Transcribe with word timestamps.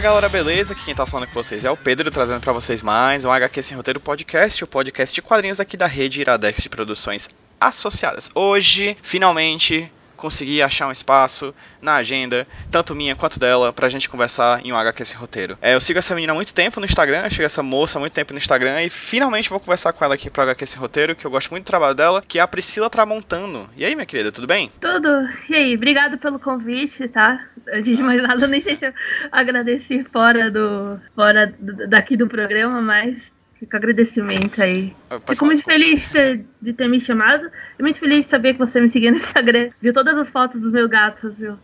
Galera, 0.00 0.30
beleza? 0.30 0.72
Aqui 0.72 0.86
quem 0.86 0.94
tá 0.94 1.04
falando 1.04 1.26
com 1.26 1.34
vocês 1.34 1.62
é 1.62 1.70
o 1.70 1.76
Pedro, 1.76 2.10
trazendo 2.10 2.40
para 2.40 2.54
vocês 2.54 2.80
mais 2.80 3.26
um 3.26 3.30
HQ 3.30 3.62
Sem 3.62 3.76
Roteiro 3.76 4.00
Podcast, 4.00 4.64
o 4.64 4.66
podcast 4.66 5.14
de 5.14 5.20
quadrinhos 5.20 5.60
aqui 5.60 5.76
da 5.76 5.86
rede 5.86 6.22
Iradex 6.22 6.62
de 6.62 6.70
Produções 6.70 7.28
Associadas. 7.60 8.30
Hoje, 8.34 8.96
finalmente, 9.02 9.92
consegui 10.20 10.62
achar 10.62 10.86
um 10.86 10.92
espaço 10.92 11.54
na 11.80 11.96
agenda, 11.96 12.46
tanto 12.70 12.94
minha 12.94 13.16
quanto 13.16 13.40
dela, 13.40 13.72
pra 13.72 13.88
gente 13.88 14.08
conversar 14.08 14.64
em 14.64 14.72
um 14.72 14.76
HQ 14.76 15.04
Sem 15.04 15.16
Roteiro. 15.18 15.58
É, 15.60 15.74
eu 15.74 15.80
sigo 15.80 15.98
essa 15.98 16.14
menina 16.14 16.32
há 16.32 16.34
muito 16.34 16.54
tempo 16.54 16.78
no 16.78 16.86
Instagram, 16.86 17.22
eu 17.24 17.30
sigo 17.30 17.42
essa 17.42 17.62
moça 17.62 17.98
há 17.98 18.00
muito 18.00 18.12
tempo 18.12 18.32
no 18.32 18.38
Instagram 18.38 18.82
e 18.82 18.90
finalmente 18.90 19.48
vou 19.48 19.58
conversar 19.58 19.92
com 19.92 20.04
ela 20.04 20.14
aqui 20.14 20.30
pro 20.30 20.42
HQ 20.42 20.66
Sem 20.66 20.80
Roteiro, 20.80 21.16
que 21.16 21.26
eu 21.26 21.30
gosto 21.30 21.50
muito 21.50 21.64
do 21.64 21.66
trabalho 21.66 21.94
dela, 21.94 22.22
que 22.26 22.38
é 22.38 22.42
a 22.42 22.46
Priscila 22.48 22.90
Tramontano. 22.90 23.68
E 23.76 23.84
aí, 23.84 23.94
minha 23.94 24.06
querida, 24.06 24.30
tudo 24.30 24.46
bem? 24.46 24.70
Tudo. 24.80 25.08
E 25.48 25.54
aí, 25.54 25.74
obrigado 25.74 26.18
pelo 26.18 26.38
convite, 26.38 27.08
tá? 27.08 27.46
Antes 27.72 27.96
de 27.96 28.02
mais 28.02 28.22
nada, 28.22 28.44
eu 28.44 28.48
nem 28.48 28.60
sei 28.60 28.76
se 28.76 28.86
eu 28.86 28.92
agradeci 29.32 30.04
fora 30.12 30.50
do 30.50 31.00
fora 31.14 31.54
daqui 31.88 32.16
do 32.16 32.26
programa, 32.28 32.80
mas 32.80 33.32
Fica 33.60 33.76
agradecimento 33.76 34.62
aí. 34.62 34.96
Ah, 35.10 35.20
Fico 35.28 35.44
muito 35.44 35.62
feliz 35.62 36.00
de 36.00 36.08
ter, 36.08 36.46
de 36.62 36.72
ter, 36.72 36.88
me 36.88 36.98
chamado. 36.98 37.50
E 37.78 37.82
muito 37.82 37.98
feliz 37.98 38.24
de 38.24 38.30
saber 38.30 38.54
que 38.54 38.58
você 38.58 38.80
me 38.80 38.88
seguiu 38.88 39.10
no 39.10 39.18
Instagram. 39.18 39.68
Viu 39.82 39.92
todas 39.92 40.16
as 40.16 40.30
fotos 40.30 40.62
dos 40.62 40.72
meus 40.72 40.88
gatos, 40.88 41.36
viu? 41.36 41.58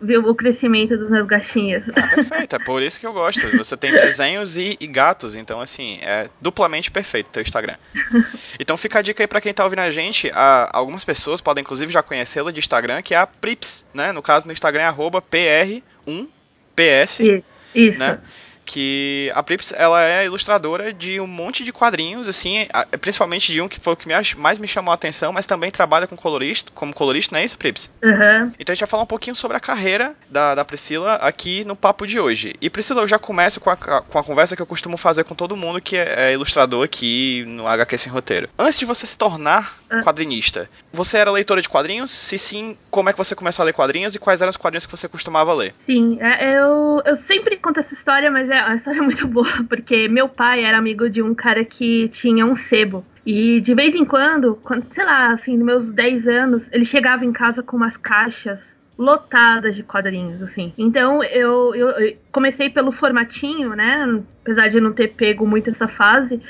Viu 0.00 0.26
o 0.26 0.34
crescimento 0.34 0.96
dos 0.96 1.10
meus 1.10 1.26
gatinhos. 1.26 1.84
Ah, 1.94 2.06
perfeito, 2.06 2.56
é 2.56 2.58
por 2.58 2.82
isso 2.82 2.98
que 2.98 3.06
eu 3.06 3.12
gosto. 3.12 3.54
Você 3.58 3.76
tem 3.76 3.92
desenhos 3.92 4.56
e, 4.56 4.78
e, 4.80 4.86
gatos, 4.86 5.34
então 5.34 5.60
assim, 5.60 5.98
é 6.00 6.30
duplamente 6.40 6.90
perfeito 6.90 7.28
teu 7.30 7.42
Instagram. 7.42 7.76
Então 8.58 8.74
fica 8.78 9.00
a 9.00 9.02
dica 9.02 9.22
aí 9.22 9.26
pra 9.26 9.38
quem 9.38 9.52
tá 9.52 9.62
ouvindo 9.62 9.80
a 9.80 9.90
gente. 9.90 10.30
A, 10.32 10.70
algumas 10.72 11.04
pessoas 11.04 11.42
podem 11.42 11.60
inclusive 11.60 11.92
já 11.92 12.02
conhecê-la 12.02 12.50
de 12.50 12.58
Instagram, 12.58 13.02
que 13.02 13.12
é 13.12 13.18
a 13.18 13.26
Prips, 13.26 13.84
né? 13.92 14.12
No 14.12 14.22
caso 14.22 14.46
no 14.46 14.52
Instagram 14.52 14.84
é 14.84 14.86
arroba 14.86 15.20
PR1PS. 15.20 17.44
Isso. 17.74 17.98
Né? 17.98 18.18
Que 18.66 19.30
a 19.34 19.42
Prips 19.42 19.72
ela 19.74 20.02
é 20.02 20.26
ilustradora 20.26 20.92
de 20.92 21.20
um 21.20 21.26
monte 21.26 21.62
de 21.62 21.72
quadrinhos, 21.72 22.26
assim, 22.26 22.66
principalmente 23.00 23.52
de 23.52 23.60
um 23.60 23.68
que 23.68 23.78
foi 23.78 23.92
o 23.92 23.96
que 23.96 24.08
mais 24.36 24.58
me 24.58 24.66
chamou 24.66 24.90
a 24.90 24.94
atenção, 24.94 25.32
mas 25.32 25.46
também 25.46 25.70
trabalha 25.70 26.06
com 26.06 26.16
colorista, 26.16 26.72
como 26.74 26.92
colorista, 26.92 27.34
não 27.34 27.40
é 27.40 27.44
isso, 27.44 27.56
Prips? 27.56 27.90
Uhum. 28.02 28.52
Então 28.58 28.72
a 28.72 28.74
gente 28.74 28.80
vai 28.80 28.88
falar 28.88 29.04
um 29.04 29.06
pouquinho 29.06 29.36
sobre 29.36 29.56
a 29.56 29.60
carreira 29.60 30.14
da, 30.28 30.56
da 30.56 30.64
Priscila 30.64 31.14
aqui 31.14 31.64
no 31.64 31.76
papo 31.76 32.06
de 32.06 32.18
hoje. 32.18 32.54
E 32.60 32.68
Priscila, 32.68 33.02
eu 33.02 33.08
já 33.08 33.18
começo 33.18 33.60
com 33.60 33.70
a, 33.70 33.76
com 33.76 34.18
a 34.18 34.24
conversa 34.24 34.56
que 34.56 34.62
eu 34.62 34.66
costumo 34.66 34.96
fazer 34.96 35.24
com 35.24 35.34
todo 35.34 35.56
mundo 35.56 35.80
que 35.80 35.96
é, 35.96 36.30
é 36.30 36.32
ilustrador 36.32 36.84
aqui 36.84 37.44
no 37.46 37.66
HQ 37.68 37.98
Sem 37.98 38.12
Roteiro. 38.12 38.48
Antes 38.58 38.78
de 38.78 38.84
você 38.84 39.06
se 39.06 39.16
tornar 39.16 39.78
uhum. 39.90 40.02
quadrinista, 40.02 40.68
você 40.92 41.18
era 41.18 41.30
leitora 41.30 41.62
de 41.62 41.68
quadrinhos? 41.68 42.10
Se 42.10 42.36
sim, 42.36 42.76
como 42.90 43.08
é 43.08 43.12
que 43.12 43.18
você 43.18 43.34
começou 43.34 43.62
a 43.62 43.66
ler 43.66 43.72
quadrinhos 43.72 44.14
e 44.14 44.18
quais 44.18 44.42
eram 44.42 44.50
os 44.50 44.56
quadrinhos 44.56 44.86
que 44.86 44.96
você 44.96 45.08
costumava 45.08 45.54
ler? 45.54 45.74
Sim, 45.78 46.18
é, 46.20 46.58
eu, 46.58 47.02
eu 47.04 47.14
sempre 47.14 47.56
conto 47.56 47.78
essa 47.78 47.94
história, 47.94 48.30
mas 48.30 48.50
é 48.50 48.55
é, 48.56 48.60
a 48.60 48.74
história 48.74 48.98
é 48.98 49.02
muito 49.02 49.26
boa, 49.28 49.64
porque 49.68 50.08
meu 50.08 50.28
pai 50.28 50.64
era 50.64 50.78
amigo 50.78 51.08
de 51.08 51.22
um 51.22 51.34
cara 51.34 51.64
que 51.64 52.08
tinha 52.08 52.44
um 52.46 52.54
sebo. 52.54 53.04
E 53.24 53.60
de 53.60 53.74
vez 53.74 53.94
em 53.94 54.04
quando, 54.04 54.56
quando 54.62 54.86
sei 54.90 55.04
lá, 55.04 55.32
assim, 55.32 55.56
nos 55.56 55.66
meus 55.66 55.92
10 55.92 56.28
anos, 56.28 56.68
ele 56.72 56.84
chegava 56.84 57.24
em 57.24 57.32
casa 57.32 57.62
com 57.62 57.76
umas 57.76 57.96
caixas 57.96 58.76
lotadas 58.98 59.76
de 59.76 59.82
quadrinhos, 59.82 60.40
assim. 60.42 60.72
Então 60.78 61.22
eu, 61.22 61.74
eu, 61.74 61.88
eu, 61.90 62.16
comecei 62.32 62.70
pelo 62.70 62.92
formatinho, 62.92 63.70
né? 63.70 64.22
Apesar 64.42 64.68
de 64.68 64.80
não 64.80 64.92
ter 64.92 65.08
pego 65.08 65.46
muito 65.46 65.70
essa 65.70 65.88
fase, 65.88 66.40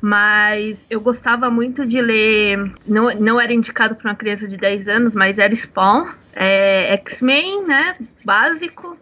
mas 0.00 0.86
eu 0.90 1.00
gostava 1.00 1.48
muito 1.48 1.86
de 1.86 2.00
ler. 2.00 2.72
Não, 2.86 3.08
não 3.18 3.40
era 3.40 3.54
indicado 3.54 3.94
para 3.94 4.10
uma 4.10 4.16
criança 4.16 4.46
de 4.46 4.56
10 4.56 4.88
anos, 4.88 5.14
mas 5.14 5.38
era 5.38 5.54
Spawn, 5.54 6.08
é, 6.34 6.92
X-Men, 6.94 7.64
né? 7.66 7.96
Básico. 8.24 8.93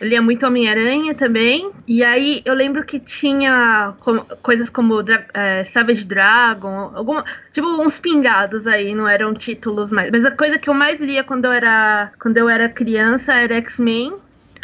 Eu 0.00 0.08
lia 0.08 0.22
muito 0.22 0.46
Homem-Aranha 0.46 1.14
também. 1.14 1.70
E 1.86 2.04
aí 2.04 2.42
eu 2.44 2.54
lembro 2.54 2.84
que 2.84 3.00
tinha 3.00 3.94
coisas 4.42 4.70
como 4.70 4.94
é, 5.34 5.64
Savage 5.64 6.04
Dragon, 6.04 6.92
alguma, 6.94 7.24
tipo 7.52 7.66
uns 7.66 7.98
pingados 7.98 8.66
aí, 8.66 8.94
não 8.94 9.08
eram 9.08 9.34
títulos 9.34 9.90
mais. 9.90 10.10
Mas 10.10 10.24
a 10.24 10.30
coisa 10.30 10.58
que 10.58 10.68
eu 10.68 10.74
mais 10.74 11.00
lia 11.00 11.24
quando 11.24 11.46
eu 11.46 11.52
era, 11.52 12.12
quando 12.20 12.36
eu 12.36 12.48
era 12.48 12.68
criança 12.68 13.34
era 13.34 13.56
X-Men, 13.56 14.14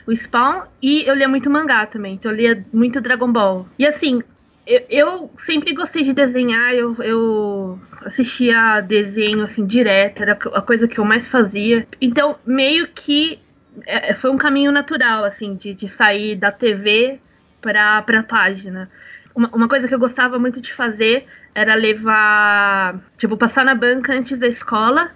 o 0.07 0.13
Spawn, 0.13 0.63
e 0.83 1.09
eu 1.09 1.15
lia 1.15 1.29
muito 1.29 1.51
mangá 1.51 1.87
também. 1.87 2.15
Então 2.15 2.31
eu 2.31 2.37
lia 2.37 2.67
muito 2.73 3.01
Dragon 3.01 3.31
Ball. 3.31 3.67
E 3.79 3.87
assim, 3.87 4.23
eu, 4.67 4.83
eu, 4.89 5.31
sempre 5.39 5.75
gostei 5.75 6.03
de 6.03 6.13
desenhar, 6.13 6.73
eu, 6.73 6.97
eu 7.03 7.79
assistia 8.03 8.81
desenho 8.81 9.43
assim 9.43 9.67
direto, 9.67 10.23
era 10.23 10.33
a 10.33 10.63
coisa 10.63 10.89
que 10.89 10.99
eu 10.99 11.05
mais 11.05 11.27
fazia. 11.27 11.87
Então, 12.01 12.37
meio 12.47 12.89
que 12.89 13.39
é, 13.87 14.11
é, 14.11 14.15
foi 14.15 14.31
um 14.31 14.37
caminho 14.37 14.71
natural, 14.71 15.25
assim, 15.25 15.55
de, 15.55 15.75
de 15.75 15.89
sair 15.89 16.37
da 16.37 16.53
TV 16.53 17.21
para 17.61 17.99
a 17.99 18.23
página. 18.23 18.91
Uma, 19.35 19.49
uma 19.55 19.69
coisa 19.69 19.89
que 19.89 19.95
eu 19.95 19.99
gostava 19.99 20.39
muito 20.39 20.61
de 20.61 20.73
fazer 20.73 21.27
era 21.55 21.75
levar, 21.75 23.01
tipo, 23.17 23.37
passar 23.37 23.65
na 23.65 23.75
banca 23.75 24.13
antes 24.13 24.39
da 24.39 24.47
escola, 24.47 25.11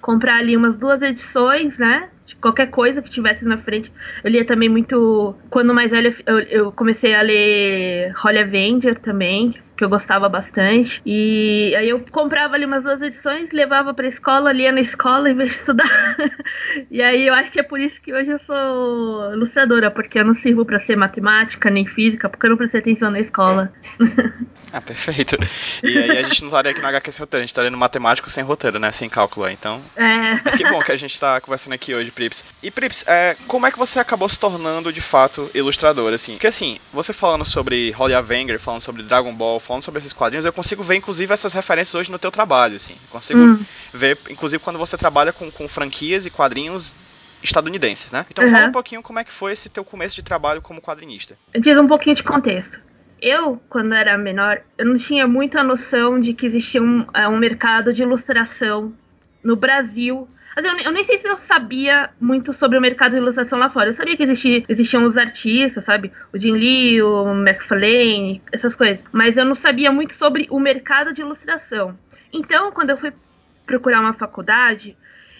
comprar 0.00 0.38
ali 0.38 0.56
umas 0.56 0.76
duas 0.78 1.02
edições, 1.02 1.78
né? 1.78 2.08
De 2.26 2.36
qualquer 2.36 2.70
coisa 2.70 3.02
que 3.02 3.10
tivesse 3.10 3.44
na 3.44 3.58
frente. 3.58 3.92
Eu 4.22 4.30
lia 4.30 4.44
também 4.44 4.68
muito. 4.68 5.34
Quando 5.50 5.74
mais 5.74 5.90
velha, 5.90 6.14
eu, 6.26 6.38
eu 6.40 6.72
comecei 6.72 7.14
a 7.14 7.22
ler 7.22 8.12
Holly 8.16 8.38
Avenger 8.38 8.98
também, 8.98 9.54
que 9.82 9.84
eu 9.84 9.90
gostava 9.90 10.28
bastante. 10.28 11.02
E 11.04 11.74
aí 11.76 11.88
eu 11.88 12.04
comprava 12.12 12.54
ali 12.54 12.64
umas 12.64 12.84
duas 12.84 13.02
edições, 13.02 13.50
levava 13.50 13.92
pra 13.92 14.06
escola, 14.06 14.52
lia 14.52 14.70
na 14.70 14.80
escola 14.80 15.28
em 15.28 15.34
vez 15.34 15.48
de 15.50 15.54
estudar. 15.56 16.16
e 16.88 17.02
aí 17.02 17.26
eu 17.26 17.34
acho 17.34 17.50
que 17.50 17.58
é 17.58 17.64
por 17.64 17.80
isso 17.80 18.00
que 18.00 18.14
hoje 18.14 18.30
eu 18.30 18.38
sou 18.38 19.32
ilustradora, 19.32 19.90
porque 19.90 20.20
eu 20.20 20.24
não 20.24 20.34
sirvo 20.34 20.64
para 20.64 20.78
ser 20.78 20.96
matemática 20.96 21.68
nem 21.68 21.84
física, 21.84 22.28
porque 22.28 22.46
eu 22.46 22.50
não 22.50 22.56
prestei 22.56 22.80
atenção 22.80 23.10
na 23.10 23.18
escola. 23.18 23.72
ah, 24.72 24.80
perfeito. 24.80 25.36
E 25.82 25.98
aí 25.98 26.18
a 26.18 26.22
gente 26.22 26.42
não 26.42 26.48
estaria 26.48 26.70
aqui 26.70 26.80
no 26.80 26.86
HQ 26.86 27.10
sem 27.10 27.22
roteiro, 27.22 27.40
a 27.40 27.44
gente 27.44 27.50
estaria 27.50 27.70
no 27.70 27.78
matemático 27.78 28.30
sem 28.30 28.44
roteiro, 28.44 28.78
né? 28.78 28.92
Sem 28.92 29.08
cálculo, 29.08 29.48
então. 29.48 29.82
É. 29.96 30.40
Mas 30.44 30.54
que 30.54 30.64
bom 30.68 30.78
que 30.78 30.92
a 30.92 30.96
gente 30.96 31.18
tá 31.18 31.40
conversando 31.40 31.72
aqui 31.72 31.92
hoje, 31.92 32.12
Prips. 32.12 32.44
E 32.62 32.70
Prips, 32.70 33.04
é, 33.08 33.36
como 33.48 33.66
é 33.66 33.72
que 33.72 33.78
você 33.78 33.98
acabou 33.98 34.28
se 34.28 34.38
tornando 34.38 34.92
de 34.92 35.00
fato 35.00 35.50
ilustrador, 35.52 36.12
assim? 36.12 36.34
Porque 36.34 36.46
assim, 36.46 36.78
você 36.92 37.12
falando 37.12 37.44
sobre 37.44 37.90
Holly 37.90 38.14
Avenger, 38.14 38.60
falando 38.60 38.80
sobre 38.80 39.02
Dragon 39.02 39.34
Ball, 39.34 39.58
falando 39.58 39.71
sobre 39.80 40.00
esses 40.00 40.12
quadrinhos, 40.12 40.44
eu 40.44 40.52
consigo 40.52 40.82
ver, 40.82 40.96
inclusive, 40.96 41.32
essas 41.32 41.54
referências 41.54 41.94
hoje 41.94 42.10
no 42.10 42.18
teu 42.18 42.30
trabalho, 42.30 42.76
assim. 42.76 42.96
Consigo 43.10 43.40
hum. 43.40 43.64
ver, 43.92 44.18
inclusive, 44.28 44.62
quando 44.62 44.78
você 44.78 44.98
trabalha 44.98 45.32
com, 45.32 45.50
com 45.50 45.68
franquias 45.68 46.26
e 46.26 46.30
quadrinhos 46.30 46.94
estadunidenses, 47.42 48.12
né? 48.12 48.24
Então 48.30 48.44
uhum. 48.44 48.50
fala 48.50 48.68
um 48.68 48.72
pouquinho 48.72 49.02
como 49.02 49.18
é 49.18 49.24
que 49.24 49.32
foi 49.32 49.52
esse 49.52 49.68
teu 49.68 49.84
começo 49.84 50.14
de 50.14 50.22
trabalho 50.22 50.62
como 50.62 50.80
quadrinista. 50.80 51.36
Diz 51.58 51.76
um 51.76 51.86
pouquinho 51.86 52.14
de 52.14 52.22
contexto. 52.22 52.80
Eu, 53.20 53.60
quando 53.68 53.94
era 53.94 54.18
menor, 54.18 54.62
eu 54.76 54.86
não 54.86 54.96
tinha 54.96 55.26
muita 55.26 55.62
noção 55.62 56.18
de 56.18 56.34
que 56.34 56.46
existia 56.46 56.82
um, 56.82 57.06
é, 57.14 57.28
um 57.28 57.38
mercado 57.38 57.92
de 57.92 58.02
ilustração 58.02 58.92
no 59.42 59.56
Brasil 59.56 60.28
mas 60.54 60.64
eu, 60.64 60.76
eu, 60.78 60.92
nem 60.92 61.02
sei 61.02 61.18
se 61.18 61.26
eu 61.26 61.36
sabia 61.36 62.10
muito 62.20 62.52
sobre 62.52 62.76
o 62.76 62.80
mercado 62.80 63.12
de 63.12 63.16
ilustração 63.16 63.58
lá 63.58 63.70
fora. 63.70 63.88
Eu 63.88 63.94
sabia 63.94 64.16
que 64.16 64.22
existia, 64.22 64.64
existiam 64.68 65.04
os 65.04 65.16
artistas, 65.16 65.84
sabe? 65.84 66.12
O 66.32 66.38
Jim 66.38 66.52
Lee, 66.52 67.02
o 67.02 67.32
McFarlane, 67.32 68.42
essas 68.52 68.74
coisas. 68.74 69.04
Mas 69.12 69.36
eu 69.36 69.44
não 69.44 69.54
sabia 69.54 69.90
muito 69.90 70.12
sobre 70.12 70.46
o 70.50 70.60
mercado 70.60 71.12
de 71.12 71.22
ilustração. 71.22 71.96
Então, 72.32 72.70
quando 72.70 72.90
eu 72.90 72.98
fui 72.98 73.12
procurar 73.66 74.00
uma 74.00 74.12
faculdade, 74.12 74.96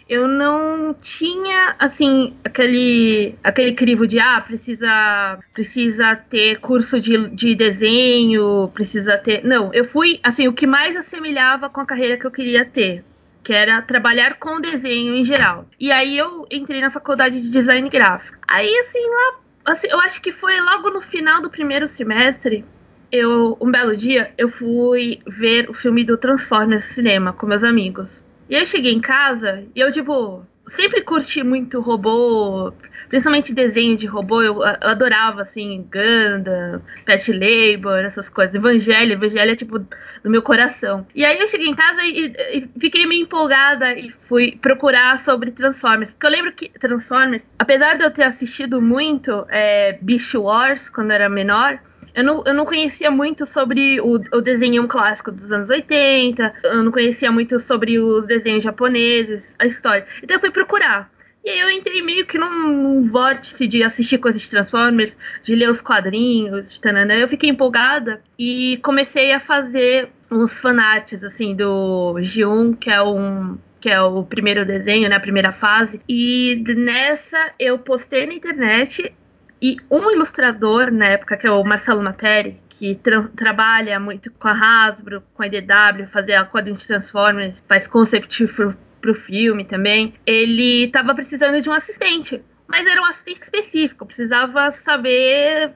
eu 0.09 0.27
não 0.27 0.95
tinha 0.95 1.75
assim 1.79 2.35
aquele 2.45 3.35
aquele 3.43 3.73
crivo 3.73 4.07
de 4.07 4.19
ah 4.19 4.41
precisa 4.41 5.39
precisa 5.55 6.17
ter 6.17 6.59
curso 6.61 7.01
de, 7.01 7.29
de 7.31 7.55
desenho 7.55 8.69
precisa 8.75 9.17
ter 9.17 9.45
não 9.45 9.73
eu 9.73 9.85
fui 9.85 10.19
assim 10.23 10.49
o 10.49 10.53
que 10.53 10.67
mais 10.67 10.97
assemelhava 10.97 11.71
com 11.71 11.81
a 11.81 11.87
carreira 11.87 12.19
que 12.19 12.27
eu 12.27 12.31
queria 12.31 12.65
ter 12.65 13.05
que 13.43 13.53
era 13.53 13.83
trabalhar 13.83 14.39
com 14.39 14.61
desenho 14.61 15.15
em 15.15 15.25
geral. 15.25 15.67
E 15.79 15.91
aí 15.91 16.17
eu 16.17 16.47
entrei 16.51 16.81
na 16.81 16.91
faculdade 16.91 17.41
de 17.41 17.51
design 17.51 17.89
gráfico. 17.89 18.39
Aí 18.47 18.75
assim 18.79 19.05
lá, 19.05 19.39
assim, 19.73 19.89
eu 19.91 20.01
acho 20.01 20.21
que 20.21 20.33
foi 20.33 20.61
logo 20.61 20.91
no 20.91 21.01
final 21.01 21.43
do 21.43 21.51
primeiro 21.51 21.89
semestre, 21.89 22.65
eu 23.11 23.57
um 23.61 23.71
belo 23.71 23.97
dia 23.97 24.33
eu 24.39 24.49
fui 24.49 25.21
ver 25.27 25.69
o 25.69 25.75
filme 25.75 26.05
do 26.05 26.17
Transformers 26.17 26.83
no 26.83 26.95
cinema 26.95 27.33
com 27.33 27.47
meus 27.47 27.65
amigos. 27.65 28.23
E 28.49 28.55
aí 28.55 28.63
eu 28.63 28.67
cheguei 28.67 28.93
em 28.93 29.01
casa 29.01 29.65
e 29.75 29.81
eu 29.81 29.91
tipo 29.91 30.45
sempre 30.67 31.03
curti 31.03 31.43
muito 31.43 31.81
robô, 31.81 32.73
principalmente 33.13 33.53
desenho 33.53 33.95
de 33.95 34.07
robô, 34.07 34.41
eu, 34.41 34.63
eu 34.63 34.89
adorava, 34.89 35.43
assim, 35.43 35.87
Ganda, 35.91 36.81
Pet 37.05 37.31
Labor, 37.31 37.99
essas 37.99 38.31
coisas. 38.31 38.55
Evangelho, 38.55 39.13
Evangelho 39.13 39.51
é 39.51 39.55
tipo 39.55 39.79
do 39.81 40.31
meu 40.31 40.41
coração. 40.41 41.07
E 41.15 41.23
aí 41.23 41.39
eu 41.39 41.47
cheguei 41.47 41.69
em 41.69 41.75
casa 41.75 42.03
e, 42.03 42.33
e, 42.55 42.81
fiquei 42.81 43.05
meio 43.05 43.25
empolgada 43.25 43.93
e 43.93 44.09
fui 44.31 44.57
procurar 44.57 45.19
sobre 45.19 45.51
Transformers. 45.51 46.11
Porque 46.11 46.27
eu 46.27 46.31
lembro 46.31 46.53
que 46.53 46.71
Transformers, 46.71 47.43
apesar 47.59 47.99
de 47.99 48.05
eu 48.05 48.11
ter 48.11 48.23
assistido 48.23 48.81
muito 48.81 49.45
é, 49.51 49.99
Beast 50.01 50.35
Wars 50.35 50.89
quando 50.89 51.11
era 51.11 51.29
menor, 51.29 51.79
eu 52.15 52.25
não, 52.25 52.43
eu 52.47 52.55
não 52.55 52.65
conhecia 52.65 53.11
muito 53.11 53.45
sobre 53.45 54.01
o, 54.01 54.21
o 54.33 54.41
desenho 54.41 54.89
clássico 54.89 55.31
dos 55.31 55.53
anos 55.53 55.69
80, 55.69 56.55
eu 56.65 56.83
não 56.83 56.93
conhecia 56.93 57.31
muito 57.31 57.59
sobre 57.59 57.99
os 57.99 58.27
desenhos 58.27 58.65
japoneses, 58.65 59.55
a 59.59 59.67
história. 59.67 60.07
Então 60.23 60.37
eu 60.37 60.41
fui 60.41 60.51
procurar. 60.51 61.11
E 61.45 61.51
aí 61.51 61.59
eu 61.59 61.71
entrei 61.71 62.03
meio 62.03 62.25
que 62.25 62.39
num, 62.39 63.05
vórtice 63.05 63.67
de 63.67 63.83
assistir 63.83 64.19
coisas 64.19 64.43
de 64.43 64.51
Transformers, 64.51 65.17
de 65.43 65.57
ler 65.57 65.69
os 65.69 65.81
quadrinhos, 65.81 66.79
tanana. 66.79 67.15
eu 67.15 67.27
fiquei 67.27 67.51
empolgada 67.51 68.23
e 68.39 68.79
comecei 68.83 69.33
a 69.33 69.41
fazer 69.41 70.09
uns 70.31 70.59
fanarts, 70.61 71.25
assim, 71.25 71.55
do 71.55 72.15
G1, 72.19 72.77
que 72.79 72.91
é 72.91 73.03
um 73.03 73.59
que 73.81 73.91
é 73.91 74.01
o 74.01 74.23
primeiro 74.23 74.65
desenho, 74.65 75.09
né, 75.09 75.17
a 75.17 75.21
primeira 75.21 75.51
fase. 75.51 76.01
E 76.09 76.63
nessa 76.77 77.51
eu 77.59 77.77
postei 77.81 78.25
na 78.27 78.33
internet 78.33 79.13
e 79.61 79.77
um 79.91 80.09
ilustrador 80.09 80.93
na 80.93 81.07
época, 81.07 81.37
que 81.37 81.49
é 81.49 81.51
o 81.51 81.65
Marcelo 81.65 82.01
Materi, 82.01 82.61
que 82.69 82.95
tra 82.95 83.23
trabalha 83.23 83.99
muito 83.99 84.31
com 84.31 84.47
a 84.47 84.53
Hasbro, 84.53 85.25
com 85.35 85.43
a 85.43 85.49
IDW, 85.49 86.07
fazer 86.13 86.35
a 86.35 86.45
quadrinho 86.45 86.77
de 86.77 86.87
Transformers, 86.87 87.63
faz 87.69 87.89
concept 87.89 88.47
pro, 89.03 89.15
filme 89.15 89.65
também. 89.65 90.15
Ele 90.25 90.89
tava 90.89 91.15
precisando 91.15 91.61
de 91.61 91.69
um 91.69 91.73
assistente, 91.73 92.41
mas 92.67 92.87
era 92.87 93.03
um 93.03 93.05
assistente 93.05 93.43
específico, 93.43 94.07
precisava 94.07 94.73
saber 94.73 95.73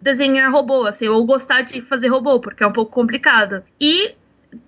desenhar 0.00 0.52
robô, 0.52 0.86
assim, 0.86 1.08
ou 1.08 1.24
gostar 1.24 1.62
de 1.62 1.82
fazer 1.82 2.08
robô, 2.08 2.38
porque 2.38 2.62
é 2.62 2.66
um 2.66 2.72
pouco 2.72 2.92
complicado. 2.92 3.64
E 3.80 4.14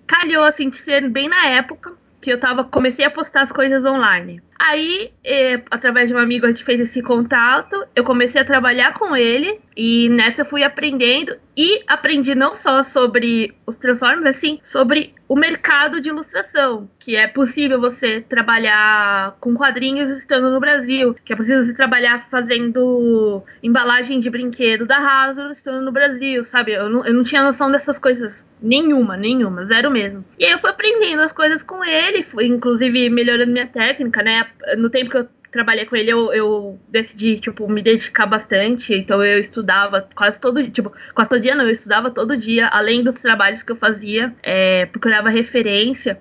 calhou, 0.05 0.43
assim, 0.43 0.69
de 0.69 0.75
ser 0.75 1.07
bem 1.07 1.29
na 1.29 1.45
época 1.47 1.93
que 2.21 2.31
eu 2.31 2.39
tava, 2.39 2.65
comecei 2.65 3.05
a 3.05 3.11
postar 3.11 3.41
as 3.41 3.51
coisas 3.51 3.85
online. 3.85 4.41
Aí, 4.59 5.11
eh, 5.23 5.61
através 5.71 6.09
de 6.09 6.15
um 6.15 6.17
amigo, 6.17 6.45
a 6.45 6.49
gente 6.49 6.65
fez 6.65 6.81
esse 6.81 7.01
contato. 7.01 7.81
Eu 7.95 8.03
comecei 8.03 8.41
a 8.41 8.45
trabalhar 8.45 8.93
com 8.93 9.15
ele. 9.15 9.59
E 9.75 10.09
nessa 10.09 10.41
eu 10.41 10.45
fui 10.45 10.63
aprendendo. 10.63 11.37
E 11.55 11.81
aprendi 11.87 12.35
não 12.35 12.53
só 12.53 12.83
sobre 12.83 13.55
os 13.65 13.77
Transformers, 13.77 14.37
assim, 14.37 14.59
sobre 14.65 15.13
o 15.29 15.35
mercado 15.35 16.01
de 16.01 16.09
ilustração. 16.09 16.89
Que 16.99 17.15
é 17.15 17.27
possível 17.27 17.79
você 17.79 18.19
trabalhar 18.19 19.37
com 19.39 19.55
quadrinhos 19.55 20.17
estando 20.17 20.49
no 20.49 20.59
Brasil. 20.59 21.15
Que 21.23 21.31
é 21.31 21.35
possível 21.35 21.63
você 21.63 21.73
trabalhar 21.73 22.27
fazendo 22.29 23.43
embalagem 23.61 24.19
de 24.19 24.29
brinquedo 24.29 24.87
da 24.87 24.97
Hasbro 24.97 25.51
estando 25.51 25.85
no 25.85 25.91
Brasil, 25.91 26.43
sabe? 26.43 26.73
Eu 26.73 26.89
não, 26.89 27.05
eu 27.05 27.13
não 27.13 27.23
tinha 27.23 27.43
noção 27.43 27.71
dessas 27.71 27.99
coisas 27.99 28.43
Nenhuma, 28.61 29.15
nenhuma, 29.15 29.65
zero 29.65 29.89
mesmo. 29.89 30.25
E 30.37 30.43
aí 30.43 30.51
eu 30.51 30.59
fui 30.59 30.69
aprendendo 30.69 31.21
as 31.21 31.31
coisas 31.31 31.63
com 31.63 31.83
ele, 31.83 32.23
fui, 32.23 32.45
inclusive 32.45 33.09
melhorando 33.09 33.53
minha 33.53 33.67
técnica, 33.67 34.21
né? 34.21 34.47
No 34.77 34.89
tempo 34.89 35.09
que 35.09 35.17
eu 35.17 35.27
trabalhei 35.51 35.85
com 35.85 35.95
ele, 35.95 36.11
eu, 36.11 36.33
eu 36.33 36.79
decidi, 36.87 37.39
tipo, 37.39 37.69
me 37.69 37.81
dedicar 37.81 38.25
bastante. 38.25 38.93
Então 38.93 39.23
eu 39.23 39.39
estudava 39.39 40.07
quase 40.15 40.39
todo 40.39 40.61
dia, 40.61 40.71
tipo, 40.71 40.91
quase 41.13 41.29
todo 41.29 41.41
dia 41.41 41.55
não, 41.55 41.65
eu 41.65 41.71
estudava 41.71 42.11
todo 42.11 42.37
dia, 42.37 42.67
além 42.67 43.03
dos 43.03 43.15
trabalhos 43.15 43.63
que 43.63 43.71
eu 43.71 43.75
fazia, 43.75 44.33
é, 44.43 44.85
procurava 44.87 45.29
referência. 45.29 46.19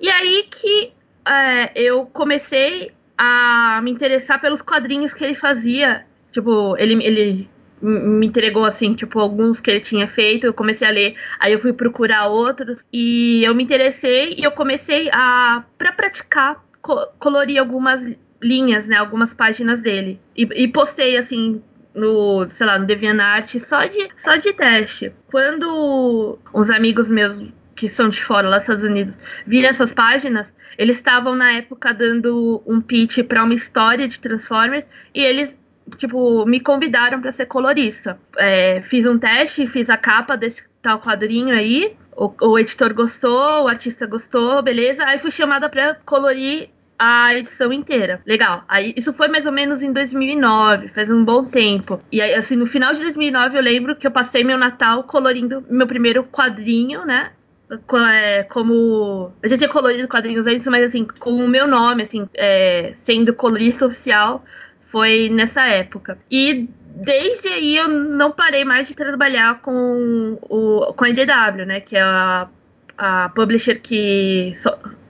E 0.00 0.08
aí 0.08 0.46
que 0.50 0.92
é, 1.26 1.72
eu 1.74 2.06
comecei 2.06 2.92
a 3.16 3.80
me 3.82 3.90
interessar 3.90 4.40
pelos 4.40 4.60
quadrinhos 4.60 5.14
que 5.14 5.24
ele 5.24 5.34
fazia. 5.34 6.04
Tipo, 6.30 6.76
ele, 6.76 7.02
ele 7.02 7.50
me 7.80 8.26
entregou 8.26 8.64
assim, 8.64 8.94
tipo, 8.94 9.18
alguns 9.18 9.60
que 9.60 9.70
ele 9.70 9.80
tinha 9.80 10.08
feito, 10.08 10.46
eu 10.46 10.54
comecei 10.54 10.86
a 10.86 10.90
ler, 10.90 11.16
aí 11.38 11.52
eu 11.52 11.58
fui 11.58 11.72
procurar 11.72 12.26
outros 12.26 12.82
e 12.92 13.44
eu 13.44 13.54
me 13.54 13.62
interessei 13.62 14.34
e 14.36 14.44
eu 14.44 14.50
comecei 14.50 15.08
a 15.12 15.64
para 15.78 15.92
praticar 15.92 16.64
co 16.80 17.06
colorir 17.18 17.58
algumas 17.58 18.06
linhas, 18.42 18.88
né, 18.88 18.96
algumas 18.96 19.32
páginas 19.32 19.80
dele. 19.80 20.20
E, 20.36 20.42
e 20.54 20.68
postei 20.68 21.16
assim 21.16 21.62
no, 21.94 22.46
sei 22.48 22.66
lá, 22.66 22.78
no 22.78 22.86
DeviantArt 22.86 23.58
só 23.58 23.86
de 23.86 24.08
só 24.16 24.36
de 24.36 24.52
teste. 24.52 25.12
Quando 25.28 26.38
uns 26.54 26.70
amigos 26.70 27.10
meus 27.10 27.48
que 27.74 27.88
são 27.88 28.08
de 28.08 28.22
fora, 28.22 28.48
lá 28.48 28.56
dos 28.56 28.64
Estados 28.64 28.84
Unidos, 28.84 29.14
viram 29.46 29.68
essas 29.68 29.92
páginas, 29.92 30.52
eles 30.78 30.96
estavam 30.96 31.34
na 31.34 31.52
época 31.52 31.92
dando 31.92 32.62
um 32.66 32.80
pitch 32.80 33.22
para 33.24 33.44
uma 33.44 33.54
história 33.54 34.08
de 34.08 34.18
Transformers 34.18 34.88
e 35.14 35.20
eles 35.20 35.60
tipo, 35.96 36.44
me 36.46 36.60
convidaram 36.60 37.20
para 37.20 37.32
ser 37.32 37.46
colorista. 37.46 38.18
É, 38.38 38.80
fiz 38.82 39.06
um 39.06 39.18
teste, 39.18 39.66
fiz 39.66 39.88
a 39.88 39.96
capa 39.96 40.36
desse 40.36 40.64
tal 40.82 41.00
quadrinho 41.00 41.54
aí. 41.54 41.96
O, 42.16 42.32
o 42.40 42.58
editor 42.58 42.94
gostou, 42.94 43.64
o 43.64 43.68
artista 43.68 44.06
gostou, 44.06 44.62
beleza. 44.62 45.04
Aí 45.04 45.18
fui 45.18 45.30
chamada 45.30 45.68
para 45.68 45.96
colorir 46.04 46.70
a 46.98 47.34
edição 47.34 47.72
inteira. 47.72 48.20
Legal. 48.26 48.64
Aí 48.68 48.92
isso 48.96 49.12
foi 49.12 49.28
mais 49.28 49.46
ou 49.46 49.52
menos 49.52 49.82
em 49.82 49.92
2009, 49.92 50.88
faz 50.88 51.10
um 51.10 51.24
bom 51.24 51.44
tempo. 51.44 52.00
E 52.10 52.20
aí 52.20 52.34
assim, 52.34 52.56
no 52.56 52.66
final 52.66 52.92
de 52.92 53.00
2009 53.00 53.56
eu 53.58 53.62
lembro 53.62 53.96
que 53.96 54.06
eu 54.06 54.10
passei 54.10 54.44
meu 54.44 54.58
Natal 54.58 55.04
colorindo 55.04 55.64
meu 55.68 55.86
primeiro 55.86 56.24
quadrinho, 56.24 57.04
né? 57.04 57.32
É, 57.68 58.44
como 58.44 59.32
eu 59.42 59.48
já 59.48 59.56
tinha 59.56 59.68
colorido 59.68 60.06
quadrinhos 60.06 60.46
antes, 60.46 60.66
mas 60.68 60.84
assim, 60.84 61.04
com 61.04 61.32
o 61.32 61.48
meu 61.48 61.66
nome, 61.66 62.04
assim, 62.04 62.28
é, 62.34 62.92
sendo 62.94 63.34
colorista 63.34 63.86
oficial 63.86 64.44
foi 64.86 65.28
nessa 65.28 65.66
época. 65.66 66.16
E 66.30 66.68
desde 66.96 67.48
aí 67.48 67.76
eu 67.76 67.88
não 67.88 68.30
parei 68.30 68.64
mais 68.64 68.88
de 68.88 68.94
trabalhar 68.94 69.60
com, 69.60 70.38
o, 70.42 70.92
com 70.94 71.04
a 71.04 71.10
IDW, 71.10 71.66
né? 71.66 71.80
Que 71.80 71.96
é 71.96 72.02
a, 72.02 72.48
a 72.96 73.28
publisher 73.30 73.80
que, 73.80 74.52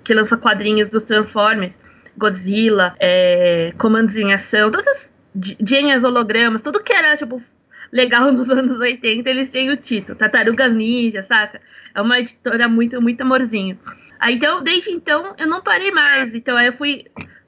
que 0.07 0.15
lança 0.15 0.37
quadrinhos 0.37 0.89
dos 0.89 1.05
Transformers. 1.05 1.77
Godzilla, 2.17 2.95
é, 2.99 3.75
Comandos 3.77 4.17
em 4.17 4.33
Ação, 4.33 4.71
todas 4.71 4.87
as 4.87 5.13
gênias 5.61 6.03
hologramas, 6.03 6.63
tudo 6.63 6.83
que 6.83 6.93
era, 6.93 7.15
tipo, 7.15 7.43
legal 7.93 8.31
nos 8.33 8.49
anos 8.49 8.79
80, 8.79 9.29
eles 9.29 9.51
têm 9.51 9.71
o 9.71 9.77
título. 9.77 10.17
Tartarugas 10.17 10.73
Ninja, 10.73 11.23
saca? 11.23 11.61
É 11.95 12.01
uma 12.01 12.21
editora 12.21 12.69
muito, 12.69 13.03
muito 13.03 13.21
amorzinho. 13.21 13.79
Aí, 14.19 14.37
então, 14.37 14.63
desde 14.63 14.93
então, 14.93 15.35
eu 15.39 15.47
não 15.47 15.61
parei 15.61 15.91
mais. 15.91 16.35
Então, 16.35 16.57
aí 16.57 16.69
eu 16.69 16.73
fui 16.73 17.05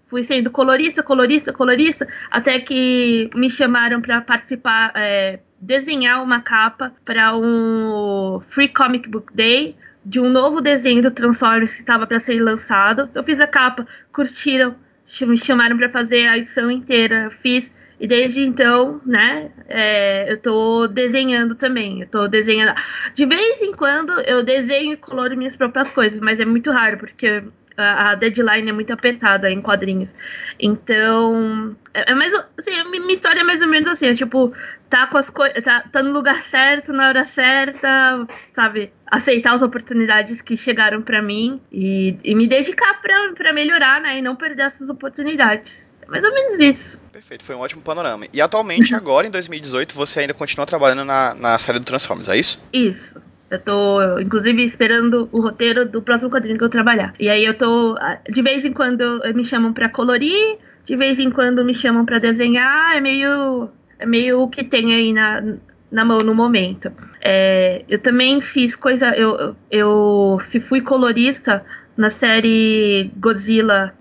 fui 0.09 0.25
sendo 0.25 0.51
colorista, 0.51 1.03
colorista, 1.03 1.53
colorista, 1.53 2.09
até 2.31 2.59
que 2.61 3.29
me 3.35 3.51
chamaram 3.51 4.01
para 4.01 4.23
participar, 4.23 4.91
é, 4.95 5.39
desenhar 5.61 6.23
uma 6.23 6.41
capa 6.41 6.95
para 7.05 7.37
um 7.37 8.41
Free 8.49 8.69
Comic 8.69 9.07
Book 9.07 9.35
Day 9.35 9.77
de 10.09 10.19
um 10.19 10.31
novo 10.31 10.63
desenho 10.63 11.03
do 11.03 11.11
Transformers 11.11 11.75
que 11.75 11.81
estava 11.81 12.07
para 12.07 12.19
ser 12.19 12.41
lançado. 12.41 13.11
Eu 13.15 13.23
fiz 13.23 13.39
a 13.41 13.47
capa, 13.47 13.87
curtiram, 14.11 14.75
me 15.23 15.37
chamaram 15.37 15.77
para 15.77 15.91
fazer 15.91 16.27
a 16.27 16.39
edição 16.39 16.71
inteira, 16.71 17.31
fiz. 17.43 17.73
E 18.01 18.07
desde 18.07 18.43
então, 18.43 19.03
né, 19.05 19.51
é, 19.69 20.33
eu 20.33 20.39
tô 20.41 20.87
desenhando 20.87 21.55
também. 21.55 22.01
Eu 22.01 22.09
tô 22.09 22.27
desenhando. 22.27 22.75
De 23.13 23.27
vez 23.27 23.61
em 23.61 23.73
quando 23.73 24.19
eu 24.21 24.43
desenho 24.43 24.95
e 24.95 24.97
coloro 24.97 25.37
minhas 25.37 25.57
próprias 25.57 25.91
coisas, 25.91 26.21
mas 26.21 26.41
é 26.41 26.45
muito 26.45 26.71
raro, 26.71 26.97
porque 26.97 27.43
a, 27.79 28.15
deadline 28.17 28.69
é 28.69 28.73
muito 28.73 28.93
apertada 28.93 29.51
em 29.51 29.61
quadrinhos. 29.61 30.15
Então, 30.59 31.77
é, 31.95 32.11
é 32.11 32.15
mais, 32.15 32.35
assim, 32.59 32.73
minha 32.91 33.15
história 33.15 33.41
é 33.41 33.45
mais 33.45 33.63
ou 33.63 33.69
menos 33.69 33.89
assim, 33.89 34.07
é 34.07 34.15
tipo, 34.15 34.53
tá 34.91 35.07
com 35.07 35.17
as 35.17 35.31
coisas, 35.31 35.63
tá, 35.63 35.85
tá 35.93 36.03
no 36.03 36.13
lugar 36.13 36.43
certo, 36.43 36.93
na 36.93 37.09
hora 37.09 37.25
certa, 37.25 38.27
sabe? 38.55 38.93
Aceitar 39.07 39.53
as 39.53 39.63
oportunidades 39.63 40.41
que 40.41 40.57
chegaram 40.57 41.01
para 41.03 41.23
mim 41.23 41.61
e, 41.71 42.17
e 42.25 42.35
me 42.35 42.47
dedicar 42.47 43.01
para 43.01 43.53
melhorar, 43.53 44.01
né? 44.01 44.19
E 44.19 44.23
não 44.23 44.35
perder 44.35 44.63
essas 44.63 44.89
oportunidades. 44.89 45.93
É 46.03 46.07
mais 46.09 46.25
ou 46.25 46.35
menos 46.35 46.59
isso. 46.59 46.99
Perfeito, 47.13 47.45
foi 47.45 47.55
um 47.55 47.61
ótimo 47.61 47.83
panorama. 47.83 48.27
E 48.33 48.41
atualmente, 48.41 48.93
agora 48.97 49.27
em 49.27 49.31
2018, 49.31 49.95
você 49.95 50.21
ainda 50.21 50.35
continua 50.35 50.67
trabalhando 50.67 51.05
na, 51.05 51.35
na 51.35 51.59
série 51.59 51.79
do 51.79 51.85
Transformers, 51.85 52.29
é 52.29 52.37
isso? 52.37 52.67
Isso. 52.73 53.21
Eu 53.51 53.59
tô, 53.59 54.19
inclusive, 54.19 54.63
esperando 54.63 55.29
o 55.33 55.41
roteiro 55.41 55.89
do 55.89 56.03
próximo 56.03 56.31
quadrinho 56.31 56.59
que 56.59 56.65
eu 56.65 56.69
trabalhar. 56.69 57.15
E 57.19 57.29
aí 57.29 57.45
eu 57.45 57.57
tô. 57.57 57.97
De 58.29 58.43
vez 58.43 58.65
em 58.65 58.73
quando 58.73 59.21
me 59.35 59.45
chamam 59.45 59.73
para 59.73 59.89
colorir, 59.89 60.59
de 60.85 60.97
vez 60.97 61.19
em 61.19 61.31
quando 61.31 61.65
me 61.65 61.73
chamam 61.75 62.05
para 62.05 62.19
desenhar. 62.19 62.97
É 62.97 63.01
meio. 63.01 63.71
É 63.99 64.07
meio 64.07 64.43
o 64.43 64.49
que 64.49 64.63
tem 64.63 64.95
aí 64.95 65.13
na, 65.13 65.43
na 65.91 66.05
mão 66.05 66.19
no 66.19 66.35
momento. 66.35 66.93
É, 67.21 67.85
eu 67.89 67.99
também 67.99 68.41
fiz 68.43 68.77
coisa. 68.77 69.09
Eu, 69.17 69.57
eu 69.71 70.39
fui 70.61 70.83
colorista 70.83 71.65
na 71.97 72.11
série 72.11 73.11
Godzilla. 73.17 73.95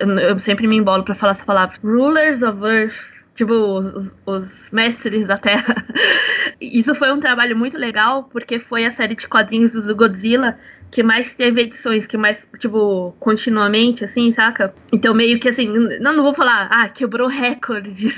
Eu 0.00 0.38
sempre 0.38 0.66
me 0.66 0.76
embolo 0.76 1.04
para 1.04 1.14
falar 1.14 1.32
essa 1.32 1.44
palavra. 1.44 1.78
Rulers 1.82 2.42
of 2.42 2.62
Earth 2.64 3.17
tipo, 3.38 3.52
os, 3.54 4.12
os, 4.26 4.70
mestres 4.72 5.24
da 5.24 5.38
Terra. 5.38 5.76
Isso 6.60 6.92
foi 6.92 7.12
um 7.12 7.20
trabalho 7.20 7.56
muito 7.56 7.78
legal, 7.78 8.24
porque 8.24 8.58
foi 8.58 8.84
a 8.84 8.90
série 8.90 9.14
de 9.14 9.28
quadrinhos 9.28 9.72
do 9.72 9.94
Godzilla 9.94 10.58
que 10.90 11.02
mais 11.02 11.32
teve 11.32 11.62
edições, 11.62 12.06
que 12.06 12.16
mais, 12.16 12.46
tipo, 12.58 13.14
continuamente, 13.20 14.04
assim, 14.04 14.32
saca? 14.32 14.74
Então, 14.92 15.14
meio 15.14 15.38
que 15.38 15.48
assim, 15.48 15.68
não, 15.68 16.14
não 16.14 16.22
vou 16.22 16.34
falar, 16.34 16.68
ah, 16.70 16.88
quebrou 16.88 17.28
recordes, 17.28 18.16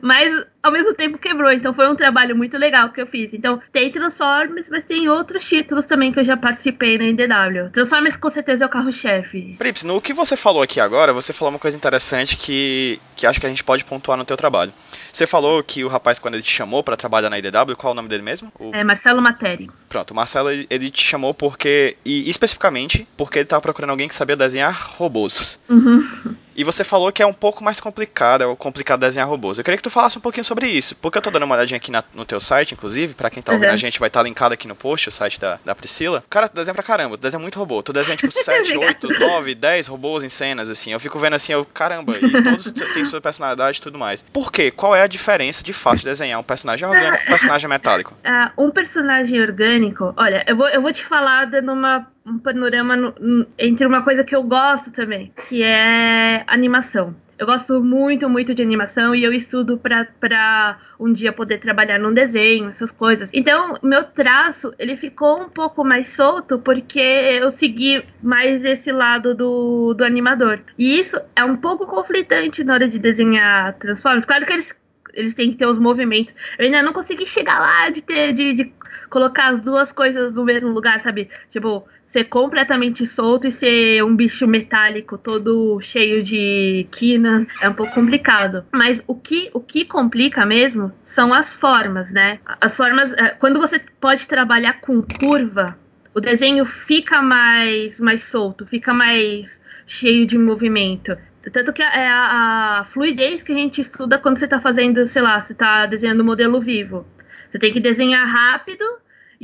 mas 0.00 0.46
ao 0.62 0.72
mesmo 0.72 0.94
tempo 0.94 1.18
quebrou. 1.18 1.50
Então, 1.50 1.74
foi 1.74 1.88
um 1.88 1.94
trabalho 1.94 2.36
muito 2.36 2.56
legal 2.56 2.90
que 2.90 3.00
eu 3.00 3.06
fiz. 3.06 3.34
Então, 3.34 3.60
tem 3.72 3.90
Transformers, 3.90 4.68
mas 4.70 4.84
tem 4.84 5.08
outros 5.08 5.46
títulos 5.46 5.86
também 5.86 6.12
que 6.12 6.20
eu 6.20 6.24
já 6.24 6.36
participei 6.36 6.98
na 6.98 7.04
NDW. 7.04 7.70
Transformers, 7.72 8.16
com 8.16 8.30
certeza, 8.30 8.64
é 8.64 8.66
o 8.66 8.70
carro-chefe. 8.70 9.56
Prips, 9.58 9.82
no 9.82 10.00
que 10.00 10.12
você 10.12 10.36
falou 10.36 10.62
aqui 10.62 10.80
agora, 10.80 11.12
você 11.12 11.32
falou 11.32 11.52
uma 11.52 11.58
coisa 11.58 11.76
interessante 11.76 12.36
que, 12.36 12.98
que 13.16 13.26
acho 13.26 13.40
que 13.40 13.46
a 13.46 13.48
gente 13.48 13.64
pode 13.64 13.84
pontuar 13.84 14.16
no 14.16 14.24
teu 14.24 14.36
trabalho. 14.36 14.72
Você 15.14 15.28
falou 15.28 15.62
que 15.62 15.84
o 15.84 15.88
rapaz, 15.88 16.18
quando 16.18 16.34
ele 16.34 16.42
te 16.42 16.50
chamou 16.50 16.82
para 16.82 16.96
trabalhar 16.96 17.30
na 17.30 17.38
IDW, 17.38 17.76
qual 17.76 17.92
é 17.92 17.92
o 17.92 17.94
nome 17.94 18.08
dele 18.08 18.24
mesmo? 18.24 18.52
O... 18.58 18.74
É 18.74 18.82
Marcelo 18.82 19.22
Materi. 19.22 19.70
Pronto, 19.88 20.10
o 20.10 20.14
Marcelo, 20.14 20.50
ele, 20.50 20.66
ele 20.68 20.90
te 20.90 21.04
chamou 21.04 21.32
porque 21.32 21.96
e 22.04 22.28
especificamente 22.28 23.06
porque 23.16 23.38
ele 23.38 23.44
estava 23.44 23.62
procurando 23.62 23.90
alguém 23.90 24.08
que 24.08 24.14
sabia 24.14 24.34
desenhar 24.34 24.76
robôs. 24.96 25.60
Uhum. 25.68 26.34
E 26.56 26.64
você 26.64 26.84
falou 26.84 27.10
que 27.12 27.22
é 27.22 27.26
um 27.26 27.32
pouco 27.32 27.62
mais 27.62 27.80
complicado, 27.80 28.44
é 28.44 28.56
complicado 28.56 29.00
desenhar 29.00 29.28
robôs. 29.28 29.58
Eu 29.58 29.64
queria 29.64 29.76
que 29.76 29.82
tu 29.82 29.90
falasse 29.90 30.18
um 30.18 30.20
pouquinho 30.20 30.44
sobre 30.44 30.68
isso, 30.68 30.94
porque 30.96 31.18
eu 31.18 31.22
tô 31.22 31.30
dando 31.30 31.44
uma 31.44 31.54
olhadinha 31.54 31.76
aqui 31.76 31.90
na, 31.90 32.02
no 32.14 32.24
teu 32.24 32.40
site, 32.40 32.72
inclusive, 32.72 33.14
para 33.14 33.30
quem 33.30 33.42
tá 33.42 33.52
ouvindo 33.52 33.68
uhum. 33.68 33.74
a 33.74 33.78
gente 33.78 33.98
vai 33.98 34.08
estar 34.08 34.20
tá 34.20 34.24
linkado 34.24 34.54
aqui 34.54 34.68
no 34.68 34.74
post, 34.74 35.08
o 35.08 35.12
site 35.12 35.40
da, 35.40 35.58
da 35.64 35.74
Priscila. 35.74 36.22
Cara, 36.30 36.48
tu 36.48 36.54
desenha 36.54 36.74
pra 36.74 36.82
caramba, 36.82 37.16
tu 37.16 37.20
desenha 37.20 37.40
muito 37.40 37.58
robô. 37.58 37.82
Tu 37.82 37.92
desenha 37.92 38.16
tipo 38.16 38.32
7, 38.32 38.76
8, 38.76 39.18
9, 39.18 39.54
10 39.54 39.86
robôs 39.88 40.22
em 40.22 40.28
cenas, 40.28 40.70
assim. 40.70 40.92
Eu 40.92 41.00
fico 41.00 41.18
vendo 41.18 41.34
assim, 41.34 41.52
eu, 41.52 41.64
caramba, 41.64 42.16
e 42.16 42.42
todos 42.42 42.72
têm 42.72 43.04
sua 43.04 43.20
personalidade 43.20 43.78
e 43.78 43.82
tudo 43.82 43.98
mais. 43.98 44.22
Por 44.22 44.52
quê? 44.52 44.70
Qual 44.70 44.94
é 44.94 45.02
a 45.02 45.06
diferença 45.06 45.62
de 45.62 45.72
fato 45.72 45.98
de 45.98 46.04
desenhar 46.04 46.38
um 46.38 46.44
personagem 46.44 46.86
orgânico 46.86 47.22
e 47.22 47.26
um 47.26 47.30
personagem 47.30 47.68
metálico? 47.68 48.14
Uh, 48.24 48.66
um 48.66 48.70
personagem 48.70 49.40
orgânico, 49.40 50.14
olha, 50.16 50.44
eu 50.46 50.56
vou, 50.56 50.68
eu 50.68 50.80
vou 50.80 50.92
te 50.92 51.04
falar 51.04 51.46
dando 51.46 51.72
uma 51.72 52.06
um 52.26 52.38
panorama 52.38 52.96
no, 52.96 53.46
entre 53.58 53.86
uma 53.86 54.02
coisa 54.02 54.24
que 54.24 54.34
eu 54.34 54.42
gosto 54.42 54.90
também, 54.90 55.32
que 55.48 55.62
é 55.62 56.42
animação. 56.46 57.14
Eu 57.36 57.46
gosto 57.46 57.82
muito, 57.82 58.28
muito 58.28 58.54
de 58.54 58.62
animação 58.62 59.12
e 59.12 59.24
eu 59.24 59.32
estudo 59.32 59.76
para 59.76 60.78
um 60.98 61.12
dia 61.12 61.32
poder 61.32 61.58
trabalhar 61.58 61.98
num 61.98 62.14
desenho, 62.14 62.68
essas 62.68 62.92
coisas. 62.92 63.28
Então, 63.32 63.76
meu 63.82 64.04
traço, 64.04 64.72
ele 64.78 64.96
ficou 64.96 65.42
um 65.42 65.48
pouco 65.48 65.84
mais 65.84 66.10
solto 66.10 66.60
porque 66.60 67.00
eu 67.00 67.50
segui 67.50 68.04
mais 68.22 68.64
esse 68.64 68.92
lado 68.92 69.34
do, 69.34 69.94
do 69.94 70.04
animador. 70.04 70.60
E 70.78 70.98
isso 70.98 71.20
é 71.34 71.44
um 71.44 71.56
pouco 71.56 71.86
conflitante 71.86 72.62
na 72.62 72.74
hora 72.74 72.88
de 72.88 73.00
desenhar 73.00 73.74
Transformers. 73.78 74.24
Claro 74.24 74.46
que 74.46 74.52
eles 74.52 74.84
eles 75.12 75.34
têm 75.34 75.50
que 75.50 75.56
ter 75.56 75.66
os 75.66 75.78
movimentos. 75.78 76.34
Eu 76.58 76.64
ainda 76.64 76.82
não 76.82 76.92
consegui 76.92 77.26
chegar 77.26 77.60
lá 77.60 77.88
de 77.90 78.02
ter 78.02 78.32
de, 78.32 78.52
de 78.52 78.72
colocar 79.08 79.50
as 79.50 79.60
duas 79.60 79.92
coisas 79.92 80.32
no 80.32 80.44
mesmo 80.44 80.68
lugar, 80.70 81.00
sabe? 81.00 81.30
Tipo, 81.48 81.86
ser 82.14 82.24
completamente 82.26 83.04
solto 83.08 83.48
e 83.48 83.50
ser 83.50 84.04
um 84.04 84.14
bicho 84.14 84.46
metálico 84.46 85.18
todo 85.18 85.80
cheio 85.80 86.22
de 86.22 86.86
quinas 86.92 87.44
é 87.60 87.68
um 87.68 87.72
pouco 87.72 87.92
complicado. 87.92 88.64
Mas 88.72 89.02
o 89.08 89.16
que, 89.16 89.50
o 89.52 89.58
que 89.58 89.84
complica 89.84 90.46
mesmo 90.46 90.92
são 91.02 91.34
as 91.34 91.52
formas, 91.52 92.12
né? 92.12 92.38
As 92.60 92.76
formas, 92.76 93.12
é, 93.14 93.30
quando 93.30 93.58
você 93.58 93.80
pode 94.00 94.28
trabalhar 94.28 94.74
com 94.74 95.02
curva, 95.02 95.76
o 96.14 96.20
desenho 96.20 96.64
fica 96.64 97.20
mais, 97.20 97.98
mais 97.98 98.22
solto, 98.22 98.64
fica 98.64 98.94
mais 98.94 99.60
cheio 99.84 100.24
de 100.24 100.38
movimento. 100.38 101.16
Tanto 101.52 101.72
que 101.72 101.82
é 101.82 102.08
a, 102.08 102.78
a, 102.78 102.84
fluidez 102.84 103.42
que 103.42 103.50
a 103.50 103.56
gente 103.56 103.80
estuda 103.80 104.20
quando 104.20 104.38
você 104.38 104.44
está 104.44 104.60
fazendo, 104.60 105.04
sei 105.08 105.20
lá, 105.20 105.42
você 105.42 105.52
está 105.52 105.84
desenhando 105.86 106.20
um 106.20 106.26
modelo 106.26 106.60
vivo. 106.60 107.04
Você 107.50 107.58
tem 107.58 107.72
que 107.72 107.80
desenhar 107.80 108.24
rápido 108.24 108.84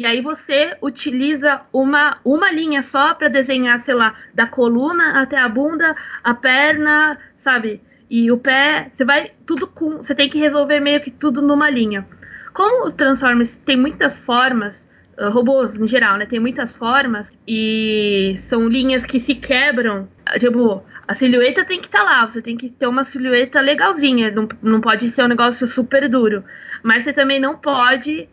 e 0.01 0.07
aí 0.07 0.23
você 0.23 0.79
utiliza 0.81 1.61
uma, 1.71 2.17
uma 2.25 2.51
linha 2.51 2.81
só 2.81 3.13
para 3.13 3.29
desenhar, 3.29 3.79
sei 3.81 3.93
lá, 3.93 4.15
da 4.35 4.47
coluna 4.47 5.21
até 5.21 5.39
a 5.39 5.47
bunda, 5.47 5.95
a 6.25 6.33
perna, 6.33 7.19
sabe? 7.37 7.83
E 8.09 8.33
o 8.33 8.39
pé, 8.39 8.91
você 8.95 9.05
vai 9.05 9.27
tudo 9.45 9.67
com, 9.67 9.99
você 9.99 10.15
tem 10.15 10.31
que 10.31 10.39
resolver 10.39 10.81
meio 10.81 11.03
que 11.03 11.11
tudo 11.11 11.43
numa 11.43 11.69
linha. 11.69 12.09
Como 12.55 12.87
os 12.87 12.95
Transformers 12.95 13.59
tem 13.59 13.77
muitas 13.77 14.19
formas, 14.19 14.89
uh, 15.19 15.29
robôs 15.29 15.75
em 15.75 15.87
geral, 15.87 16.17
né? 16.17 16.25
Tem 16.25 16.41
muitas 16.41 16.75
formas 16.75 17.31
e 17.47 18.37
são 18.39 18.71
linhas 18.71 19.05
que 19.05 19.21
se 19.21 19.35
quebram. 19.35 20.09
Tipo, 20.39 20.83
a 21.07 21.13
silhueta 21.13 21.63
tem 21.63 21.79
que 21.79 21.89
estar 21.89 21.99
tá 21.99 22.05
lá, 22.05 22.27
você 22.27 22.41
tem 22.41 22.57
que 22.57 22.71
ter 22.71 22.87
uma 22.87 23.05
silhueta 23.05 23.61
legalzinha, 23.61 24.31
não, 24.31 24.49
não 24.63 24.81
pode 24.81 25.11
ser 25.11 25.25
um 25.25 25.29
negócio 25.29 25.67
super 25.67 26.09
duro. 26.09 26.43
Mas 26.83 27.05
você 27.05 27.13
também 27.13 27.39
não 27.39 27.55
pode 27.55 28.31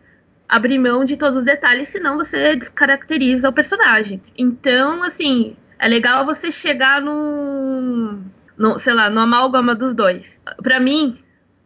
abrir 0.48 0.80
mão 0.80 1.04
de 1.04 1.18
todos 1.18 1.40
os 1.40 1.44
detalhes, 1.44 1.90
senão 1.90 2.18
você 2.18 2.56
descaracteriza 2.56 3.50
o 3.50 3.54
personagem. 3.54 4.22
Então, 4.38 5.04
assim, 5.04 5.56
é 5.80 5.88
legal 5.88 6.26
você 6.26 6.52
chegar 6.52 7.02
num, 7.02 8.24
no, 8.58 8.80
sei 8.80 8.94
lá, 8.94 9.10
no 9.10 9.20
amálgama 9.20 9.76
dos 9.76 9.94
dois. 9.94 10.40
Para 10.62 10.80
mim, 10.80 11.16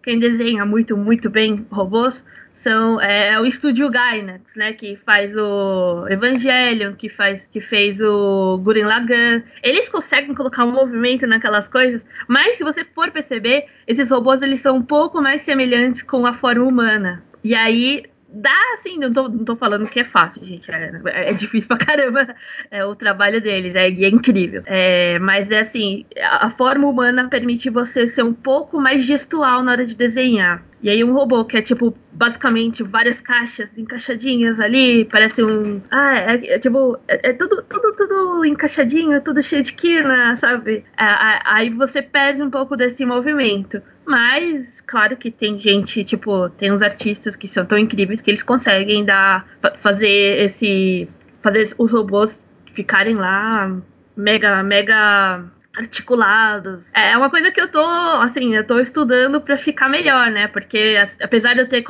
quem 0.04 0.20
desenha 0.20 0.66
muito, 0.66 0.98
muito 0.98 1.30
bem 1.30 1.66
robôs 1.72 2.24
são 2.54 3.00
é, 3.00 3.30
é 3.30 3.40
o 3.40 3.46
estúdio 3.46 3.90
Gainax, 3.90 4.56
né, 4.56 4.74
que 4.74 4.98
faz 4.98 5.36
o 5.36 6.06
Evangelion, 6.10 6.94
que 6.94 7.08
faz 7.08 7.48
que 7.52 7.62
fez 7.62 8.02
o 8.02 8.60
Gurren 8.62 8.84
Lagann. 8.84 9.44
Eles 9.64 9.88
conseguem 9.88 10.36
colocar 10.36 10.66
um 10.66 10.72
movimento 10.72 11.26
naquelas 11.26 11.70
coisas, 11.70 12.06
mas 12.28 12.58
se 12.58 12.64
você 12.64 12.84
for 12.84 13.10
perceber, 13.12 13.66
esses 13.88 14.10
robôs 14.12 14.42
eles 14.42 14.60
são 14.60 14.78
um 14.78 14.84
pouco 14.84 15.22
mais 15.22 15.42
semelhantes 15.42 16.02
com 16.02 16.26
a 16.26 16.34
forma 16.34 16.66
humana. 16.66 17.24
E 17.44 17.56
aí 17.56 18.04
dá, 18.32 18.56
assim, 18.74 18.98
não 18.98 19.12
tô, 19.12 19.28
não 19.28 19.44
tô 19.44 19.56
falando 19.56 19.88
que 19.88 20.00
é 20.00 20.06
fácil, 20.06 20.44
gente. 20.46 20.72
É, 20.72 21.30
é 21.30 21.34
difícil 21.34 21.68
pra 21.68 21.78
caramba 21.78 22.36
é, 22.72 22.86
o 22.86 22.96
trabalho 22.96 23.42
deles, 23.42 23.76
é, 23.76 23.88
é 23.88 24.10
incrível. 24.10 24.64
É, 24.66 25.20
mas 25.20 25.52
é 25.52 25.60
assim, 25.60 26.06
a, 26.18 26.48
a 26.48 26.50
forma 26.50 26.88
humana 26.88 27.28
permite 27.30 27.70
você 27.70 28.08
ser 28.08 28.24
um 28.24 28.34
pouco 28.34 28.80
mais 28.80 29.04
gestual 29.04 29.64
na 29.64 29.74
hora 29.74 29.86
de 29.86 29.96
desenhar. 29.96 30.64
E 30.84 30.90
aí 30.90 31.04
um 31.04 31.14
robô 31.14 31.46
que 31.46 31.58
é 31.58 31.62
tipo 31.62 31.96
basicamente 32.12 32.82
várias 32.82 33.22
caixas 33.22 33.72
encaixadinhas 33.78 34.60
ali, 34.60 35.06
parece 35.06 35.44
um, 35.44 35.80
ah, 35.92 36.18
é, 36.18 36.56
é 36.56 36.60
tipo 36.60 36.98
é, 37.08 37.30
é, 37.30 37.34
tudo 37.34 37.62
tudo 37.64 37.96
tudo 37.96 38.46
encaixadinho, 38.46 39.22
tudo 39.22 39.44
cheio 39.44 39.62
de 39.64 39.74
quina, 39.74 40.36
sabe? 40.38 40.84
É, 40.98 41.40
aí 41.46 41.70
você 41.70 42.02
perde 42.02 42.42
um 42.42 42.50
pouco 42.50 42.76
desse 42.76 43.06
movimento. 43.06 43.82
Mas 44.12 44.82
claro 44.82 45.16
que 45.16 45.32
tem 45.32 45.58
gente, 45.58 46.04
tipo, 46.04 46.50
tem 46.50 46.70
uns 46.70 46.82
artistas 46.82 47.34
que 47.34 47.48
são 47.48 47.66
tão 47.66 47.78
incríveis 47.78 48.20
que 48.20 48.30
eles 48.30 48.44
conseguem 48.44 49.06
dar 49.06 49.48
fazer 49.78 50.44
esse 50.44 51.08
fazer 51.42 51.74
os 51.78 51.92
robôs 51.94 52.44
ficarem 52.74 53.16
lá 53.16 53.74
mega 54.18 54.62
mega 54.64 55.46
articulados. 55.74 56.92
É, 56.94 57.14
é 57.14 57.18
uma 57.18 57.30
coisa 57.30 57.52
que 57.52 57.62
eu 57.62 57.72
tô, 57.72 57.86
assim, 57.86 58.54
eu 58.54 58.68
tô 58.68 58.82
estudando 58.82 59.40
para 59.40 59.58
ficar 59.58 59.88
melhor, 59.88 60.30
né? 60.30 60.50
Porque 60.50 60.98
apesar 61.22 61.54
de 61.54 61.62
eu 61.62 61.70
ter, 61.70 61.86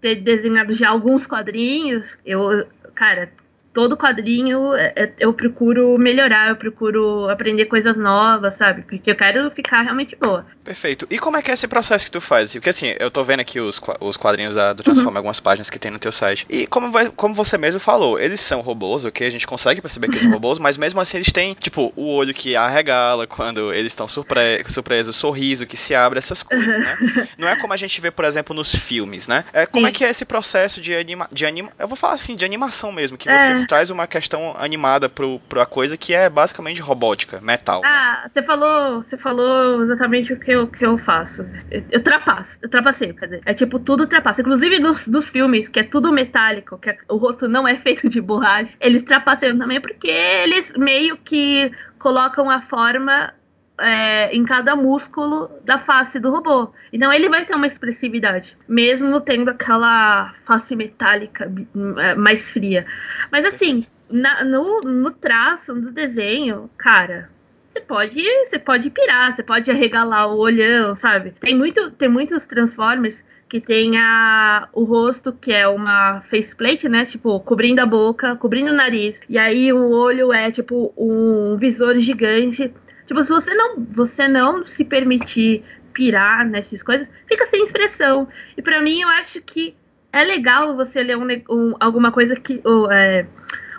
ter 0.00 0.14
desenhado 0.14 0.72
já 0.74 0.90
alguns 0.90 1.26
quadrinhos, 1.26 2.16
eu, 2.24 2.68
cara, 2.94 3.32
todo 3.78 3.96
quadrinho 3.96 4.74
é, 4.74 4.92
é, 4.96 5.12
eu 5.20 5.32
procuro 5.32 5.96
melhorar, 5.96 6.48
eu 6.48 6.56
procuro 6.56 7.28
aprender 7.28 7.66
coisas 7.66 7.96
novas, 7.96 8.56
sabe? 8.56 8.82
Porque 8.82 9.08
eu 9.08 9.14
quero 9.14 9.48
ficar 9.52 9.82
realmente 9.82 10.16
boa. 10.16 10.44
Perfeito. 10.64 11.06
E 11.08 11.16
como 11.16 11.36
é 11.36 11.42
que 11.42 11.52
é 11.52 11.54
esse 11.54 11.68
processo 11.68 12.04
que 12.06 12.10
tu 12.10 12.20
faz? 12.20 12.54
Porque 12.54 12.70
assim, 12.70 12.96
eu 12.98 13.08
tô 13.08 13.22
vendo 13.22 13.38
aqui 13.38 13.60
os, 13.60 13.80
os 14.00 14.16
quadrinhos 14.16 14.56
da, 14.56 14.72
do 14.72 14.82
Transform, 14.82 15.10
uhum. 15.10 15.16
algumas 15.16 15.38
páginas 15.38 15.70
que 15.70 15.78
tem 15.78 15.92
no 15.92 15.98
teu 16.00 16.10
site. 16.10 16.44
E 16.50 16.66
como, 16.66 16.90
vai, 16.90 17.08
como 17.08 17.32
você 17.32 17.56
mesmo 17.56 17.78
falou, 17.78 18.18
eles 18.18 18.40
são 18.40 18.62
robôs, 18.62 19.04
ok? 19.04 19.24
A 19.24 19.30
gente 19.30 19.46
consegue 19.46 19.80
perceber 19.80 20.08
que 20.08 20.18
são 20.18 20.28
robôs, 20.34 20.58
mas 20.58 20.76
mesmo 20.76 21.00
assim 21.00 21.18
eles 21.18 21.30
têm, 21.30 21.54
tipo, 21.54 21.92
o 21.94 22.12
olho 22.12 22.34
que 22.34 22.56
arregala 22.56 23.28
quando 23.28 23.72
eles 23.72 23.92
estão 23.92 24.08
surpre 24.08 24.64
surpresos, 24.66 25.14
o 25.14 25.18
sorriso 25.20 25.68
que 25.68 25.76
se 25.76 25.94
abre, 25.94 26.18
essas 26.18 26.42
coisas, 26.42 26.80
né? 26.80 27.28
Não 27.38 27.46
é 27.46 27.54
como 27.54 27.72
a 27.72 27.76
gente 27.76 28.00
vê, 28.00 28.10
por 28.10 28.24
exemplo, 28.24 28.56
nos 28.56 28.74
filmes, 28.74 29.28
né? 29.28 29.44
É, 29.52 29.66
como 29.66 29.86
Sim. 29.86 29.90
é 29.90 29.94
que 29.94 30.04
é 30.04 30.10
esse 30.10 30.24
processo 30.24 30.80
de 30.80 30.96
anima, 30.96 31.28
de 31.30 31.46
anima... 31.46 31.70
Eu 31.78 31.86
vou 31.86 31.96
falar 31.96 32.14
assim, 32.14 32.34
de 32.34 32.44
animação 32.44 32.90
mesmo, 32.90 33.16
que 33.16 33.28
você 33.30 33.52
é 33.52 33.67
traz 33.68 33.90
uma 33.90 34.06
questão 34.06 34.54
animada 34.58 35.08
pro, 35.08 35.38
pra 35.40 35.66
coisa 35.66 35.96
que 35.96 36.14
é 36.14 36.28
basicamente 36.28 36.80
robótica, 36.80 37.38
metal. 37.40 37.82
Né? 37.82 37.88
Ah, 37.88 38.20
né? 38.24 38.30
você 38.32 38.42
falou, 38.42 39.02
você 39.02 39.16
falou 39.16 39.82
exatamente 39.82 40.32
o 40.32 40.40
que 40.40 40.50
eu, 40.50 40.66
que 40.66 40.84
eu 40.84 40.96
faço. 40.96 41.42
Eu, 41.70 41.84
eu 41.90 42.02
trapaço, 42.02 42.58
eu 42.62 42.68
trapacei, 42.68 43.12
quer 43.12 43.26
dizer, 43.26 43.42
é 43.44 43.52
tipo 43.52 43.78
tudo 43.78 44.06
trapaça. 44.06 44.40
Inclusive 44.40 44.80
nos, 44.80 45.06
nos 45.06 45.28
filmes, 45.28 45.68
que 45.68 45.78
é 45.78 45.84
tudo 45.84 46.10
metálico, 46.10 46.78
que 46.78 46.90
é, 46.90 46.98
o 47.08 47.16
rosto 47.18 47.46
não 47.46 47.68
é 47.68 47.76
feito 47.76 48.08
de 48.08 48.20
borracha, 48.20 48.74
eles 48.80 49.02
trapaceiam 49.02 49.58
também 49.58 49.80
porque 49.80 50.08
eles 50.08 50.72
meio 50.76 51.18
que 51.18 51.70
colocam 51.98 52.50
a 52.50 52.62
forma 52.62 53.34
é, 53.80 54.34
em 54.34 54.44
cada 54.44 54.74
músculo 54.74 55.50
da 55.64 55.78
face 55.78 56.18
do 56.18 56.30
robô. 56.30 56.72
Então 56.92 57.12
ele 57.12 57.28
vai 57.28 57.44
ter 57.44 57.54
uma 57.54 57.66
expressividade, 57.66 58.56
mesmo 58.68 59.20
tendo 59.20 59.50
aquela 59.50 60.34
face 60.44 60.74
metálica 60.74 61.50
é, 61.98 62.14
mais 62.14 62.50
fria. 62.50 62.86
Mas 63.30 63.44
assim, 63.44 63.84
na, 64.10 64.44
no, 64.44 64.80
no 64.80 65.10
traço, 65.10 65.74
no 65.74 65.90
desenho, 65.90 66.70
cara, 66.76 67.30
você 67.72 67.80
pode, 67.80 68.22
você 68.44 68.58
pode 68.58 68.90
pirar, 68.90 69.34
você 69.34 69.42
pode 69.42 69.70
arregalar 69.70 70.28
o 70.28 70.38
olhão, 70.38 70.94
sabe? 70.94 71.32
Tem 71.40 71.54
muito, 71.54 71.90
tem 71.92 72.08
muitos 72.08 72.46
Transformers 72.46 73.22
que 73.48 73.60
tem 73.60 73.96
a, 73.96 74.68
o 74.72 74.84
rosto, 74.84 75.32
que 75.32 75.52
é 75.52 75.66
uma 75.66 76.20
faceplate, 76.30 76.88
né? 76.88 77.04
Tipo, 77.04 77.40
cobrindo 77.40 77.80
a 77.80 77.86
boca, 77.86 78.36
cobrindo 78.36 78.70
o 78.70 78.74
nariz. 78.74 79.20
E 79.28 79.38
aí 79.38 79.72
o 79.72 79.90
olho 79.90 80.32
é 80.32 80.50
tipo 80.50 80.92
um 80.96 81.56
visor 81.56 81.94
gigante. 81.96 82.72
Tipo, 83.08 83.22
se 83.22 83.30
você 83.30 83.54
não, 83.54 83.82
você 83.90 84.28
não 84.28 84.66
se 84.66 84.84
permitir 84.84 85.64
pirar 85.94 86.46
nessas 86.46 86.82
coisas, 86.82 87.10
fica 87.26 87.46
sem 87.46 87.64
expressão. 87.64 88.28
E 88.54 88.60
para 88.60 88.82
mim, 88.82 89.00
eu 89.00 89.08
acho 89.08 89.40
que 89.40 89.74
é 90.12 90.22
legal 90.22 90.76
você 90.76 91.02
ler 91.02 91.16
um, 91.16 91.26
um, 91.48 91.74
alguma 91.80 92.12
coisa 92.12 92.36
que. 92.36 92.60
Ou, 92.62 92.92
é, 92.92 93.26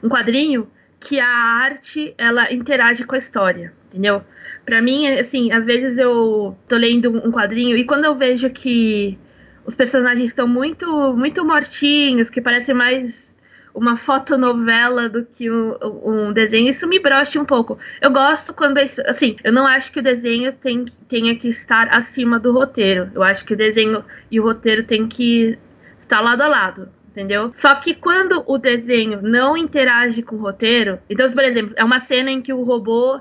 um 0.03 0.09
quadrinho 0.09 0.67
que 0.99 1.19
a 1.19 1.27
arte 1.27 2.15
ela 2.17 2.51
interage 2.51 3.05
com 3.05 3.13
a 3.13 3.19
história, 3.19 3.71
entendeu? 3.89 4.23
Para 4.65 4.81
mim, 4.81 5.07
assim, 5.07 5.51
às 5.51 5.63
vezes 5.63 5.99
eu 5.99 6.57
tô 6.67 6.75
lendo 6.75 7.11
um 7.11 7.31
quadrinho 7.31 7.77
e 7.77 7.85
quando 7.85 8.05
eu 8.05 8.15
vejo 8.15 8.49
que 8.49 9.15
os 9.63 9.75
personagens 9.75 10.29
estão 10.29 10.47
muito 10.47 10.87
muito 11.15 11.45
mortinhos, 11.45 12.31
que 12.31 12.41
parecem 12.41 12.73
mais 12.73 13.37
uma 13.73 13.95
fotonovela 13.95 15.07
do 15.07 15.25
que 15.25 15.49
um, 15.49 15.75
um, 16.03 16.33
desenho, 16.33 16.69
isso 16.69 16.87
me 16.87 16.99
brocha 16.99 17.39
um 17.39 17.45
pouco. 17.45 17.77
Eu 18.01 18.11
gosto 18.11 18.53
quando, 18.53 18.77
assim, 18.77 19.35
eu 19.43 19.51
não 19.51 19.65
acho 19.65 19.91
que 19.91 19.99
o 19.99 20.03
desenho 20.03 20.53
tem, 20.53 20.85
tenha 21.07 21.35
que 21.35 21.47
estar 21.47 21.87
acima 21.93 22.39
do 22.39 22.51
roteiro. 22.51 23.09
Eu 23.13 23.23
acho 23.23 23.45
que 23.45 23.53
o 23.53 23.57
desenho 23.57 24.03
e 24.31 24.39
o 24.39 24.43
roteiro 24.43 24.83
tem 24.83 25.07
que 25.07 25.57
estar 25.99 26.19
lado 26.21 26.41
a 26.41 26.47
lado. 26.47 26.89
Entendeu? 27.09 27.51
Só 27.55 27.73
que 27.75 27.95
quando 27.95 28.43
o 28.45 28.57
desenho 28.57 29.19
não 29.21 29.57
interage 29.57 30.21
com 30.21 30.35
o 30.35 30.39
roteiro, 30.39 30.99
então, 31.09 31.29
por 31.29 31.43
exemplo, 31.43 31.73
é 31.75 31.83
uma 31.83 31.99
cena 31.99 32.29
em 32.29 32.41
que 32.41 32.53
o 32.53 32.63
robô 32.63 33.19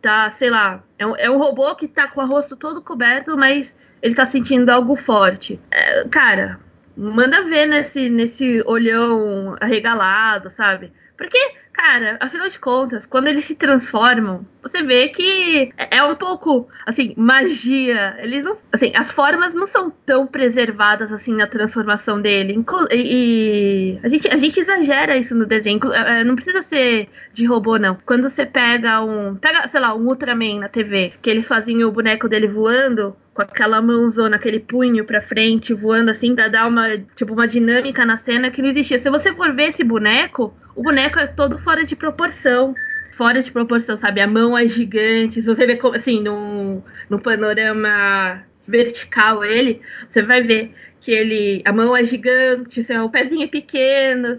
tá, 0.00 0.30
sei 0.30 0.50
lá, 0.50 0.82
é 0.98 1.06
um, 1.06 1.16
é 1.16 1.30
um 1.30 1.36
robô 1.36 1.74
que 1.74 1.86
tá 1.86 2.08
com 2.08 2.22
o 2.22 2.26
rosto 2.26 2.56
todo 2.56 2.80
coberto, 2.80 3.36
mas 3.36 3.76
ele 4.00 4.14
tá 4.14 4.24
sentindo 4.24 4.70
algo 4.70 4.96
forte. 4.96 5.60
É, 5.70 6.08
cara, 6.08 6.58
manda 6.96 7.44
ver 7.44 7.66
nesse, 7.66 8.08
nesse 8.08 8.62
olhão 8.64 9.56
arregalado, 9.60 10.50
sabe? 10.50 10.92
Porque, 11.16 11.38
cara, 11.72 12.18
afinal 12.20 12.46
de 12.48 12.58
contas, 12.58 13.06
quando 13.06 13.28
eles 13.28 13.44
se 13.44 13.54
transformam, 13.54 14.46
você 14.62 14.82
vê 14.82 15.08
que 15.08 15.72
é, 15.76 15.96
é 15.98 16.04
um 16.04 16.14
pouco, 16.14 16.68
assim, 16.84 17.14
magia. 17.16 18.16
Eles 18.18 18.44
não. 18.44 18.58
Assim, 18.70 18.92
as 18.94 19.10
formas 19.10 19.54
não 19.54 19.66
são 19.66 19.90
tão 20.04 20.26
preservadas, 20.26 21.10
assim, 21.10 21.34
na 21.34 21.46
transformação 21.46 22.20
dele. 22.20 22.62
E, 22.90 23.96
e 23.96 24.00
a, 24.02 24.08
gente, 24.08 24.28
a 24.28 24.36
gente 24.36 24.60
exagera 24.60 25.16
isso 25.16 25.34
no 25.34 25.46
desenho. 25.46 25.80
É, 25.92 26.20
é, 26.20 26.24
não 26.24 26.34
precisa 26.34 26.62
ser 26.62 27.08
de 27.32 27.46
robô, 27.46 27.78
não. 27.78 27.96
Quando 28.04 28.28
você 28.28 28.44
pega 28.44 29.02
um. 29.02 29.36
Pega, 29.36 29.66
sei 29.68 29.80
lá, 29.80 29.94
um 29.94 30.06
Ultraman 30.06 30.60
na 30.60 30.68
TV, 30.68 31.14
que 31.22 31.30
eles 31.30 31.46
faziam 31.46 31.88
o 31.88 31.92
boneco 31.92 32.28
dele 32.28 32.46
voando 32.46 33.16
com 33.36 33.42
aquela 33.42 33.82
mãozona, 33.82 34.36
aquele 34.36 34.58
punho 34.58 35.04
pra 35.04 35.20
frente, 35.20 35.74
voando 35.74 36.10
assim, 36.10 36.34
pra 36.34 36.48
dar 36.48 36.66
uma, 36.66 36.96
tipo, 37.14 37.34
uma 37.34 37.46
dinâmica 37.46 38.02
na 38.06 38.16
cena 38.16 38.50
que 38.50 38.62
não 38.62 38.70
existia. 38.70 38.98
Se 38.98 39.10
você 39.10 39.30
for 39.34 39.54
ver 39.54 39.68
esse 39.68 39.84
boneco, 39.84 40.56
o 40.74 40.82
boneco 40.82 41.18
é 41.18 41.26
todo 41.26 41.58
fora 41.58 41.84
de 41.84 41.94
proporção. 41.94 42.74
Fora 43.12 43.40
de 43.40 43.52
proporção, 43.52 43.96
sabe? 43.96 44.22
A 44.22 44.26
mão 44.26 44.56
é 44.56 44.66
gigante. 44.66 45.42
Se 45.42 45.46
você 45.46 45.66
vê, 45.66 45.78
assim, 45.94 46.22
num, 46.22 46.82
num 47.10 47.18
panorama 47.18 48.42
vertical 48.66 49.44
ele, 49.44 49.82
você 50.08 50.22
vai 50.22 50.42
ver 50.42 50.74
que 51.00 51.12
ele 51.12 51.62
a 51.64 51.72
mão 51.72 51.96
é 51.96 52.02
gigante, 52.04 52.80
o 52.80 53.10
pezinho 53.10 53.44
é 53.44 53.48
pequeno. 53.48 54.38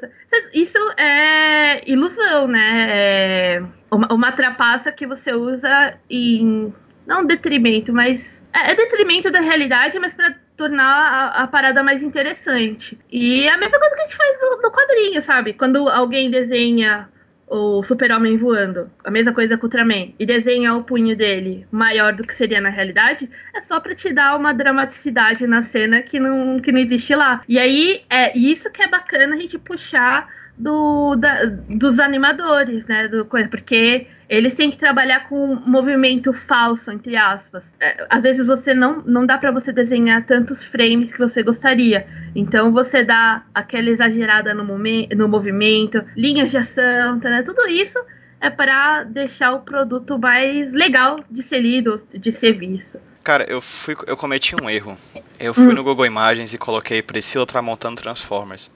Isso 0.53 0.77
é 0.97 1.89
ilusão, 1.89 2.47
né? 2.47 2.87
É 2.89 3.63
uma, 3.91 4.11
uma 4.11 4.31
trapaça 4.31 4.91
que 4.91 5.07
você 5.07 5.33
usa 5.33 5.97
em 6.09 6.73
não 7.07 7.25
detrimento, 7.25 7.93
mas 7.93 8.45
é, 8.53 8.71
é 8.71 8.75
detrimento 8.75 9.31
da 9.31 9.39
realidade, 9.39 9.97
mas 9.97 10.13
para 10.13 10.35
tornar 10.57 10.83
a, 10.85 11.43
a, 11.43 11.47
parada 11.47 11.81
mais 11.81 12.03
interessante. 12.03 12.99
E 13.09 13.45
é 13.45 13.49
a 13.49 13.57
mesma 13.57 13.79
coisa 13.79 13.95
que 13.95 14.01
a 14.01 14.05
gente 14.05 14.17
faz 14.17 14.41
no, 14.41 14.61
no 14.61 14.71
quadrinho, 14.71 15.21
sabe? 15.21 15.53
Quando 15.53 15.87
alguém 15.87 16.29
desenha 16.29 17.07
o 17.49 17.81
super-homem 17.81 18.35
voando, 18.35 18.91
a 19.05 19.09
mesma 19.09 19.31
coisa 19.31 19.57
com 19.57 19.63
o 19.63 19.67
Ultraman, 19.67 20.13
e 20.19 20.25
desenha 20.25 20.73
o 20.73 20.83
punho 20.83 21.15
dele 21.15 21.65
maior 21.71 22.13
do 22.13 22.23
que 22.23 22.35
seria 22.35 22.59
na 22.59 22.69
realidade, 22.69 23.29
é 23.55 23.61
só 23.61 23.79
pra 23.79 23.95
te 23.95 24.11
dar 24.11 24.35
uma 24.35 24.53
dramaticidade 24.53 25.47
na 25.47 25.61
cena 25.61 26.01
que 26.01 26.19
não, 26.19 26.59
que 26.59 26.73
não 26.73 26.79
existe 26.79 27.15
lá. 27.15 27.41
E 27.47 27.57
aí, 27.57 28.03
é 28.09 28.37
isso 28.37 28.69
que 28.69 28.83
é 28.83 28.87
bacana 28.89 29.33
a 29.33 29.37
gente 29.37 29.57
puxar 29.57 30.27
do, 30.57 31.15
da, 31.15 31.45
dos 31.69 31.99
animadores, 31.99 32.85
né? 32.85 33.07
Do, 33.07 33.25
porque 33.25 34.07
eles 34.29 34.55
têm 34.55 34.69
que 34.69 34.77
trabalhar 34.77 35.29
com 35.29 35.53
um 35.53 35.55
movimento 35.65 36.33
falso, 36.33 36.91
entre 36.91 37.15
aspas. 37.15 37.73
É, 37.79 38.05
às 38.09 38.23
vezes 38.23 38.47
você 38.47 38.73
não, 38.73 39.01
não 39.05 39.25
dá 39.25 39.37
para 39.37 39.51
você 39.51 39.71
desenhar 39.71 40.25
tantos 40.25 40.63
frames 40.63 41.11
que 41.11 41.19
você 41.19 41.41
gostaria. 41.41 42.05
Então 42.35 42.71
você 42.71 43.03
dá 43.03 43.43
aquela 43.53 43.89
exagerada 43.89 44.53
no, 44.53 44.65
momen 44.65 45.07
no 45.15 45.27
movimento, 45.27 46.03
linhas 46.15 46.51
de 46.51 46.57
ação, 46.57 47.19
tá, 47.19 47.29
né? 47.29 47.43
tudo 47.43 47.67
isso 47.69 47.99
é 48.39 48.49
para 48.49 49.03
deixar 49.03 49.53
o 49.53 49.61
produto 49.61 50.19
mais 50.19 50.71
legal 50.73 51.19
de 51.29 51.41
ser 51.41 51.59
lido, 51.59 52.01
de 52.13 52.31
ser 52.31 52.53
visto. 52.53 52.99
Cara, 53.23 53.45
eu 53.49 53.59
fui, 53.59 53.95
eu 54.05 54.15
cometi 54.15 54.55
um 54.61 54.69
erro. 54.69 54.97
Eu 55.39 55.53
fui 55.53 55.67
hum. 55.67 55.73
no 55.73 55.83
Google 55.83 56.05
Imagens 56.05 56.53
e 56.53 56.57
coloquei 56.57 57.01
Priscila 57.01 57.45
Tramontando 57.45 58.01
Transformers. 58.01 58.71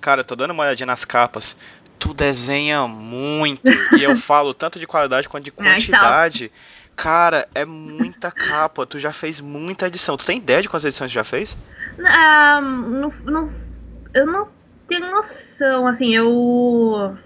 Cara, 0.00 0.20
eu 0.20 0.24
tô 0.24 0.36
dando 0.36 0.52
uma 0.52 0.62
olhadinha 0.62 0.86
nas 0.86 1.04
capas 1.04 1.56
tu 1.98 2.14
desenha 2.14 2.86
muito. 2.86 3.60
e 3.98 4.02
eu 4.02 4.16
falo 4.16 4.54
tanto 4.54 4.78
de 4.78 4.86
qualidade 4.86 5.28
quanto 5.28 5.44
de 5.44 5.50
então. 5.56 5.64
quantidade. 5.64 6.50
Cara, 6.96 7.48
é 7.54 7.64
muita 7.64 8.30
capa. 8.30 8.84
Tu 8.84 8.98
já 8.98 9.12
fez 9.12 9.40
muita 9.40 9.86
edição. 9.86 10.16
Tu 10.16 10.26
tem 10.26 10.38
ideia 10.38 10.60
de 10.62 10.68
quantas 10.68 10.84
edições 10.84 11.10
tu 11.10 11.14
já 11.14 11.24
fez? 11.24 11.56
Ah, 12.04 12.60
não, 12.60 13.12
não, 13.24 13.50
eu 14.12 14.26
não 14.26 14.48
tenho 14.86 15.10
noção. 15.10 15.86
Assim, 15.86 16.14
eu. 16.14 17.16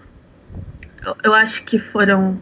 Eu 1.25 1.35
acho 1.35 1.65
que 1.65 1.79
foram 1.79 2.41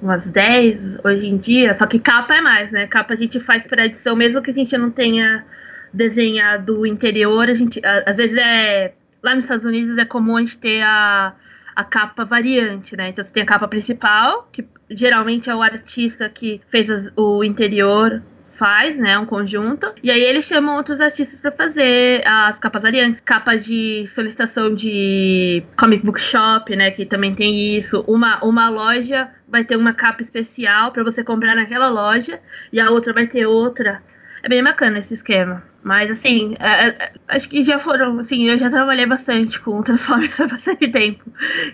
umas 0.00 0.30
10 0.30 0.98
hoje 1.04 1.26
em 1.26 1.38
dia. 1.38 1.74
Só 1.74 1.86
que 1.86 1.98
capa 1.98 2.34
é 2.36 2.40
mais, 2.40 2.70
né? 2.70 2.86
Capa 2.86 3.14
a 3.14 3.16
gente 3.16 3.40
faz 3.40 3.66
para 3.66 3.86
edição, 3.86 4.14
mesmo 4.14 4.42
que 4.42 4.50
a 4.50 4.54
gente 4.54 4.76
não 4.76 4.90
tenha 4.90 5.44
desenhado 5.92 6.80
o 6.80 6.86
interior. 6.86 7.48
A 7.48 7.54
gente, 7.54 7.80
às 8.04 8.18
vezes 8.18 8.36
é 8.36 8.92
lá 9.26 9.34
nos 9.34 9.44
Estados 9.44 9.64
Unidos 9.64 9.98
é 9.98 10.04
comum 10.04 10.36
a 10.36 10.40
gente 10.40 10.56
ter 10.56 10.82
a, 10.82 11.34
a 11.74 11.84
capa 11.84 12.24
variante, 12.24 12.96
né? 12.96 13.08
Então 13.08 13.24
você 13.24 13.32
tem 13.32 13.42
a 13.42 13.46
capa 13.46 13.66
principal, 13.66 14.48
que 14.52 14.64
geralmente 14.88 15.50
é 15.50 15.54
o 15.54 15.62
artista 15.62 16.28
que 16.28 16.60
fez 16.70 16.88
as, 16.88 17.12
o 17.16 17.42
interior 17.42 18.22
faz, 18.52 18.96
né, 18.96 19.18
um 19.18 19.26
conjunto. 19.26 19.92
E 20.02 20.10
aí 20.10 20.22
eles 20.22 20.46
chamam 20.46 20.76
outros 20.76 20.98
artistas 20.98 21.38
para 21.40 21.52
fazer 21.52 22.26
as 22.26 22.58
capas 22.58 22.82
variantes, 22.84 23.20
capas 23.20 23.66
de 23.66 24.06
solicitação 24.06 24.74
de 24.74 25.62
comic 25.76 26.06
book 26.06 26.18
shop, 26.18 26.74
né, 26.74 26.90
que 26.90 27.04
também 27.04 27.34
tem 27.34 27.76
isso. 27.76 28.02
Uma 28.06 28.42
uma 28.42 28.70
loja 28.70 29.28
vai 29.46 29.64
ter 29.64 29.76
uma 29.76 29.92
capa 29.92 30.22
especial 30.22 30.90
para 30.92 31.04
você 31.04 31.22
comprar 31.22 31.54
naquela 31.54 31.88
loja 31.88 32.40
e 32.72 32.80
a 32.80 32.90
outra 32.90 33.12
vai 33.12 33.26
ter 33.26 33.44
outra 33.44 34.00
é 34.46 34.48
bem 34.48 34.62
bacana 34.62 35.00
esse 35.00 35.12
esquema. 35.12 35.62
Mas, 35.82 36.10
assim, 36.10 36.56
é, 36.58 36.88
é, 36.88 37.12
acho 37.28 37.48
que 37.48 37.62
já 37.62 37.78
foram. 37.78 38.20
Assim, 38.20 38.48
eu 38.48 38.56
já 38.56 38.70
trabalhei 38.70 39.04
bastante 39.04 39.60
com 39.60 39.82
Transformers 39.82 40.38
há 40.40 40.46
bastante 40.46 40.88
tempo 40.88 41.24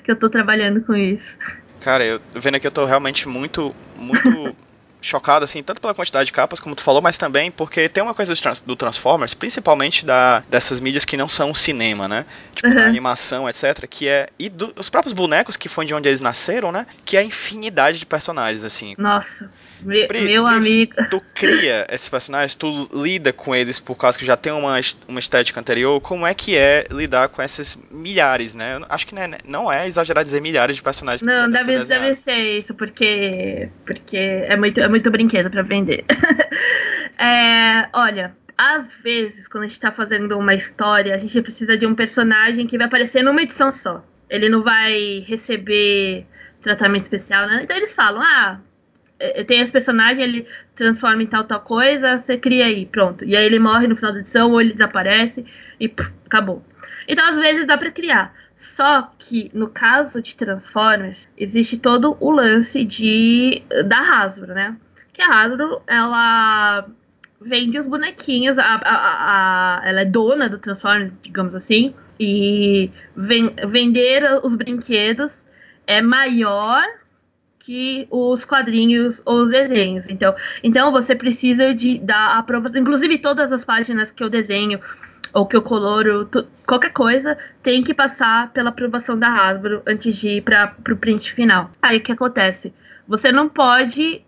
que 0.03 0.11
eu 0.11 0.17
tô 0.17 0.29
trabalhando 0.31 0.81
com 0.81 0.95
isso. 0.95 1.37
Cara, 1.81 2.05
eu 2.05 2.21
vendo 2.35 2.55
aqui, 2.55 2.67
eu 2.67 2.71
tô 2.71 2.87
realmente 2.87 3.29
muito, 3.29 3.75
muito 3.97 4.57
chocado, 5.03 5.45
assim, 5.45 5.63
tanto 5.63 5.81
pela 5.81 5.93
quantidade 5.93 6.27
de 6.27 6.33
capas, 6.33 6.61
como 6.61 6.75
tu 6.75 6.83
falou, 6.83 7.03
mas 7.03 7.19
também 7.19 7.51
porque 7.51 7.89
tem 7.89 8.03
uma 8.03 8.15
coisa 8.15 8.33
do, 8.33 8.41
trans, 8.41 8.61
do 8.61 8.77
Transformers, 8.77 9.35
principalmente 9.35 10.07
da, 10.07 10.41
dessas 10.49 10.81
mídias 10.81 11.05
que 11.05 11.17
não 11.17 11.29
são 11.29 11.53
cinema, 11.53 12.09
né? 12.09 12.25
Tipo, 12.55 12.69
uhum. 12.69 12.85
animação, 12.85 13.49
etc., 13.49 13.87
que 13.87 14.09
é. 14.09 14.29
E 14.39 14.49
do, 14.49 14.73
os 14.77 14.89
próprios 14.89 15.13
bonecos, 15.13 15.59
que 15.59 15.69
foi 15.69 15.85
de 15.85 15.93
onde 15.93 16.09
eles 16.09 16.21
nasceram, 16.21 16.73
né? 16.73 16.87
Que 17.05 17.19
é 17.19 17.21
a 17.21 17.25
infinidade 17.25 17.99
de 17.99 18.07
personagens, 18.07 18.65
assim. 18.65 18.95
Nossa. 18.97 19.51
Me, 19.83 20.07
Pri, 20.07 20.23
meu 20.23 20.47
amigo. 20.47 20.95
Tu 21.11 21.21
cria 21.35 21.87
esses 21.91 22.09
personagens, 22.09 22.55
tu 22.55 22.89
lida 22.93 23.33
com 23.33 23.55
eles 23.55 23.81
por 23.81 23.97
causa 23.97 24.19
que 24.19 24.25
já 24.25 24.37
tem 24.37 24.53
uma, 24.53 24.79
uma 25.09 25.19
estética 25.19 25.61
anterior. 25.61 26.01
Como 26.01 26.27
é 26.27 26.35
que 26.35 26.57
é 26.57 26.87
lidar 26.91 27.29
com 27.29 27.43
esses 27.43 27.77
milhares, 27.91 28.55
né? 28.55 28.81
acho 28.89 29.07
que 29.07 29.15
não 29.15 29.23
é, 29.23 29.39
não 29.47 29.73
é 29.73 29.87
exagerar 29.87 30.25
dizer 30.25 30.41
milhares 30.41 30.77
de 30.77 30.83
personagens. 30.83 31.23
Não, 31.23 31.51
deve, 31.51 31.85
deve 31.85 32.17
ser 32.17 32.59
isso, 32.59 32.75
porque, 32.75 33.69
porque 33.85 34.17
é, 34.17 34.57
muito, 34.57 34.81
é 34.81 34.89
muito 34.89 35.11
brinquedo 35.11 35.51
para 35.51 35.63
vender. 35.63 36.05
é, 37.19 37.89
olha, 37.93 38.35
às 38.57 38.95
vezes, 38.97 39.49
quando 39.49 39.65
a 39.65 39.67
gente 39.67 39.81
tá 39.81 39.91
fazendo 39.91 40.39
uma 40.39 40.55
história, 40.55 41.15
a 41.15 41.19
gente 41.19 41.41
precisa 41.43 41.77
de 41.77 41.87
um 41.87 41.95
personagem 41.95 42.67
que 42.67 42.79
vai 42.79 42.87
aparecer 42.87 43.23
numa 43.23 43.43
edição 43.43 43.73
só. 43.73 44.05
Ele 44.31 44.49
não 44.49 44.63
vai 44.63 45.25
receber 45.27 46.27
tratamento 46.63 47.03
especial, 47.03 47.47
né? 47.47 47.61
Então 47.65 47.77
eles 47.77 47.95
falam, 47.95 48.23
ah 48.23 48.61
tem 49.47 49.61
esse 49.61 49.73
personagem, 49.73 50.23
ele 50.23 50.47
transforma 50.75 51.23
em 51.23 51.27
tal, 51.27 51.45
tal 51.45 51.61
coisa, 51.61 52.19
você 52.19 52.37
cria 52.37 52.67
aí, 52.67 52.87
pronto. 52.87 53.25
E 53.25 53.37
aí 53.37 53.45
ele 53.45 53.59
morre 53.59 53.87
no 53.87 53.97
final 53.97 54.13
da 54.13 54.21
edição, 54.21 54.51
ou 54.51 54.61
ele 54.61 54.73
desaparece 54.73 55.45
e 55.79 55.89
pff, 55.89 56.13
acabou. 56.27 56.65
Então, 57.09 57.29
às 57.29 57.37
vezes, 57.37 57.67
dá 57.67 57.77
pra 57.77 57.91
criar. 57.91 58.35
Só 58.57 59.13
que, 59.19 59.51
no 59.53 59.69
caso 59.69 60.23
de 60.23 60.37
Transformers, 60.37 61.29
existe 61.37 61.77
todo 61.77 62.17
o 62.21 62.31
lance 62.31 62.85
de 62.85 63.63
da 63.87 63.99
Hasbro, 63.99 64.55
né? 64.55 64.77
Que 65.13 65.21
a 65.21 65.27
Hasbro, 65.27 65.83
ela 65.87 66.87
vende 67.41 67.79
os 67.79 67.89
bonequinhos, 67.89 68.59
a, 68.59 68.65
a, 68.65 69.81
a, 69.81 69.89
ela 69.89 70.03
é 70.03 70.05
dona 70.05 70.49
do 70.49 70.59
Transformers, 70.59 71.13
digamos 71.23 71.57
assim, 71.57 71.93
e 72.21 72.91
ven, 73.17 73.53
vender 73.69 74.23
os 74.45 74.55
brinquedos 74.55 75.45
é 75.87 76.01
maior 76.01 76.85
que 77.63 78.07
os 78.11 78.45
quadrinhos 78.45 79.23
ou 79.25 79.45
os 79.45 79.51
desenhos. 79.51 80.09
Então, 80.09 80.35
então 80.63 80.91
você 80.91 81.15
precisa 81.15 81.73
de 81.75 81.99
dar 81.99 82.39
aprovação. 82.39 82.81
Inclusive, 82.81 83.19
todas 83.19 83.53
as 83.53 83.65
páginas 83.65 84.11
que 84.11 84.23
eu 84.23 84.29
desenho 84.29 84.81
ou 85.33 85.47
que 85.47 85.57
eu 85.57 85.63
coloro, 85.63 86.29
qualquer 86.67 86.93
coisa, 86.93 87.39
tem 87.63 87.83
que 87.83 87.95
passar 87.95 88.53
pela 88.53 88.69
aprovação 88.69 89.19
da 89.19 89.29
Hasbro 89.29 89.83
antes 89.87 90.17
de 90.17 90.29
ir 90.29 90.43
para 90.43 90.75
o 90.91 90.97
print 90.97 91.33
final. 91.33 91.71
Aí 91.81 91.99
o 91.99 92.01
que 92.01 92.13
acontece? 92.13 92.75
Você 93.09 93.33
não 93.33 93.49
pode 93.49 94.23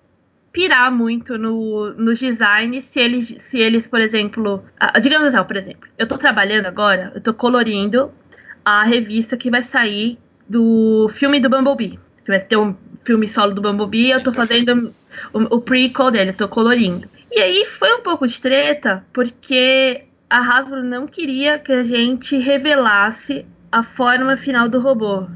pirar 0.53 0.91
muito 0.91 1.37
no, 1.37 1.93
no 1.95 2.15
design 2.15 2.81
se 2.81 3.01
eles, 3.01 3.35
se 3.41 3.59
eles, 3.59 3.87
por 3.87 4.01
exemplo, 4.01 4.65
digamos 5.03 5.35
assim, 5.35 5.45
por 5.45 5.57
exemplo, 5.57 5.89
eu 5.99 6.05
estou 6.05 6.17
trabalhando 6.17 6.67
agora, 6.67 7.11
eu 7.13 7.19
estou 7.19 7.35
colorindo 7.35 8.11
a 8.65 8.85
revista 8.85 9.37
que 9.37 9.51
vai 9.51 9.63
sair 9.63 10.17
do 10.49 11.09
filme 11.13 11.41
do 11.41 11.51
Bumblebee. 11.51 11.99
Vai 12.27 12.41
ter 12.41 12.57
um 12.57 12.75
filme 13.05 13.29
solo 13.29 13.55
do 13.55 13.61
Bumblebee, 13.61 14.11
eu 14.11 14.23
tô 14.23 14.33
fazendo 14.33 14.95
o, 15.33 15.57
o 15.57 15.61
prequel 15.61 16.11
dele, 16.11 16.31
eu 16.31 16.37
tô 16.37 16.49
colorindo. 16.49 17.09
E 17.31 17.41
aí 17.41 17.67
foi 17.67 17.95
um 17.95 18.03
pouco 18.03 18.27
de 18.27 18.41
treta, 18.41 19.05
porque 19.13 20.05
a 20.29 20.39
Hasbro 20.39 20.83
não 20.83 21.07
queria 21.07 21.59
que 21.59 21.73
a 21.73 21.83
gente 21.83 22.37
revelasse 22.37 23.45
a 23.71 23.83
forma 23.83 24.37
final 24.37 24.69
do 24.69 24.81
robô. 24.81 25.27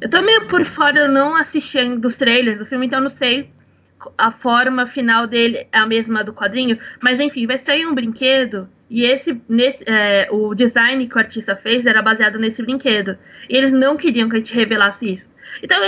Eu 0.00 0.10
tô 0.10 0.20
meio 0.20 0.46
por 0.48 0.64
fora, 0.64 1.00
eu 1.00 1.12
não 1.12 1.36
assisti 1.36 1.96
dos 1.96 2.16
trailers 2.16 2.58
do 2.58 2.66
filme, 2.66 2.86
então 2.86 2.98
eu 2.98 3.04
não 3.04 3.10
sei 3.10 3.50
a 4.18 4.30
forma 4.30 4.86
final 4.86 5.26
dele 5.26 5.66
é 5.70 5.78
a 5.78 5.86
mesma 5.86 6.24
do 6.24 6.32
quadrinho, 6.32 6.78
mas 7.00 7.20
enfim, 7.20 7.46
vai 7.46 7.58
sair 7.58 7.86
um 7.86 7.94
brinquedo 7.94 8.68
e 8.90 9.04
esse, 9.04 9.40
nesse, 9.48 9.84
é, 9.86 10.28
o 10.30 10.54
design 10.54 11.06
que 11.08 11.16
o 11.16 11.18
artista 11.18 11.56
fez 11.56 11.86
era 11.86 12.02
baseado 12.02 12.38
nesse 12.38 12.62
brinquedo. 12.62 13.16
E 13.48 13.56
eles 13.56 13.72
não 13.72 13.96
queriam 13.96 14.28
que 14.28 14.36
a 14.36 14.38
gente 14.38 14.54
revelasse 14.54 15.10
isso. 15.10 15.30
Então, 15.62 15.78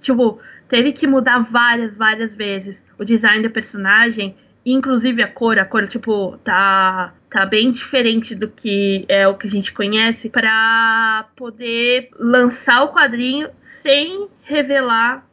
tipo, 0.00 0.38
teve 0.72 0.90
que 0.92 1.06
mudar 1.06 1.40
várias, 1.40 1.94
várias 1.94 2.34
vezes 2.34 2.82
o 2.98 3.04
design 3.04 3.42
do 3.42 3.50
personagem, 3.50 4.34
inclusive 4.64 5.22
a 5.22 5.28
cor. 5.28 5.58
A 5.58 5.66
cor, 5.66 5.86
tipo, 5.86 6.38
tá, 6.38 7.12
tá 7.30 7.44
bem 7.44 7.70
diferente 7.70 8.34
do 8.34 8.48
que 8.48 9.04
é 9.06 9.28
o 9.28 9.34
que 9.34 9.46
a 9.46 9.50
gente 9.50 9.70
conhece, 9.70 10.30
para 10.30 11.26
poder 11.36 12.08
lançar 12.18 12.84
o 12.84 12.88
quadrinho 12.94 13.50
sem 13.60 14.28
revelar 14.44 15.26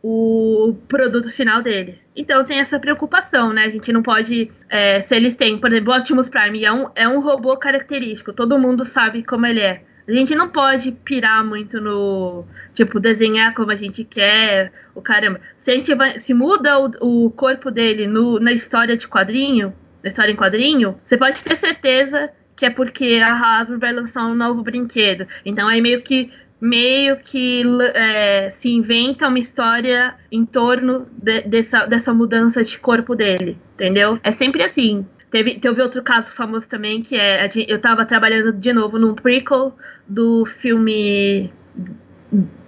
o 0.00 0.76
produto 0.86 1.28
final 1.28 1.60
deles. 1.60 2.08
Então 2.14 2.44
tem 2.44 2.60
essa 2.60 2.78
preocupação, 2.78 3.52
né? 3.52 3.64
A 3.64 3.70
gente 3.70 3.92
não 3.92 4.02
pode. 4.02 4.48
É, 4.68 5.00
se 5.00 5.16
eles 5.16 5.34
têm, 5.34 5.58
por 5.58 5.72
exemplo, 5.72 5.92
o 5.92 5.96
Optimus 5.96 6.28
Prime 6.28 6.64
é 6.64 6.72
um, 6.72 6.88
é 6.94 7.08
um 7.08 7.18
robô 7.18 7.56
característico, 7.56 8.32
todo 8.32 8.56
mundo 8.60 8.84
sabe 8.84 9.24
como 9.24 9.44
ele 9.44 9.60
é. 9.60 9.82
A 10.06 10.12
gente 10.12 10.34
não 10.34 10.48
pode 10.48 10.92
pirar 10.92 11.44
muito 11.44 11.80
no. 11.80 12.44
Tipo, 12.74 13.00
desenhar 13.00 13.54
como 13.54 13.70
a 13.70 13.76
gente 13.76 14.04
quer, 14.04 14.72
o 14.94 15.00
caramba. 15.00 15.40
Se 15.62 15.70
a 15.70 15.74
gente 15.74 15.94
vai, 15.94 16.18
se 16.18 16.34
muda 16.34 16.78
o, 16.78 17.26
o 17.26 17.30
corpo 17.30 17.70
dele 17.70 18.06
no, 18.06 18.38
na 18.38 18.52
história 18.52 18.96
de 18.96 19.08
quadrinho, 19.08 19.72
na 20.02 20.10
história 20.10 20.32
em 20.32 20.36
quadrinho, 20.36 20.98
você 21.04 21.16
pode 21.16 21.42
ter 21.42 21.56
certeza 21.56 22.30
que 22.56 22.66
é 22.66 22.70
porque 22.70 23.20
a 23.24 23.32
Hasbro 23.34 23.78
vai 23.78 23.92
lançar 23.92 24.26
um 24.26 24.34
novo 24.34 24.62
brinquedo. 24.62 25.26
Então 25.44 25.68
aí 25.68 25.80
meio 25.80 26.02
que 26.02 26.30
meio 26.60 27.18
que 27.18 27.62
é, 27.94 28.48
se 28.50 28.70
inventa 28.70 29.28
uma 29.28 29.38
história 29.38 30.14
em 30.32 30.46
torno 30.46 31.06
de, 31.12 31.42
dessa, 31.42 31.84
dessa 31.84 32.14
mudança 32.14 32.62
de 32.62 32.78
corpo 32.78 33.14
dele, 33.14 33.58
entendeu? 33.74 34.18
É 34.22 34.30
sempre 34.30 34.62
assim. 34.62 35.06
Teve, 35.34 35.58
teve 35.58 35.82
outro 35.82 36.00
caso 36.00 36.30
famoso 36.30 36.68
também, 36.68 37.02
que 37.02 37.16
é. 37.16 37.48
Eu 37.66 37.80
tava 37.80 38.06
trabalhando 38.06 38.52
de 38.52 38.72
novo 38.72 39.00
num 39.00 39.16
prequel 39.16 39.76
do 40.06 40.46
filme 40.46 41.52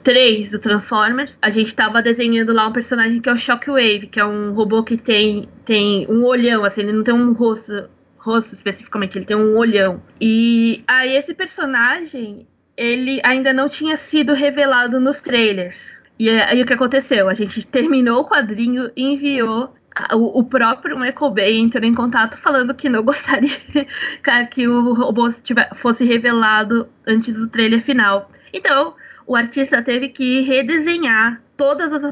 3 0.03 0.51
do 0.51 0.59
Transformers. 0.59 1.39
A 1.41 1.49
gente 1.49 1.73
tava 1.73 2.03
desenhando 2.03 2.53
lá 2.53 2.67
um 2.67 2.73
personagem 2.73 3.21
que 3.21 3.29
é 3.29 3.33
o 3.33 3.37
Shockwave, 3.37 4.09
que 4.09 4.19
é 4.19 4.25
um 4.25 4.53
robô 4.53 4.83
que 4.83 4.97
tem, 4.97 5.49
tem 5.65 6.09
um 6.11 6.25
olhão, 6.25 6.65
assim, 6.65 6.81
ele 6.81 6.93
não 6.93 7.05
tem 7.05 7.15
um 7.15 7.35
rosto, 7.35 7.89
rosto 8.19 8.55
especificamente, 8.55 9.17
ele 9.17 9.27
tem 9.27 9.37
um 9.37 9.57
olhão. 9.57 10.03
E 10.21 10.83
aí 10.89 11.15
esse 11.15 11.35
personagem, 11.35 12.49
ele 12.77 13.21
ainda 13.23 13.53
não 13.53 13.69
tinha 13.69 13.97
sido 13.97 14.33
revelado 14.33 14.99
nos 14.99 15.21
trailers. 15.21 15.95
E 16.19 16.29
aí 16.29 16.61
o 16.61 16.67
que 16.67 16.75
aconteceu? 16.75 17.29
A 17.29 17.35
gente 17.35 17.65
terminou 17.65 18.23
o 18.23 18.29
quadrinho 18.29 18.91
enviou. 18.97 19.73
O, 20.13 20.45
próprio 20.45 20.99
Michael 20.99 21.31
Bay 21.31 21.59
entrou 21.59 21.85
em 21.85 21.95
contato 21.95 22.37
falando 22.37 22.75
que 22.75 22.89
não 22.89 23.03
gostaria 23.05 23.57
que 24.51 24.69
o 24.69 24.93
robô 24.93 25.31
fosse 25.75 26.05
revelado 26.05 26.89
antes 27.07 27.35
do 27.35 27.49
trailer 27.49 27.83
final. 27.83 28.31
Então, 28.53 28.95
o 29.27 29.35
artista 29.35 29.83
teve 29.83 30.11
que 30.11 30.43
redesenhar 30.43 31.41
todas 31.57 31.93
as 31.93 32.03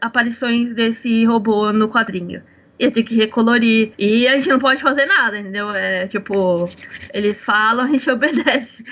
aparições 0.00 0.74
desse 0.74 1.24
robô 1.26 1.72
no 1.72 1.88
quadrinho 1.88 2.42
ia 2.78 2.90
ter 2.90 3.02
que 3.02 3.14
recolorir. 3.14 3.92
E 3.98 4.26
a 4.26 4.32
gente 4.32 4.48
não 4.48 4.58
pode 4.58 4.82
fazer 4.82 5.06
nada, 5.06 5.38
entendeu? 5.38 5.70
É 5.70 6.06
tipo, 6.08 6.68
eles 7.12 7.44
falam, 7.44 7.86
a 7.86 7.88
gente 7.88 8.10
obedece. 8.10 8.84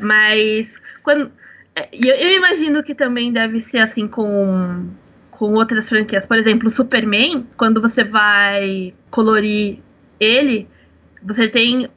Mas 0.00 0.78
quando. 1.02 1.32
É, 1.76 1.88
eu, 1.92 2.14
eu 2.14 2.36
imagino 2.36 2.84
que 2.84 2.94
também 2.94 3.32
deve 3.32 3.60
ser 3.60 3.78
assim 3.78 4.06
com, 4.06 4.88
com 5.44 5.52
outras 5.54 5.88
franquias. 5.88 6.24
Por 6.24 6.38
exemplo, 6.38 6.70
Superman, 6.70 7.46
quando 7.56 7.80
você 7.80 8.02
vai 8.02 8.94
colorir 9.10 9.78
ele, 10.18 10.66
você 11.22 11.48
tem 11.48 11.88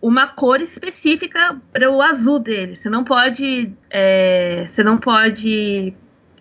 uma 0.00 0.26
cor 0.26 0.62
específica 0.62 1.60
para 1.72 1.90
o 1.90 2.00
azul 2.00 2.38
dele. 2.38 2.76
Você 2.76 2.88
não 2.88 3.04
pode. 3.04 3.70
É, 3.90 4.64
você 4.66 4.82
não 4.82 4.96
pode 4.96 5.92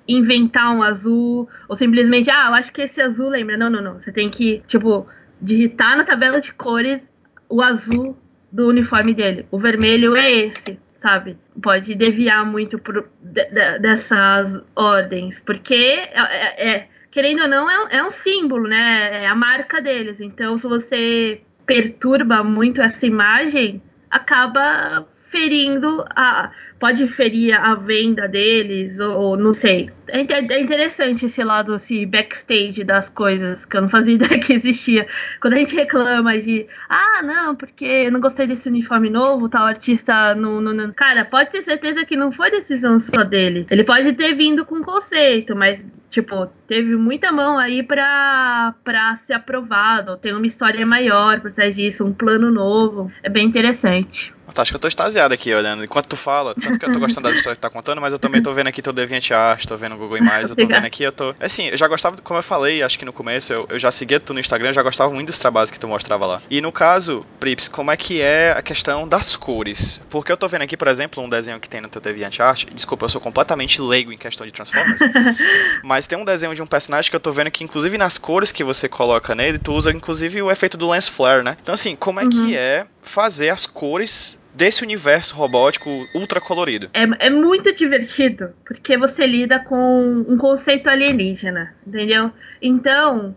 inventar 0.08 0.74
um 0.74 0.84
azul, 0.84 1.50
ou 1.68 1.76
simplesmente, 1.76 2.30
ah, 2.30 2.46
eu 2.50 2.54
acho 2.54 2.72
que 2.72 2.84
esse 2.84 3.02
azul 3.02 3.28
lembra. 3.28 3.58
Não, 3.58 3.70
não, 3.70 3.82
não. 3.82 4.00
Você 4.00 4.12
tem 4.12 4.30
que, 4.30 4.62
tipo, 4.66 5.06
digitar 5.42 5.98
na 5.98 6.06
tabela 6.06 6.40
de 6.40 6.54
cores 6.54 7.10
o 7.50 7.62
azul 7.62 8.16
do 8.50 8.68
uniforme 8.70 9.14
dele. 9.14 9.46
O 9.52 9.60
vermelho 9.60 10.16
é 10.16 10.32
esse, 10.32 10.80
sabe? 11.06 11.38
Pode 11.62 11.94
desviar 11.94 12.44
muito 12.44 12.80
por, 12.80 13.08
de, 13.22 13.46
de, 13.46 13.80
dessas 13.80 14.60
ordens, 14.76 15.40
porque 15.40 15.76
é, 15.76 16.20
é, 16.20 16.70
é, 16.70 16.88
querendo 17.12 17.44
ou 17.44 17.48
não, 17.48 17.70
é, 17.70 17.98
é 17.98 18.04
um 18.04 18.10
símbolo, 18.10 18.68
né? 18.68 19.24
É 19.24 19.28
a 19.28 19.36
marca 19.36 19.80
deles. 19.80 20.20
Então, 20.20 20.58
se 20.58 20.68
você 20.68 21.42
perturba 21.64 22.44
muito 22.44 22.82
essa 22.82 23.06
imagem, 23.06 23.84
acaba 24.10 25.08
ferindo 25.36 26.06
a. 26.16 26.50
Pode 26.78 27.08
ferir 27.08 27.54
a 27.54 27.74
venda 27.74 28.28
deles, 28.28 29.00
ou, 29.00 29.18
ou 29.18 29.38
não 29.38 29.54
sei. 29.54 29.90
É, 30.10 30.20
é, 30.20 30.62
interessante 30.62 31.26
esse 31.26 31.42
lado, 31.42 31.74
esse 31.74 32.06
backstage 32.06 32.84
das 32.84 33.10
coisas, 33.10 33.66
que 33.66 33.78
eu 33.78 33.82
não 33.82 33.90
fazia 33.90 34.16
ideia 34.16 34.40
que 34.40 34.54
existia. 34.54 35.08
Quando 35.42 35.54
a 35.54 35.58
gente 35.58 35.74
reclama 35.74 36.38
de, 36.38 36.68
ah, 36.90 37.22
não, 37.24 37.56
porque 37.56 37.86
eu 37.86 38.12
não 38.12 38.20
gostei 38.20 38.46
desse 38.46 38.68
uniforme 38.68 39.10
novo, 39.10 39.50
tal 39.50 39.66
artista 39.66 40.36
não. 40.36 40.92
Cara, 40.94 41.24
pode 41.24 41.52
ter 41.52 41.64
certeza 41.64 42.06
que 42.06 42.16
não 42.16 42.32
foi 42.32 42.52
decisão 42.52 43.00
só 43.00 43.24
dele. 43.24 43.66
Ele 43.72 43.84
pode 43.84 44.12
ter 44.14 44.36
vindo 44.36 44.66
com 44.66 44.84
conceito, 44.84 45.56
mas 45.56 45.82
Tipo, 46.16 46.48
teve 46.66 46.96
muita 46.96 47.30
mão 47.30 47.58
aí 47.58 47.84
pra, 47.84 48.74
pra 48.86 49.18
ser 49.18 49.34
aprovado. 49.34 50.16
Tem 50.16 50.34
uma 50.34 50.48
história 50.48 50.86
maior 50.86 51.42
por 51.42 51.52
trás 51.52 51.76
disso, 51.76 52.06
um 52.06 52.14
plano 52.14 52.50
novo. 52.50 53.12
É 53.22 53.28
bem 53.28 53.46
interessante. 53.46 54.34
Fantástico, 54.46 54.76
eu 54.78 54.80
tô 54.80 54.88
extasiado 54.88 55.34
aqui 55.34 55.54
olhando. 55.54 55.84
Enquanto 55.84 56.08
tu 56.08 56.16
fala, 56.16 56.54
tanto 56.54 56.78
que 56.78 56.86
eu 56.86 56.94
tô 56.94 57.00
gostando 57.00 57.28
da 57.28 57.34
história 57.34 57.56
que 57.56 57.60
tu 57.60 57.64
tá 57.64 57.70
contando, 57.70 58.00
mas 58.00 58.14
eu 58.14 58.20
também 58.20 58.42
tô 58.42 58.54
vendo 58.54 58.68
aqui 58.68 58.82
teu 58.82 58.94
DeviantArt, 58.94 59.66
tô 59.66 59.76
vendo 59.76 59.96
o 59.96 59.98
Google 59.98 60.18
Imagens, 60.18 60.52
eu 60.52 60.56
tô 60.56 60.68
vendo 60.68 60.86
aqui, 60.86 61.04
eu 61.04 61.12
tô... 61.12 61.34
Assim, 61.40 61.68
eu 61.70 61.78
já 61.78 61.88
gostava, 61.88 62.18
como 62.24 62.38
eu 62.38 62.44
falei, 62.44 62.84
acho 62.84 62.98
que 63.00 63.06
no 63.06 63.12
começo, 63.12 63.52
eu, 63.52 63.66
eu 63.70 63.80
já 63.80 63.92
seguia 63.92 64.20
tu 64.20 64.34
no 64.34 64.40
Instagram, 64.40 64.70
eu 64.70 64.74
já 64.74 64.84
gostava 64.84 65.12
muito 65.12 65.28
dos 65.28 65.40
trabalhos 65.40 65.72
que 65.72 65.80
tu 65.80 65.88
mostrava 65.88 66.26
lá. 66.28 66.42
E 66.50 66.62
no 66.62 66.72
caso, 66.72 67.26
Prips, 67.40 67.68
como 67.68 67.92
é 67.92 67.98
que 67.98 68.22
é 68.22 68.52
a 68.52 68.62
questão 68.62 69.08
das 69.08 69.36
cores? 69.36 70.00
Porque 70.10 70.32
eu 70.32 70.38
tô 70.38 70.48
vendo 70.48 70.62
aqui, 70.62 70.78
por 70.78 70.88
exemplo, 70.88 71.24
um 71.24 71.30
desenho 71.30 71.60
que 71.60 71.68
tem 71.68 71.82
no 71.82 71.90
teu 71.90 72.00
DeviantArt, 72.00 72.66
desculpa, 72.72 73.06
eu 73.06 73.10
sou 73.10 73.20
completamente 73.20 73.82
leigo 73.82 74.12
em 74.12 74.18
questão 74.18 74.46
de 74.46 74.54
Transformers, 74.54 75.02
mas 75.84 76.05
tem 76.08 76.18
um 76.18 76.26
desenho 76.26 76.56
de 76.56 76.62
um 76.62 76.68
personagem 76.68 77.10
que 77.10 77.16
eu 77.16 77.20
tô 77.20 77.32
vendo 77.32 77.52
que, 77.52 77.64
inclusive, 77.64 77.98
nas 77.98 78.18
cores 78.18 78.52
que 78.52 78.64
você 78.64 78.88
coloca 78.90 79.36
nele, 79.36 79.60
tu 79.60 79.74
usa, 79.74 79.92
inclusive, 79.92 80.42
o 80.42 80.52
efeito 80.52 80.78
do 80.78 80.90
lens 80.90 81.08
flare, 81.08 81.44
né? 81.44 81.58
Então, 81.62 81.74
assim, 81.74 81.96
como 81.96 82.20
é 82.20 82.24
uhum. 82.24 82.30
que 82.30 82.58
é 82.58 82.86
fazer 83.02 83.50
as 83.50 83.66
cores 83.66 84.40
desse 84.54 84.84
universo 84.84 85.36
robótico 85.36 85.90
ultra 86.16 86.40
colorido. 86.40 86.90
É, 86.94 87.28
é 87.28 87.30
muito 87.30 87.74
divertido, 87.74 88.54
porque 88.66 88.98
você 88.98 89.28
lida 89.28 89.60
com 89.60 90.26
um 90.28 90.38
conceito 90.38 90.88
alienígena, 90.88 91.76
entendeu? 91.86 92.32
Então, 92.62 93.36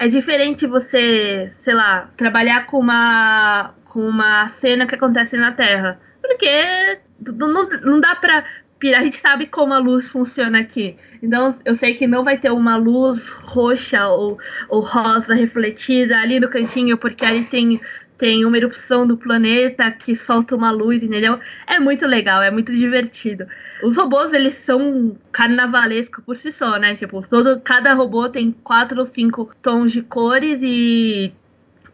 é 0.00 0.08
diferente 0.08 0.66
você, 0.66 1.52
sei 1.58 1.74
lá, 1.74 2.08
trabalhar 2.16 2.66
com 2.66 2.78
uma, 2.78 3.74
com 3.84 4.00
uma 4.00 4.48
cena 4.48 4.86
que 4.86 4.94
acontece 4.94 5.36
na 5.36 5.52
Terra. 5.52 6.00
Porque 6.22 6.98
não, 7.20 7.68
não 7.68 8.00
dá 8.00 8.14
pra 8.14 8.44
pirar. 8.78 9.02
A 9.02 9.04
gente 9.04 9.18
sabe 9.18 9.46
como 9.46 9.74
a 9.74 9.78
luz 9.78 10.08
funciona 10.08 10.60
aqui. 10.60 10.96
Então, 11.22 11.54
eu 11.64 11.74
sei 11.74 11.94
que 11.94 12.06
não 12.06 12.24
vai 12.24 12.38
ter 12.38 12.50
uma 12.50 12.76
luz 12.76 13.28
roxa 13.28 14.08
ou, 14.08 14.38
ou 14.68 14.80
rosa 14.80 15.34
refletida 15.34 16.18
ali 16.18 16.40
no 16.40 16.48
cantinho, 16.48 16.96
porque 16.96 17.24
ali 17.24 17.44
tem 17.44 17.80
tem 18.20 18.44
uma 18.44 18.58
erupção 18.58 19.06
do 19.06 19.16
planeta 19.16 19.90
que 19.90 20.14
solta 20.14 20.54
uma 20.54 20.70
luz, 20.70 21.02
entendeu? 21.02 21.40
É 21.66 21.80
muito 21.80 22.06
legal, 22.06 22.42
é 22.42 22.50
muito 22.50 22.70
divertido. 22.70 23.46
Os 23.82 23.96
robôs, 23.96 24.34
eles 24.34 24.56
são 24.56 25.16
carnavalescos 25.32 26.22
por 26.22 26.36
si 26.36 26.52
só, 26.52 26.78
né? 26.78 26.94
Tipo, 26.94 27.26
todo, 27.26 27.58
cada 27.62 27.94
robô 27.94 28.28
tem 28.28 28.52
quatro 28.62 28.98
ou 28.98 29.06
cinco 29.06 29.50
tons 29.62 29.90
de 29.90 30.02
cores 30.02 30.60
e 30.62 31.32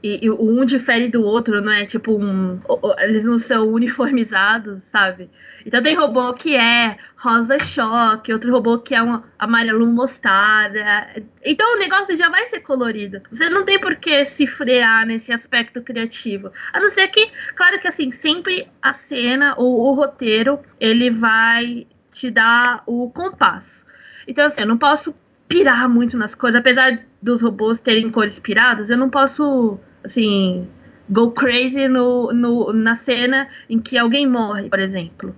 e, 0.02 0.26
e 0.26 0.30
um 0.30 0.64
difere 0.64 1.08
do 1.08 1.22
outro, 1.22 1.60
não 1.60 1.72
é 1.72 1.84
tipo 1.86 2.12
um. 2.12 2.60
Eles 2.98 3.24
não 3.24 3.38
são 3.38 3.68
uniformizados, 3.72 4.84
sabe? 4.84 5.28
Então 5.66 5.82
tem 5.82 5.96
robô 5.96 6.32
que 6.32 6.54
é 6.54 6.96
rosa 7.16 7.58
choque, 7.58 8.32
outro 8.32 8.52
robô 8.52 8.78
que 8.78 8.94
é 8.94 9.02
um 9.02 9.20
amarelo 9.36 9.84
mostarda. 9.84 11.08
Então 11.44 11.74
o 11.74 11.78
negócio 11.78 12.16
já 12.16 12.28
vai 12.28 12.46
ser 12.46 12.60
colorido. 12.60 13.20
Você 13.32 13.50
não 13.50 13.64
tem 13.64 13.80
por 13.80 13.96
que 13.96 14.24
se 14.24 14.46
frear 14.46 15.04
nesse 15.04 15.32
aspecto 15.32 15.82
criativo. 15.82 16.52
A 16.72 16.78
não 16.78 16.88
ser 16.90 17.08
que, 17.08 17.28
claro 17.56 17.80
que 17.80 17.88
assim, 17.88 18.12
sempre 18.12 18.68
a 18.80 18.92
cena 18.92 19.54
ou 19.56 19.80
o 19.80 19.92
roteiro, 19.92 20.60
ele 20.78 21.10
vai 21.10 21.88
te 22.12 22.30
dar 22.30 22.84
o 22.86 23.10
compasso. 23.10 23.84
Então 24.28 24.46
assim, 24.46 24.60
eu 24.60 24.68
não 24.68 24.78
posso 24.78 25.12
pirar 25.48 25.88
muito 25.88 26.16
nas 26.16 26.34
coisas, 26.34 26.60
apesar 26.60 27.00
dos 27.20 27.42
robôs 27.42 27.80
terem 27.80 28.08
cores 28.10 28.38
piradas, 28.38 28.88
eu 28.88 28.96
não 28.96 29.10
posso, 29.10 29.78
assim, 30.04 30.68
go 31.08 31.32
crazy 31.32 31.88
no, 31.88 32.32
no, 32.32 32.72
na 32.72 32.94
cena 32.94 33.48
em 33.68 33.80
que 33.80 33.98
alguém 33.98 34.28
morre, 34.28 34.68
por 34.68 34.78
exemplo. 34.78 35.34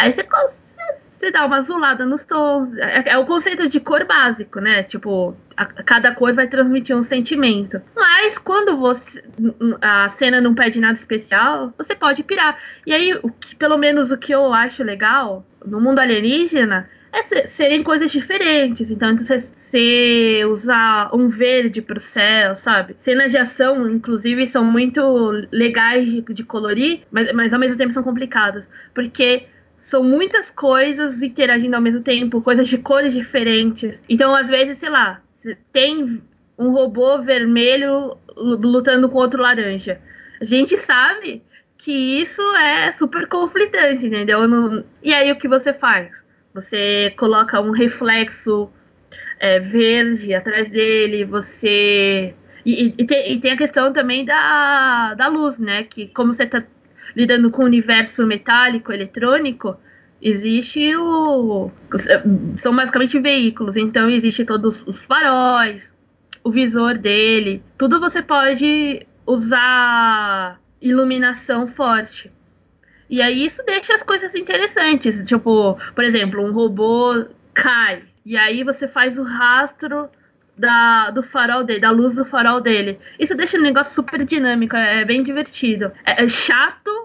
Aí 0.00 0.12
você, 0.12 0.26
você 1.18 1.30
dá 1.30 1.44
uma 1.44 1.58
azulada 1.58 2.06
nos 2.06 2.24
tons. 2.24 2.74
É, 2.78 3.10
é, 3.10 3.18
o 3.18 3.26
conceito 3.26 3.68
de 3.68 3.78
cor 3.78 4.06
básico, 4.06 4.58
né? 4.58 4.82
Tipo, 4.82 5.36
a, 5.54 5.66
cada 5.66 6.14
cor 6.14 6.32
vai 6.32 6.48
transmitir 6.48 6.96
um 6.96 7.02
sentimento. 7.02 7.82
Mas 7.94 8.38
quando 8.38 8.78
você 8.78 9.22
a 9.82 10.08
cena 10.08 10.40
não 10.40 10.54
pede 10.54 10.80
nada 10.80 10.94
especial, 10.94 11.74
você 11.76 11.94
pode 11.94 12.22
pirar. 12.22 12.58
E 12.86 12.94
aí, 12.94 13.14
o 13.22 13.30
que, 13.30 13.54
pelo 13.54 13.76
menos 13.76 14.10
o 14.10 14.16
que 14.16 14.32
eu 14.32 14.54
acho 14.54 14.82
legal 14.82 15.44
no 15.62 15.78
mundo 15.78 15.98
alienígena 15.98 16.88
é 17.12 17.22
ser, 17.22 17.48
serem 17.50 17.82
coisas 17.82 18.10
diferentes. 18.10 18.90
Então, 18.90 19.14
você, 19.14 19.38
você 19.40 20.42
usar 20.50 21.14
um 21.14 21.28
verde 21.28 21.82
pro 21.82 22.00
céu, 22.00 22.56
sabe? 22.56 22.94
Cenas 22.96 23.30
de 23.30 23.36
ação, 23.36 23.86
inclusive, 23.90 24.46
são 24.46 24.64
muito 24.64 25.02
legais 25.52 26.10
de, 26.10 26.22
de 26.22 26.44
colorir, 26.44 27.02
mas, 27.10 27.30
mas 27.34 27.52
ao 27.52 27.60
mesmo 27.60 27.76
tempo 27.76 27.92
são 27.92 28.02
complicadas. 28.02 28.64
Porque 28.94 29.46
são 29.80 30.02
muitas 30.04 30.50
coisas 30.50 31.22
interagindo 31.22 31.74
ao 31.74 31.82
mesmo 31.82 32.02
tempo, 32.02 32.42
coisas 32.42 32.68
de 32.68 32.76
cores 32.76 33.14
diferentes. 33.14 34.00
Então, 34.08 34.36
às 34.36 34.48
vezes, 34.48 34.78
sei 34.78 34.90
lá, 34.90 35.22
tem 35.72 36.22
um 36.58 36.70
robô 36.70 37.20
vermelho 37.20 38.16
lutando 38.36 39.08
com 39.08 39.18
outro 39.18 39.40
laranja. 39.40 39.98
A 40.38 40.44
gente 40.44 40.76
sabe 40.76 41.42
que 41.78 42.20
isso 42.20 42.42
é 42.56 42.92
super 42.92 43.26
conflitante, 43.26 44.06
entendeu? 44.06 44.40
E 45.02 45.14
aí 45.14 45.32
o 45.32 45.38
que 45.38 45.48
você 45.48 45.72
faz? 45.72 46.10
Você 46.52 47.14
coloca 47.16 47.58
um 47.60 47.70
reflexo 47.70 48.70
é, 49.38 49.58
verde 49.58 50.34
atrás 50.34 50.68
dele, 50.68 51.24
você. 51.24 52.34
E, 52.66 52.94
e, 52.98 53.06
tem, 53.06 53.32
e, 53.32 53.40
tem, 53.40 53.52
a 53.52 53.56
questão 53.56 53.94
também 53.94 54.26
da, 54.26 55.14
da 55.14 55.26
luz, 55.28 55.58
né? 55.58 55.84
Que 55.84 56.08
como 56.08 56.34
você 56.34 56.42
está 56.42 56.62
lidando 57.14 57.50
com 57.50 57.62
o 57.62 57.66
universo 57.66 58.26
metálico, 58.26 58.92
eletrônico, 58.92 59.76
existe 60.20 60.94
o. 60.96 61.70
São 62.56 62.74
basicamente 62.74 63.18
veículos, 63.18 63.76
então 63.76 64.08
existe 64.08 64.44
todos 64.44 64.82
os 64.86 65.04
faróis, 65.04 65.92
o 66.44 66.50
visor 66.50 66.98
dele. 66.98 67.62
Tudo 67.78 68.00
você 68.00 68.22
pode 68.22 69.06
usar 69.26 70.60
iluminação 70.80 71.66
forte. 71.68 72.30
E 73.08 73.20
aí 73.20 73.44
isso 73.44 73.62
deixa 73.64 73.94
as 73.94 74.02
coisas 74.02 74.34
interessantes. 74.34 75.22
Tipo, 75.26 75.76
por 75.94 76.04
exemplo, 76.04 76.44
um 76.44 76.52
robô 76.52 77.26
cai. 77.52 78.02
E 78.24 78.36
aí 78.36 78.62
você 78.62 78.86
faz 78.86 79.18
o 79.18 79.22
rastro 79.22 80.08
da, 80.56 81.10
do 81.10 81.22
farol 81.22 81.64
dele, 81.64 81.80
da 81.80 81.90
luz 81.90 82.14
do 82.14 82.24
farol 82.24 82.60
dele. 82.60 82.98
Isso 83.18 83.34
deixa 83.34 83.58
o 83.58 83.62
negócio 83.62 83.94
super 83.94 84.24
dinâmico, 84.24 84.76
é, 84.76 85.00
é 85.00 85.04
bem 85.04 85.22
divertido. 85.22 85.90
É, 86.04 86.22
é, 86.22 86.28
chato 86.28 86.99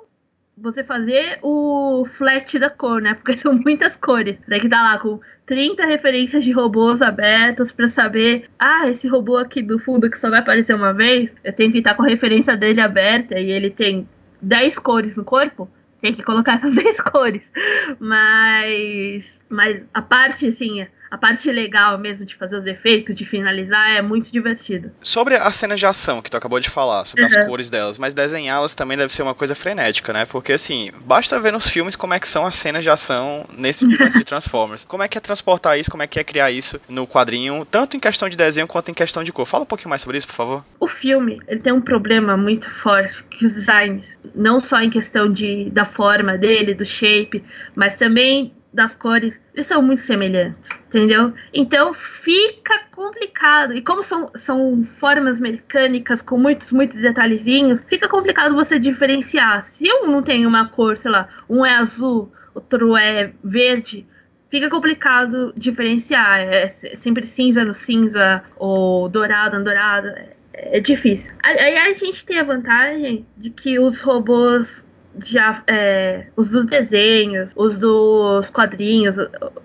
você 0.58 0.84
fazer 0.84 1.40
o 1.42 2.06
flat 2.06 2.58
da 2.58 2.70
cor, 2.70 3.02
né? 3.02 3.14
Porque 3.14 3.36
são 3.38 3.54
muitas 3.54 3.96
cores. 3.98 4.38
Daí 4.48 4.60
que 4.60 4.70
dá 4.70 4.82
lá 4.82 4.98
com 4.98 5.20
30 5.46 5.86
referências 5.86 6.44
de 6.44 6.52
robôs 6.52 7.02
abertos 7.02 7.72
para 7.72 7.88
saber, 7.88 8.50
ah, 8.58 8.90
esse 8.90 9.08
robô 9.08 9.38
aqui 9.38 9.62
do 9.62 9.78
fundo 9.80 10.10
que 10.10 10.18
só 10.18 10.30
vai 10.30 10.40
aparecer 10.40 10.74
uma 10.74 10.94
vez, 10.94 11.30
eu 11.44 11.54
tenho 11.54 11.72
que 11.72 11.80
estar 11.80 11.94
com 11.96 12.04
a 12.04 12.08
referência 12.08 12.56
dele 12.56 12.82
aberta 12.82 13.40
e 13.40 13.52
ele 13.52 13.70
tem 13.70 14.08
10 14.42 14.80
cores 14.80 15.16
no 15.16 15.24
corpo 15.24 15.70
tem 16.06 16.14
que 16.14 16.24
colocar 16.24 16.56
essas 16.56 16.74
10 16.76 17.02
cores. 17.02 17.52
Mas, 18.00 19.42
mas 19.50 19.82
a 19.94 20.02
parte, 20.02 20.48
assim, 20.48 20.86
a 21.10 21.18
parte 21.18 21.52
legal 21.52 21.98
mesmo 21.98 22.26
de 22.26 22.36
fazer 22.36 22.58
os 22.58 22.66
efeitos, 22.66 23.16
de 23.16 23.26
finalizar, 23.26 23.92
é 23.92 24.02
muito 24.02 24.32
divertido. 24.32 24.92
Sobre 25.02 25.36
as 25.36 25.56
cenas 25.56 25.80
de 25.80 25.86
ação 25.86 26.22
que 26.22 26.30
tu 26.30 26.38
acabou 26.38 26.60
de 26.60 26.70
falar, 26.70 27.06
sobre 27.06 27.24
uhum. 27.24 27.40
as 27.40 27.48
cores 27.48 27.70
delas, 27.70 27.98
mas 27.98 28.14
desenhá-las 28.14 28.74
também 28.74 28.98
deve 28.98 29.12
ser 29.12 29.24
uma 29.24 29.34
coisa 29.34 29.56
frenética, 29.56 30.12
né? 30.12 30.26
Porque 30.26 30.54
assim, 30.54 30.92
basta 31.06 31.40
ver 31.40 31.52
nos 31.52 31.70
filmes 31.70 31.96
como 31.96 32.14
é 32.14 32.20
que 32.20 32.28
são 32.28 32.46
as 32.46 32.56
cenas 32.56 32.84
de 32.84 32.90
ação 32.90 33.46
nesse 33.58 33.84
universo 33.86 34.18
de 34.18 34.24
Transformers. 34.24 34.84
Como 34.84 35.04
é 35.04 35.08
que 35.08 35.18
é 35.18 35.22
transportar 35.22 35.80
isso, 35.80 35.92
como 35.92 36.04
é 36.04 36.08
que 36.08 36.20
é 36.20 36.24
criar 36.24 36.52
isso 36.52 36.80
no 36.90 37.08
quadrinho, 37.08 37.66
tanto 37.66 37.96
em 37.96 38.00
questão 38.00 38.28
de 38.28 38.38
desenho 38.38 38.68
quanto 38.68 38.92
em 38.92 38.94
questão 38.94 39.24
de 39.24 39.32
cor. 39.32 39.46
Fala 39.46 39.64
um 39.64 39.68
pouquinho 39.68 39.90
mais 39.90 40.02
sobre 40.02 40.18
isso, 40.18 40.28
por 40.28 40.34
favor. 40.34 40.64
O 40.80 40.88
filme, 40.88 41.40
ele 41.48 41.60
tem 41.60 41.74
um 41.74 41.82
problema 41.82 42.36
muito 42.36 42.70
forte 42.70 43.24
que 43.24 43.46
os 43.46 43.54
designs, 43.54 44.20
não 44.34 44.60
só 44.60 44.82
em 44.82 44.90
questão 44.90 45.32
de 45.32 45.70
da 45.70 45.86
forma 45.86 46.38
dele, 46.38 46.74
do 46.74 46.86
shape, 46.86 47.44
mas 47.76 47.96
também 47.96 48.54
das 48.76 48.94
cores, 48.96 49.42
eles 49.54 49.66
são 49.66 49.82
muito 49.82 50.02
semelhantes, 50.02 50.70
entendeu? 50.88 51.34
Então 51.54 51.94
fica 51.94 52.82
complicado. 52.92 53.74
E 53.74 53.82
como 53.82 54.04
são, 54.04 54.30
são 54.36 54.84
formas 54.84 55.40
mecânicas 55.40 56.22
com 56.22 56.38
muitos, 56.38 56.72
muitos 56.72 57.00
detalhezinhos, 57.00 57.82
fica 57.88 58.08
complicado 58.08 58.54
você 58.54 58.78
diferenciar. 58.78 59.64
Se 59.66 59.86
um 59.92 60.12
não 60.12 60.22
tem 60.22 60.46
uma 60.46 60.68
cor, 60.68 60.98
sei 60.98 61.10
lá, 61.10 61.30
um 61.50 61.66
é 61.66 61.76
azul, 61.76 62.32
outro 62.54 62.96
é 62.96 63.32
verde, 63.44 64.06
fica 64.50 64.70
complicado 64.70 65.54
diferenciar. 65.56 66.40
É 66.40 66.68
sempre 66.96 67.26
cinza 67.26 67.64
no 67.64 67.74
cinza 67.74 68.44
ou 68.58 69.10
dourado 69.10 69.58
no 69.58 69.64
dourado. 69.64 70.08
É, 70.08 70.36
é 70.54 70.80
difícil. 70.80 71.34
Aí 71.44 71.78
a 71.78 71.94
gente 71.94 72.26
tem 72.26 72.40
a 72.40 72.44
vantagem 72.44 73.26
de 73.38 73.50
que 73.50 73.80
os 73.80 74.02
robôs 74.02 74.86
já 75.24 75.64
é, 75.68 76.28
os 76.36 76.52
dos 76.52 76.66
desenhos, 76.66 77.52
os 77.56 77.80
dos 77.80 78.50
quadrinhos, 78.50 79.16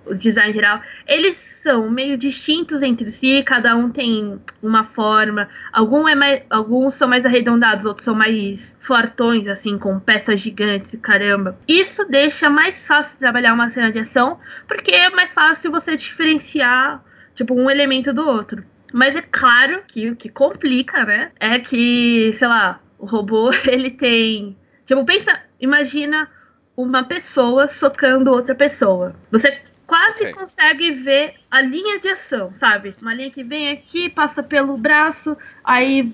o 0.07 0.15
design 0.15 0.53
geral, 0.53 0.81
eles 1.07 1.37
são 1.37 1.91
meio 1.91 2.17
distintos 2.17 2.83
entre 2.83 3.11
si, 3.11 3.43
cada 3.45 3.77
um 3.77 3.91
tem 3.91 4.41
uma 4.63 4.85
forma. 4.85 5.49
Algum 5.73 6.09
é 6.09 6.15
mais, 6.15 6.43
alguns 6.49 6.95
são 6.95 7.09
mais 7.09 7.25
arredondados, 7.25 7.85
outros 7.85 8.05
são 8.05 8.15
mais 8.15 8.77
fortões, 8.81 9.47
assim, 9.47 9.79
com 9.79 9.99
peças 10.01 10.41
gigantes, 10.41 10.99
caramba. 11.03 11.59
Isso 11.69 12.05
deixa 12.09 12.49
mais 12.49 12.87
fácil 12.87 13.19
trabalhar 13.19 13.53
uma 13.53 13.69
cena 13.69 13.93
de 13.93 13.99
ação, 13.99 14.39
porque 14.67 14.91
é 14.91 15.11
mais 15.11 15.33
fácil 15.33 15.71
você 15.71 15.97
diferenciar, 15.97 17.03
tipo, 17.35 17.55
um 17.55 17.71
elemento 17.71 18.13
do 18.13 18.27
outro. 18.27 18.65
Mas 18.93 19.15
é 19.15 19.23
claro 19.23 19.83
que 19.87 20.11
o 20.11 20.17
que 20.17 20.29
complica, 20.29 21.05
né, 21.05 21.31
é 21.39 21.59
que, 21.61 22.33
sei 22.35 22.49
lá, 22.49 22.81
o 22.99 23.07
robô, 23.07 23.51
ele 23.69 23.91
tem 23.91 24.57
Tipo, 24.91 25.05
pensa, 25.05 25.41
imagina 25.61 26.29
uma 26.77 27.05
pessoa 27.05 27.69
socando 27.69 28.33
outra 28.33 28.57
pessoa. 28.57 29.15
Você 29.31 29.63
quase 29.87 30.23
okay. 30.23 30.33
consegue 30.33 30.91
ver 30.91 31.35
a 31.49 31.61
linha 31.61 32.01
de 32.01 32.09
ação, 32.09 32.53
sabe? 32.59 32.97
Uma 33.01 33.15
linha 33.15 33.31
que 33.31 33.45
vem 33.45 33.71
aqui, 33.71 34.09
passa 34.09 34.43
pelo 34.43 34.77
braço, 34.77 35.37
aí 35.63 36.13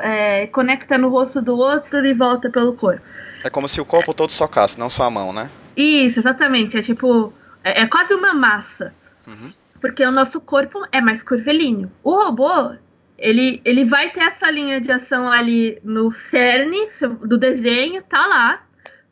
é, 0.00 0.46
conecta 0.46 0.96
no 0.96 1.10
rosto 1.10 1.42
do 1.42 1.54
outro 1.54 2.02
e 2.06 2.14
volta 2.14 2.48
pelo 2.48 2.72
corpo. 2.72 3.02
É 3.44 3.50
como 3.50 3.68
se 3.68 3.78
o 3.78 3.84
corpo 3.84 4.14
todo 4.14 4.32
socasse, 4.32 4.80
não 4.80 4.88
só 4.88 5.04
a 5.04 5.10
mão, 5.10 5.30
né? 5.30 5.50
Isso, 5.76 6.18
exatamente. 6.18 6.78
É 6.78 6.80
tipo. 6.80 7.30
É, 7.62 7.82
é 7.82 7.86
quase 7.86 8.14
uma 8.14 8.32
massa. 8.32 8.94
Uhum. 9.26 9.52
Porque 9.82 10.02
o 10.02 10.10
nosso 10.10 10.40
corpo 10.40 10.82
é 10.90 11.02
mais 11.02 11.22
curvilíneo. 11.22 11.92
O 12.02 12.24
robô, 12.24 12.72
ele, 13.18 13.60
ele 13.64 13.84
vai 13.84 14.10
ter 14.10 14.20
essa 14.20 14.50
linha 14.50 14.80
de 14.80 14.90
ação 14.90 15.30
ali 15.30 15.78
no 15.84 16.12
cerne 16.12 16.86
do 17.26 17.38
desenho, 17.38 18.02
tá 18.02 18.26
lá. 18.26 18.62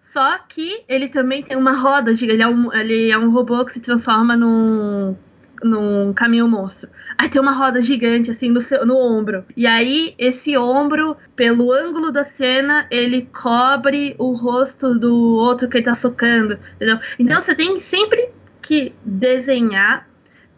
Só 0.01 0.39
que 0.49 0.85
ele 0.89 1.09
também 1.09 1.43
tem 1.43 1.57
uma 1.57 1.73
roda, 1.73 2.11
ele 2.11 2.43
é 2.43 2.47
um, 2.47 2.73
ele 2.73 3.11
é 3.11 3.17
um 3.17 3.31
robô 3.31 3.65
que 3.65 3.73
se 3.73 3.81
transforma 3.81 4.37
num, 4.37 5.17
num 5.63 6.13
caminhão 6.13 6.47
monstro. 6.49 6.91
Aí 7.17 7.31
tem 7.31 7.41
uma 7.41 7.53
roda 7.53 7.81
gigante 7.81 8.31
assim 8.31 8.51
no, 8.51 8.61
seu, 8.61 8.85
no 8.85 8.97
ombro. 8.97 9.45
E 9.57 9.67
aí 9.67 10.15
esse 10.19 10.57
ombro, 10.57 11.17
pelo 11.35 11.73
ângulo 11.73 12.13
da 12.13 12.25
cena, 12.25 12.87
ele 12.91 13.29
cobre 13.33 14.15
o 14.19 14.33
rosto 14.33 14.95
do 14.95 15.15
outro 15.37 15.69
que 15.69 15.79
ele 15.79 15.85
tá 15.85 15.95
socando. 15.95 16.59
Entendeu? 16.75 16.99
Então 17.19 17.41
você 17.41 17.55
tem 17.55 17.81
sempre 17.81 18.29
que 18.61 18.93
desenhar 19.05 20.07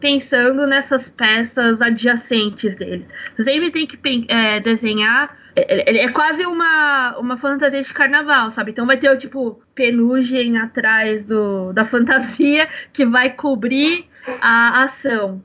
pensando 0.05 0.67
nessas 0.67 1.09
peças 1.09 1.81
adjacentes 1.81 2.75
dele. 2.75 3.07
Você 3.35 3.43
sempre 3.43 3.71
tem 3.71 3.87
que 3.87 3.97
é, 4.31 4.59
desenhar. 4.59 5.35
É, 5.55 5.89
é, 5.89 6.05
é, 6.05 6.11
quase 6.11 6.45
uma, 6.45 7.17
uma 7.17 7.37
fantasia 7.37 7.81
de 7.81 7.91
carnaval, 7.91 8.51
sabe? 8.51 8.69
Então 8.69 8.85
vai 8.85 8.97
ter 8.97 9.09
o 9.09 9.17
tipo 9.17 9.59
penugem 9.73 10.59
atrás 10.59 11.25
do, 11.25 11.73
da 11.73 11.85
fantasia 11.85 12.69
que 12.93 13.03
vai 13.03 13.31
cobrir 13.31 14.07
a 14.39 14.83
ação. 14.83 15.41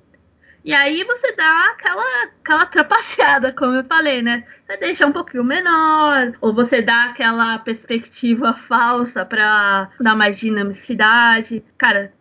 E 0.63 0.75
aí 0.75 1.05
você 1.05 1.35
dá 1.35 1.71
aquela, 1.73 2.25
aquela 2.43 2.67
trapaceada, 2.67 3.53
como 3.53 3.77
eu 3.77 3.85
falei, 3.85 4.21
né? 4.21 4.45
Você 4.67 4.77
deixa 4.77 5.07
um 5.07 5.13
pouquinho 5.13 5.43
menor, 5.43 6.35
ou 6.39 6.53
você 6.53 6.83
dá 6.83 7.05
aquela 7.05 7.59
perspectiva 7.61 8.53
falsa 8.53 9.25
para 9.25 9.89
dar 9.99 10.15
mais 10.15 10.39
dinamicidade. 10.39 11.65
Cara, 11.79 12.13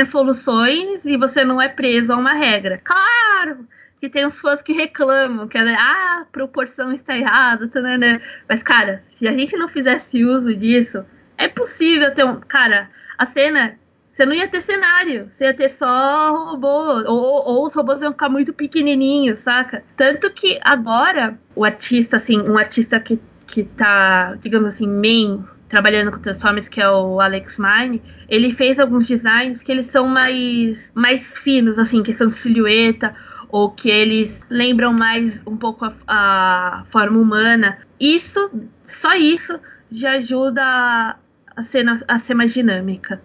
as 0.00 0.08
soluções 0.08 1.04
e 1.04 1.16
você 1.16 1.44
não 1.44 1.60
é 1.60 1.68
preso 1.68 2.12
a 2.12 2.16
uma 2.16 2.34
regra. 2.34 2.80
Claro! 2.82 3.66
que 4.04 4.10
tem 4.10 4.26
os 4.26 4.38
fãs 4.38 4.60
que 4.60 4.74
reclamam, 4.74 5.48
que 5.48 5.56
é, 5.56 5.74
ah, 5.74 6.20
a 6.20 6.26
proporção 6.30 6.92
está 6.92 7.16
errada, 7.16 7.70
mas 8.46 8.62
cara, 8.62 9.02
se 9.12 9.26
a 9.26 9.32
gente 9.32 9.56
não 9.56 9.66
fizesse 9.66 10.22
uso 10.22 10.54
disso, 10.54 11.02
é 11.38 11.48
possível 11.48 12.12
ter 12.12 12.22
um, 12.22 12.38
cara, 12.40 12.90
a 13.16 13.24
cena 13.24 13.78
você 14.12 14.26
não 14.26 14.34
ia 14.34 14.46
ter 14.46 14.60
cenário, 14.60 15.28
você 15.32 15.46
ia 15.46 15.54
ter 15.54 15.68
só 15.70 16.50
robô, 16.50 17.02
ou, 17.06 17.48
ou 17.48 17.66
os 17.66 17.74
robôs 17.74 18.00
iam 18.00 18.12
ficar 18.12 18.28
muito 18.28 18.52
pequenininhos, 18.52 19.40
saca? 19.40 19.82
Tanto 19.96 20.30
que 20.30 20.60
agora, 20.62 21.36
o 21.52 21.64
artista, 21.64 22.18
assim, 22.18 22.40
um 22.40 22.56
artista 22.56 23.00
que, 23.00 23.18
que 23.44 23.64
tá, 23.64 24.36
digamos 24.40 24.68
assim, 24.68 24.86
main, 24.86 25.44
trabalhando 25.68 26.12
com 26.12 26.18
Transformers, 26.18 26.68
que 26.68 26.80
é 26.80 26.88
o 26.88 27.20
Alex 27.20 27.58
Mine, 27.58 28.02
ele 28.28 28.54
fez 28.54 28.78
alguns 28.78 29.06
designs 29.06 29.62
que 29.62 29.72
eles 29.72 29.86
são 29.86 30.06
mais, 30.06 30.92
mais 30.94 31.36
finos, 31.38 31.78
assim, 31.78 32.02
questão 32.02 32.28
de 32.28 32.34
silhueta, 32.34 33.14
ou 33.48 33.70
que 33.70 33.88
eles 33.88 34.44
lembram 34.50 34.92
mais 34.92 35.40
um 35.46 35.56
pouco 35.56 35.84
a, 35.84 35.92
a 36.06 36.84
forma 36.86 37.18
humana. 37.18 37.78
Isso, 38.00 38.50
só 38.86 39.14
isso, 39.14 39.58
já 39.90 40.12
ajuda 40.12 41.16
a, 41.56 41.62
cena 41.62 42.00
a 42.08 42.18
ser 42.18 42.34
mais 42.34 42.52
dinâmica. 42.52 43.20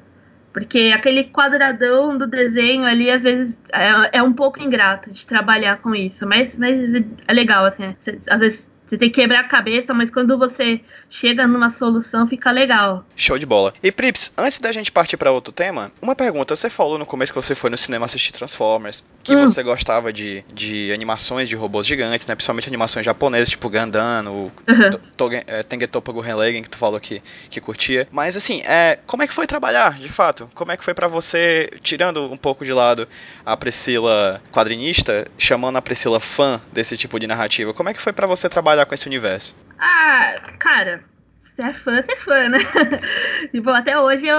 Porque 0.54 0.92
aquele 0.96 1.26
quadradão 1.26 2.18
do 2.18 2.28
desenho 2.28 2.84
ali, 2.84 3.10
às 3.10 3.24
vezes, 3.24 3.60
é, 3.72 4.18
é 4.18 4.24
um 4.24 4.34
pouco 4.34 4.62
ingrato 4.62 5.12
de 5.12 5.26
trabalhar 5.26 5.80
com 5.82 5.94
isso. 5.94 6.28
Mas, 6.28 6.56
mas 6.58 6.96
é 6.96 7.34
legal, 7.34 7.66
assim. 7.66 7.96
Às 8.30 8.40
vezes 8.40 8.72
você 8.90 8.98
tem 8.98 9.10
que 9.10 9.22
quebrar 9.22 9.42
a 9.42 9.44
cabeça, 9.44 9.94
mas 9.94 10.10
quando 10.10 10.38
você 10.38 10.82
chega 11.10 11.46
numa 11.48 11.70
solução, 11.70 12.28
fica 12.28 12.52
legal. 12.52 13.06
Show 13.16 13.38
de 13.38 13.46
bola. 13.46 13.74
E 13.84 13.92
Prips, 13.92 14.34
antes 14.36 14.60
da 14.60 14.72
gente 14.72 14.92
partir 14.92 15.16
para 15.16 15.32
outro 15.32 15.54
tema, 15.54 15.92
uma 16.02 16.16
pergunta. 16.16 16.56
Você 16.56 16.70
falou 16.70 16.98
no 16.98 17.06
começo 17.06 17.32
que 17.32 17.40
você 17.40 17.54
foi 17.54 17.70
no 17.70 17.78
cinema 17.78 18.06
assistir 18.06 18.32
Transformers, 18.32 19.04
que 19.24 19.36
hum. 19.36 19.46
você 19.46 19.62
gostava 19.62 20.12
de, 20.12 20.44
de 20.52 20.92
animações 20.92 21.48
de 21.48 21.56
robôs 21.56 21.86
gigantes, 21.86 22.26
né? 22.26 22.34
Principalmente 22.34 22.68
animações 22.68 23.06
japonesas, 23.06 23.50
tipo 23.50 23.70
Gundam, 23.70 24.26
o 24.28 24.52
uhum. 24.68 25.32
é, 25.46 25.62
Tengetopa 25.62 26.12
Gurren 26.12 26.64
que 26.64 26.70
tu 26.70 26.78
falou 26.78 27.00
que, 27.00 27.22
que 27.50 27.62
curtia. 27.62 28.08
Mas 28.12 28.36
assim, 28.36 28.62
é, 28.62 28.98
como 29.06 29.22
é 29.22 29.28
que 29.28 29.34
foi 29.34 29.46
trabalhar, 29.46 30.00
de 30.00 30.10
fato? 30.10 30.50
Como 30.56 30.72
é 30.72 30.78
que 30.78 30.84
foi 30.84 30.94
para 30.94 31.08
você, 31.08 31.70
tirando 31.84 32.32
um 32.32 32.38
pouco 32.38 32.66
de 32.66 32.74
lado 32.74 33.08
a 33.46 33.56
Priscila 33.56 34.42
quadrinista, 34.52 35.28
chamando 35.38 35.78
a 35.78 35.82
Priscila 35.82 36.20
fã 36.20 36.60
desse 36.72 36.98
tipo 36.98 37.20
de 37.20 37.28
narrativa, 37.28 37.74
como 37.74 37.90
é 37.90 37.94
que 37.94 38.02
foi 38.02 38.14
para 38.14 38.26
você 38.26 38.50
trabalhar 38.50 38.79
trabalhar 38.80 38.86
com 38.86 38.96
esse 38.96 39.08
universo? 39.08 39.56
Ah, 39.78 40.36
cara, 40.58 41.04
você 41.44 41.62
é 41.62 41.74
fã, 41.74 42.02
você 42.02 42.12
é 42.12 42.18
fã, 42.18 42.50
né? 42.50 42.58
tipo, 43.52 43.70
até 43.70 44.00
hoje 44.00 44.28
eu, 44.28 44.38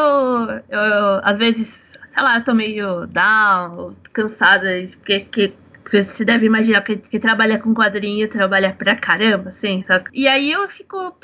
eu, 0.68 1.20
às 1.22 1.38
vezes, 1.38 1.98
sei 2.10 2.22
lá, 2.22 2.38
eu 2.38 2.44
tô 2.44 2.54
meio 2.54 3.06
down, 3.06 3.94
cansada, 4.12 4.68
porque 4.96 5.20
que, 5.20 5.52
você 5.84 6.24
deve 6.24 6.46
imaginar 6.46 6.82
que, 6.82 6.96
que 6.96 7.18
trabalha 7.18 7.58
com 7.58 7.74
quadrinho, 7.74 8.28
trabalha 8.28 8.72
pra 8.72 8.96
caramba, 8.96 9.48
assim, 9.48 9.84
sabe? 9.86 10.10
E 10.12 10.28
aí 10.28 10.52
eu 10.52 10.68
fico 10.68 11.14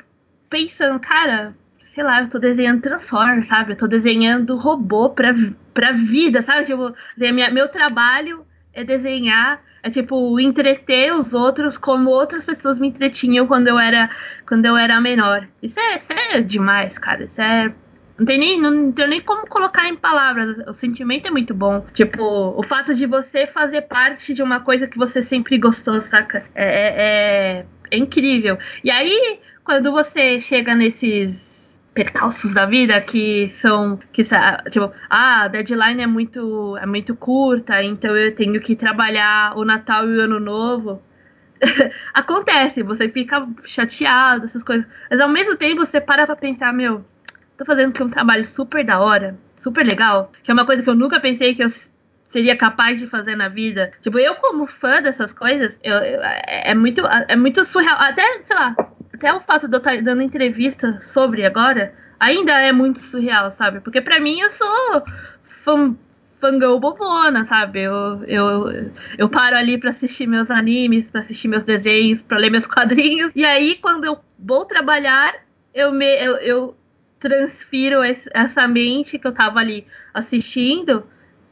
pensando, 0.50 0.98
cara, 0.98 1.54
sei 1.94 2.02
lá, 2.02 2.22
eu 2.22 2.30
tô 2.30 2.38
desenhando 2.38 2.82
Transformers, 2.82 3.46
sabe? 3.46 3.72
Eu 3.72 3.76
tô 3.76 3.86
desenhando 3.86 4.56
robô 4.56 5.10
pra, 5.10 5.34
pra 5.72 5.92
vida, 5.92 6.42
sabe? 6.42 6.66
Tipo, 6.66 6.94
minha, 7.16 7.50
meu 7.50 7.68
trabalho 7.68 8.44
é 8.76 8.84
desenhar 8.84 9.60
é 9.82 9.90
tipo 9.90 10.38
entreter 10.38 11.12
os 11.14 11.32
outros 11.32 11.78
como 11.78 12.10
outras 12.10 12.44
pessoas 12.44 12.78
me 12.78 12.88
entretinham 12.88 13.46
quando 13.46 13.68
eu 13.68 13.78
era 13.78 14.10
quando 14.46 14.66
eu 14.66 14.76
era 14.76 15.00
menor. 15.00 15.48
Isso 15.62 15.80
é, 15.80 15.96
isso 15.96 16.12
é 16.12 16.40
demais, 16.40 16.98
cara. 16.98 17.24
Isso 17.24 17.40
é 17.40 17.72
não 18.18 18.26
tem 18.26 18.38
nem 18.38 18.60
não 18.60 18.92
tem 18.92 19.08
nem 19.08 19.20
como 19.20 19.46
colocar 19.46 19.88
em 19.88 19.96
palavras. 19.96 20.58
O 20.66 20.74
sentimento 20.74 21.28
é 21.28 21.30
muito 21.30 21.54
bom. 21.54 21.86
Tipo, 21.94 22.22
o 22.58 22.62
fato 22.62 22.94
de 22.94 23.06
você 23.06 23.46
fazer 23.46 23.82
parte 23.82 24.34
de 24.34 24.42
uma 24.42 24.60
coisa 24.60 24.86
que 24.86 24.98
você 24.98 25.22
sempre 25.22 25.56
gostou, 25.56 26.00
saca? 26.00 26.44
É, 26.54 26.64
é, 26.64 26.94
é, 26.98 27.66
é 27.92 27.96
incrível. 27.96 28.58
E 28.82 28.90
aí, 28.90 29.38
quando 29.64 29.92
você 29.92 30.40
chega 30.40 30.74
nesses 30.74 31.55
percalços 31.96 32.52
da 32.52 32.66
vida 32.66 33.00
que 33.00 33.48
são 33.48 33.98
que 34.12 34.22
tipo 34.70 34.92
ah 35.08 35.44
a 35.44 35.48
deadline 35.48 36.02
é 36.02 36.06
muito 36.06 36.76
é 36.76 36.84
muito 36.84 37.16
curta 37.16 37.82
então 37.82 38.14
eu 38.14 38.34
tenho 38.34 38.60
que 38.60 38.76
trabalhar 38.76 39.56
o 39.56 39.64
Natal 39.64 40.06
e 40.06 40.14
o 40.14 40.20
Ano 40.20 40.38
Novo 40.38 41.02
acontece 42.12 42.82
você 42.82 43.08
fica 43.08 43.48
chateado 43.64 44.44
essas 44.44 44.62
coisas 44.62 44.86
mas 45.10 45.18
ao 45.18 45.28
mesmo 45.30 45.56
tempo 45.56 45.86
você 45.86 45.98
para 45.98 46.26
para 46.26 46.36
pensar 46.36 46.70
meu 46.70 47.02
tô 47.56 47.64
fazendo 47.64 47.88
aqui 47.88 48.02
um 48.02 48.10
trabalho 48.10 48.46
super 48.46 48.84
da 48.84 49.00
hora 49.00 49.38
super 49.56 49.86
legal 49.86 50.30
que 50.42 50.50
é 50.50 50.54
uma 50.54 50.66
coisa 50.66 50.82
que 50.82 50.90
eu 50.90 50.94
nunca 50.94 51.18
pensei 51.18 51.54
que 51.54 51.64
eu 51.64 51.70
seria 52.28 52.56
capaz 52.56 52.98
de 52.98 53.06
fazer 53.06 53.36
na 53.36 53.48
vida. 53.48 53.92
Tipo, 54.02 54.18
eu 54.18 54.34
como 54.34 54.66
fã 54.66 55.00
dessas 55.00 55.32
coisas, 55.32 55.78
eu, 55.82 55.94
eu, 55.94 56.20
é, 56.22 56.70
é 56.70 56.74
muito 56.74 57.00
é 57.06 57.36
muito 57.36 57.64
surreal. 57.64 57.96
Até, 57.98 58.42
sei 58.42 58.56
lá, 58.56 58.74
até 59.16 59.32
o 59.32 59.40
fato 59.40 59.66
de 59.66 59.74
eu 59.74 59.78
estar 59.78 60.00
dando 60.02 60.22
entrevista 60.22 61.00
sobre 61.02 61.44
agora, 61.44 61.92
ainda 62.20 62.52
é 62.60 62.70
muito 62.70 63.00
surreal, 63.00 63.50
sabe? 63.50 63.80
Porque 63.80 64.00
para 64.00 64.20
mim 64.20 64.40
eu 64.40 64.50
sou 64.50 65.02
fangirl 66.40 66.78
bobona, 66.78 67.44
sabe? 67.44 67.82
Eu, 67.82 68.22
eu, 68.24 68.92
eu 69.18 69.28
paro 69.28 69.56
ali 69.56 69.78
para 69.78 69.90
assistir 69.90 70.26
meus 70.26 70.50
animes, 70.50 71.10
para 71.10 71.22
assistir 71.22 71.48
meus 71.48 71.64
desenhos, 71.64 72.22
para 72.22 72.38
ler 72.38 72.50
meus 72.50 72.66
quadrinhos. 72.68 73.32
E 73.34 73.44
aí, 73.44 73.76
quando 73.76 74.04
eu 74.04 74.18
vou 74.38 74.64
trabalhar, 74.64 75.34
eu, 75.74 75.90
me, 75.92 76.06
eu, 76.22 76.36
eu 76.36 76.76
transfiro 77.18 78.04
esse, 78.04 78.28
essa 78.32 78.68
mente 78.68 79.18
que 79.18 79.26
eu 79.26 79.32
tava 79.32 79.58
ali 79.58 79.86
assistindo 80.12 81.04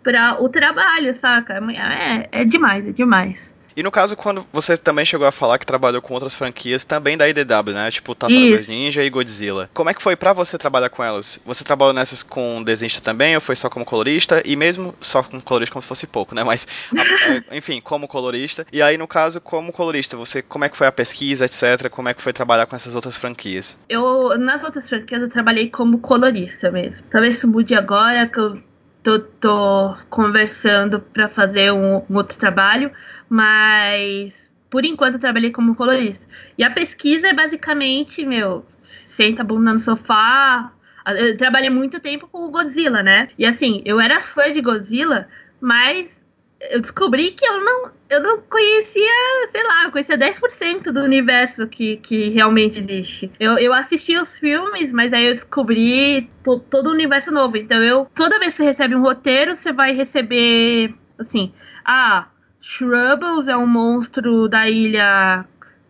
para 0.03 0.41
o 0.41 0.49
trabalho, 0.51 1.15
saca? 1.15 1.55
É, 1.73 2.29
é 2.31 2.45
demais, 2.45 2.87
é 2.87 2.93
demais. 2.93 3.54
E 3.77 3.83
no 3.83 3.91
caso, 3.91 4.17
quando 4.17 4.47
você 4.53 4.77
também 4.77 5.05
chegou 5.05 5.27
a 5.27 5.33
falar 5.33 5.59
que 5.59 5.67
trabalhou 5.67 6.01
com 6.01 6.15
outras 6.15 6.35
franquias 6.35 6.85
também 6.85 7.17
da 7.17 7.29
IDW, 7.29 7.73
né? 7.73 7.91
Tipo 7.91 8.15
Tartarugas 8.15 8.69
Ninja 8.69 9.03
e 9.03 9.11
Godzilla. 9.11 9.69
Como 9.75 9.91
é 9.91 9.95
que 9.95 10.03
foi 10.03 10.17
para 10.17 10.33
você 10.33 10.57
trabalhar 10.57 10.89
com 10.89 11.03
elas? 11.03 11.41
Você 11.45 11.65
trabalhou 11.65 11.93
nessas 11.93 12.23
com 12.23 12.63
desenhista 12.63 13.01
também 13.01 13.35
ou 13.35 13.41
foi 13.41 13.57
só 13.57 13.69
como 13.69 13.85
colorista? 13.85 14.43
E 14.45 14.55
mesmo 14.57 14.95
só 15.01 15.23
como 15.23 15.43
colorista 15.43 15.73
como 15.73 15.83
se 15.83 15.89
fosse 15.89 16.07
pouco, 16.07 16.35
né? 16.35 16.45
Mas, 16.45 16.67
enfim, 17.51 17.81
como 17.81 18.07
colorista. 18.07 18.67
E 18.73 18.81
aí, 18.81 18.97
no 18.97 19.09
caso, 19.09 19.41
como 19.41 19.73
colorista, 19.73 20.17
você 20.17 20.43
como 20.43 20.65
é 20.65 20.69
que 20.69 20.77
foi 20.77 20.87
a 20.87 20.93
pesquisa, 20.93 21.45
etc? 21.47 21.89
Como 21.91 22.09
é 22.09 22.15
que 22.15 22.23
foi 22.23 22.33
trabalhar 22.33 22.67
com 22.67 22.77
essas 22.77 22.95
outras 22.95 23.17
franquias? 23.17 23.79
Eu, 23.89 24.39
nas 24.39 24.63
outras 24.63 24.89
franquias, 24.89 25.23
eu 25.23 25.29
trabalhei 25.29 25.69
como 25.69 25.99
colorista 25.99 26.71
mesmo. 26.71 27.05
Talvez 27.11 27.37
isso 27.37 27.49
mude 27.49 27.75
agora 27.75 28.29
que 28.29 28.39
eu 28.39 28.59
tô, 29.05 29.21
tô 29.21 29.95
conversando 30.11 30.99
para 30.99 31.29
fazer 31.29 31.73
um, 31.73 32.03
um 32.11 32.17
outro 32.17 32.37
trabalho 32.37 32.91
mas 33.29 34.55
por 34.71 34.85
enquanto 34.85 35.15
eu 35.15 35.21
trabalhei 35.21 35.51
como 35.51 35.75
colorista. 35.75 36.27
E 36.59 36.65
a 36.65 36.71
pesquisa 36.71 37.29
é 37.29 37.33
basicamente, 37.33 38.25
meu, 38.25 38.65
senta 38.81 39.43
a 39.43 39.45
bunda 39.45 39.73
no 39.73 39.81
sofá. 39.81 40.73
Eu 41.07 41.37
trabalhei 41.37 41.71
muito 41.71 42.01
tempo 42.01 42.29
com 42.29 42.47
o 42.47 42.51
Godzilla, 42.51 43.03
né? 43.03 43.29
E 43.39 43.45
assim, 43.45 43.83
eu 43.85 44.01
era 44.01 44.21
fã 44.21 44.51
de 44.51 44.61
Godzilla, 44.61 45.29
mas 45.61 46.24
eu 46.71 46.81
descobri 46.81 47.33
que 47.33 47.45
eu 47.45 47.61
não, 47.61 47.91
eu 48.09 48.23
não 48.23 48.41
conhecia, 48.41 49.49
sei 49.51 49.63
lá, 49.63 49.85
eu 49.85 49.93
conhecia 49.93 50.17
10% 50.17 50.93
do 50.93 51.01
universo 51.01 51.67
que, 51.67 51.97
que 51.99 52.31
realmente 52.31 52.79
existe. 52.79 53.31
Eu, 53.39 53.59
eu 53.59 53.73
assisti 53.73 54.17
os 54.17 54.39
filmes, 54.39 54.93
mas 54.93 55.13
aí 55.13 55.27
eu 55.27 55.35
descobri 55.35 56.31
to, 56.43 56.61
todo 56.71 56.89
o 56.89 56.93
universo 56.93 57.31
novo. 57.31 57.57
Então 57.57 57.83
eu, 57.83 58.07
toda 58.15 58.39
vez 58.39 58.53
que 58.53 58.59
você 58.59 58.65
recebe 58.65 58.95
um 58.95 59.03
roteiro, 59.03 59.55
você 59.57 59.73
vai 59.73 59.93
receber, 59.93 60.95
assim, 61.19 61.53
ah, 61.85 62.29
Shrubbles 62.61 63.49
é 63.49 63.57
um 63.57 63.67
monstro 63.67 64.49
da 64.49 64.69
ilha 64.69 65.45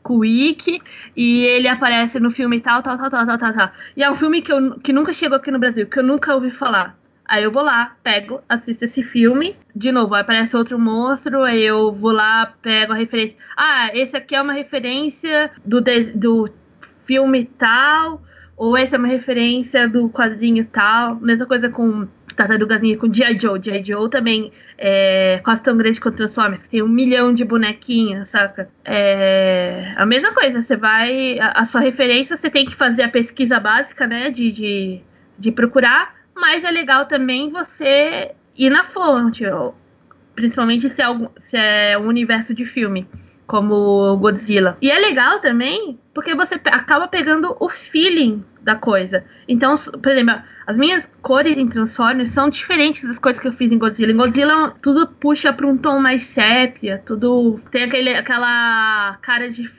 Quick 0.04 0.82
e 1.16 1.44
ele 1.46 1.68
aparece 1.68 2.18
no 2.20 2.30
filme 2.30 2.60
tal, 2.60 2.82
tal, 2.82 2.98
tal, 2.98 3.10
tal, 3.10 3.26
tal, 3.26 3.38
tal, 3.38 3.52
tal. 3.54 3.70
E 3.96 4.02
é 4.02 4.10
um 4.10 4.14
filme 4.14 4.42
que, 4.42 4.52
eu, 4.52 4.78
que 4.80 4.92
nunca 4.92 5.12
chegou 5.12 5.36
aqui 5.36 5.50
no 5.50 5.58
Brasil, 5.58 5.86
que 5.86 5.98
eu 5.98 6.02
nunca 6.02 6.34
ouvi 6.34 6.50
falar. 6.50 6.96
Aí 7.26 7.42
eu 7.42 7.50
vou 7.50 7.62
lá, 7.62 7.96
pego, 8.02 8.40
assisto 8.48 8.84
esse 8.84 9.02
filme. 9.02 9.56
De 9.74 9.90
novo, 9.90 10.14
aparece 10.14 10.56
outro 10.56 10.78
monstro, 10.78 11.42
aí 11.42 11.62
eu 11.62 11.92
vou 11.92 12.12
lá, 12.12 12.54
pego 12.60 12.92
a 12.92 12.96
referência. 12.96 13.36
Ah, 13.56 13.90
esse 13.94 14.16
aqui 14.16 14.34
é 14.34 14.42
uma 14.42 14.52
referência 14.52 15.50
do, 15.64 15.80
do 16.14 16.50
filme 17.04 17.46
tal, 17.58 18.22
ou 18.56 18.76
essa 18.76 18.96
é 18.96 18.98
uma 18.98 19.08
referência 19.08 19.88
do 19.88 20.08
quadrinho 20.10 20.66
tal. 20.66 21.16
Mesma 21.16 21.46
coisa 21.46 21.68
com 21.68 22.06
Tartarugas 22.34 22.80
Ninja, 22.80 22.98
com 22.98 23.12
G.I. 23.12 23.38
Joe. 23.40 23.60
G.I. 23.62 23.84
Joe 23.84 24.10
também 24.10 24.52
é 24.76 25.40
quase 25.44 25.62
tão 25.62 25.76
grande 25.76 26.00
quanto 26.00 26.16
Transformers, 26.16 26.62
que 26.64 26.70
tem 26.70 26.82
um 26.82 26.88
milhão 26.88 27.32
de 27.32 27.44
bonequinhos, 27.44 28.28
saca? 28.28 28.68
É 28.84 29.94
a 29.96 30.04
mesma 30.04 30.32
coisa, 30.32 30.62
você 30.62 30.76
vai. 30.76 31.38
A, 31.38 31.60
a, 31.60 31.64
sua 31.64 31.80
referência, 31.80 32.36
você 32.36 32.50
tem 32.50 32.64
que 32.66 32.74
fazer 32.74 33.02
a 33.02 33.08
pesquisa 33.08 33.58
básica, 33.60 34.06
né? 34.06 34.30
De, 34.30 34.50
de, 34.50 35.00
de 35.38 35.52
procurar, 35.52 36.14
mas 36.34 36.64
é 36.64 36.70
legal 36.70 37.06
também 37.06 37.50
você 37.50 38.32
ir 38.56 38.70
na 38.70 38.84
fonte. 38.84 39.44
principalmente 40.34 40.88
se 40.88 41.00
é, 41.00 41.04
algum, 41.04 41.28
se 41.38 41.56
é 41.56 41.98
um 41.98 42.06
universo 42.06 42.54
de 42.54 42.64
filme, 42.64 43.06
como 43.46 44.16
Godzilla. 44.16 44.76
E 44.80 44.90
é 44.90 44.98
legal 44.98 45.40
também, 45.40 45.98
porque 46.12 46.34
você 46.34 46.54
acaba 46.66 47.08
pegando 47.08 47.56
o 47.60 47.68
feeling 47.68 48.44
da 48.62 48.74
coisa. 48.74 49.24
Então, 49.46 49.74
por 49.76 50.12
exemplo, 50.12 50.42
as 50.66 50.78
minhas 50.78 51.10
cores 51.20 51.58
em 51.58 51.68
Transformers 51.68 52.30
são 52.30 52.48
diferentes 52.48 53.06
das 53.06 53.18
coisas 53.18 53.40
que 53.40 53.48
eu 53.48 53.52
fiz 53.52 53.70
em 53.70 53.78
Godzilla. 53.78 54.12
Em 54.12 54.16
Godzilla, 54.16 54.74
tudo 54.80 55.06
puxa 55.06 55.52
para 55.52 55.66
um 55.66 55.76
tom 55.76 56.00
mais 56.00 56.24
sépia, 56.24 57.02
tudo 57.04 57.60
tem 57.70 57.84
aquele, 57.84 58.14
aquela 58.14 59.18
cara 59.20 59.50
de 59.50 59.70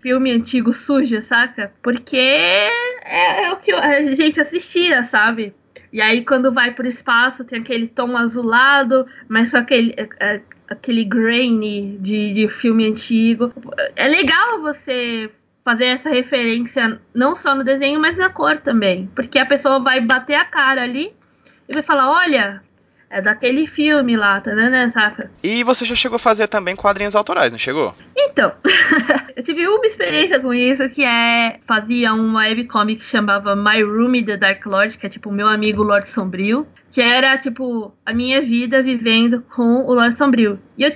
filme 0.00 0.32
antigo 0.32 0.72
suja, 0.72 1.20
saca? 1.20 1.72
Porque 1.82 2.16
é, 2.16 3.44
é 3.44 3.52
o 3.52 3.56
que 3.58 3.72
a 3.72 4.00
gente 4.14 4.40
assistia, 4.40 5.02
sabe? 5.02 5.54
E 5.92 6.00
aí, 6.00 6.24
quando 6.24 6.52
vai 6.52 6.72
pro 6.72 6.86
espaço, 6.86 7.44
tem 7.44 7.60
aquele 7.60 7.88
tom 7.88 8.16
azulado, 8.16 9.06
mas 9.28 9.50
só 9.50 9.58
aquele, 9.58 9.94
é, 9.96 10.08
é, 10.20 10.40
aquele 10.68 11.04
grainy 11.04 11.98
de, 11.98 12.32
de 12.32 12.48
filme 12.48 12.86
antigo. 12.86 13.52
É 13.96 14.06
legal 14.06 14.60
você 14.60 15.30
fazer 15.64 15.86
essa 15.86 16.10
referência 16.10 17.00
não 17.14 17.34
só 17.34 17.54
no 17.54 17.64
desenho, 17.64 18.00
mas 18.00 18.16
na 18.16 18.30
cor 18.30 18.58
também. 18.58 19.10
Porque 19.14 19.38
a 19.38 19.46
pessoa 19.46 19.80
vai 19.80 20.00
bater 20.00 20.34
a 20.34 20.44
cara 20.44 20.82
ali 20.82 21.12
e 21.68 21.72
vai 21.72 21.82
falar: 21.82 22.10
olha, 22.10 22.62
é 23.10 23.20
daquele 23.20 23.66
filme 23.66 24.16
lá, 24.16 24.40
tá 24.40 24.54
né, 24.54 24.88
saca? 24.90 25.30
E 25.42 25.64
você 25.64 25.84
já 25.84 25.96
chegou 25.96 26.14
a 26.14 26.18
fazer 26.18 26.46
também 26.46 26.76
quadrinhos 26.76 27.16
autorais, 27.16 27.50
não 27.50 27.58
chegou? 27.58 27.92
Então, 28.16 28.52
eu 29.34 29.42
tive 29.42 29.66
uma 29.66 29.84
experiência 29.84 30.38
com 30.38 30.54
isso 30.54 30.88
que 30.88 31.04
é. 31.04 31.58
Fazia 31.66 32.14
um 32.14 32.36
webcomic 32.36 33.00
que 33.00 33.04
chamava 33.04 33.56
My 33.56 33.82
Room 33.82 34.24
the 34.24 34.36
Dark 34.36 34.64
Lord, 34.64 34.96
que 34.96 35.06
é 35.06 35.08
tipo 35.08 35.32
meu 35.32 35.48
amigo 35.48 35.82
Lord 35.82 36.08
Sombrio. 36.08 36.66
Que 36.92 37.00
era, 37.00 37.38
tipo, 37.38 37.92
a 38.04 38.12
minha 38.12 38.42
vida 38.42 38.82
vivendo 38.82 39.42
com 39.54 39.84
o 39.84 39.94
Lord 39.94 40.16
Sombrio. 40.16 40.58
E 40.76 40.82
eu 40.82 40.92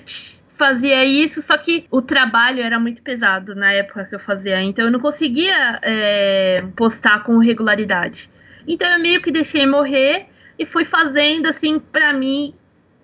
fazia 0.47 1.05
isso, 1.05 1.43
só 1.43 1.57
que 1.57 1.87
o 1.91 2.01
trabalho 2.01 2.63
era 2.63 2.79
muito 2.79 3.03
pesado 3.03 3.55
na 3.55 3.73
época 3.73 4.05
que 4.05 4.15
eu 4.15 4.21
fazia, 4.21 4.63
então 4.63 4.85
eu 4.85 4.91
não 4.91 5.01
conseguia 5.01 5.81
é, 5.83 6.65
postar 6.77 7.25
com 7.25 7.39
regularidade. 7.39 8.31
Então 8.67 8.89
eu 8.89 9.01
meio 9.01 9.21
que 9.21 9.33
deixei 9.33 9.67
morrer 9.67 10.27
e 10.59 10.67
fui 10.67 10.85
fazendo 10.85 11.47
assim 11.47 11.79
para 11.79 12.13
mim, 12.13 12.55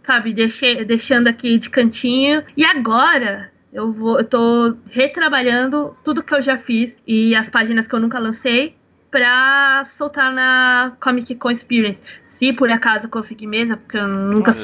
sabe, 0.04 0.32
deixei, 0.32 0.84
deixando 0.84 1.28
aqui 1.28 1.58
de 1.58 1.70
cantinho. 1.70 2.42
E 2.56 2.64
agora 2.64 3.50
eu 3.72 3.92
vou, 3.92 4.18
eu 4.18 4.24
tô 4.24 4.76
retrabalhando 4.90 5.96
tudo 6.04 6.22
que 6.22 6.34
eu 6.34 6.42
já 6.42 6.58
fiz 6.58 6.96
e 7.06 7.34
as 7.34 7.48
páginas 7.48 7.86
que 7.86 7.94
eu 7.94 8.00
nunca 8.00 8.18
lancei 8.18 8.76
pra 9.10 9.84
soltar 9.86 10.32
na 10.32 10.92
Comic 11.00 11.34
Con 11.34 11.50
Experience. 11.50 12.02
Se 12.28 12.52
por 12.52 12.70
acaso 12.70 13.08
conseguir 13.08 13.46
mesmo, 13.46 13.76
porque 13.76 13.98
eu 13.98 14.08
nunca 14.08 14.54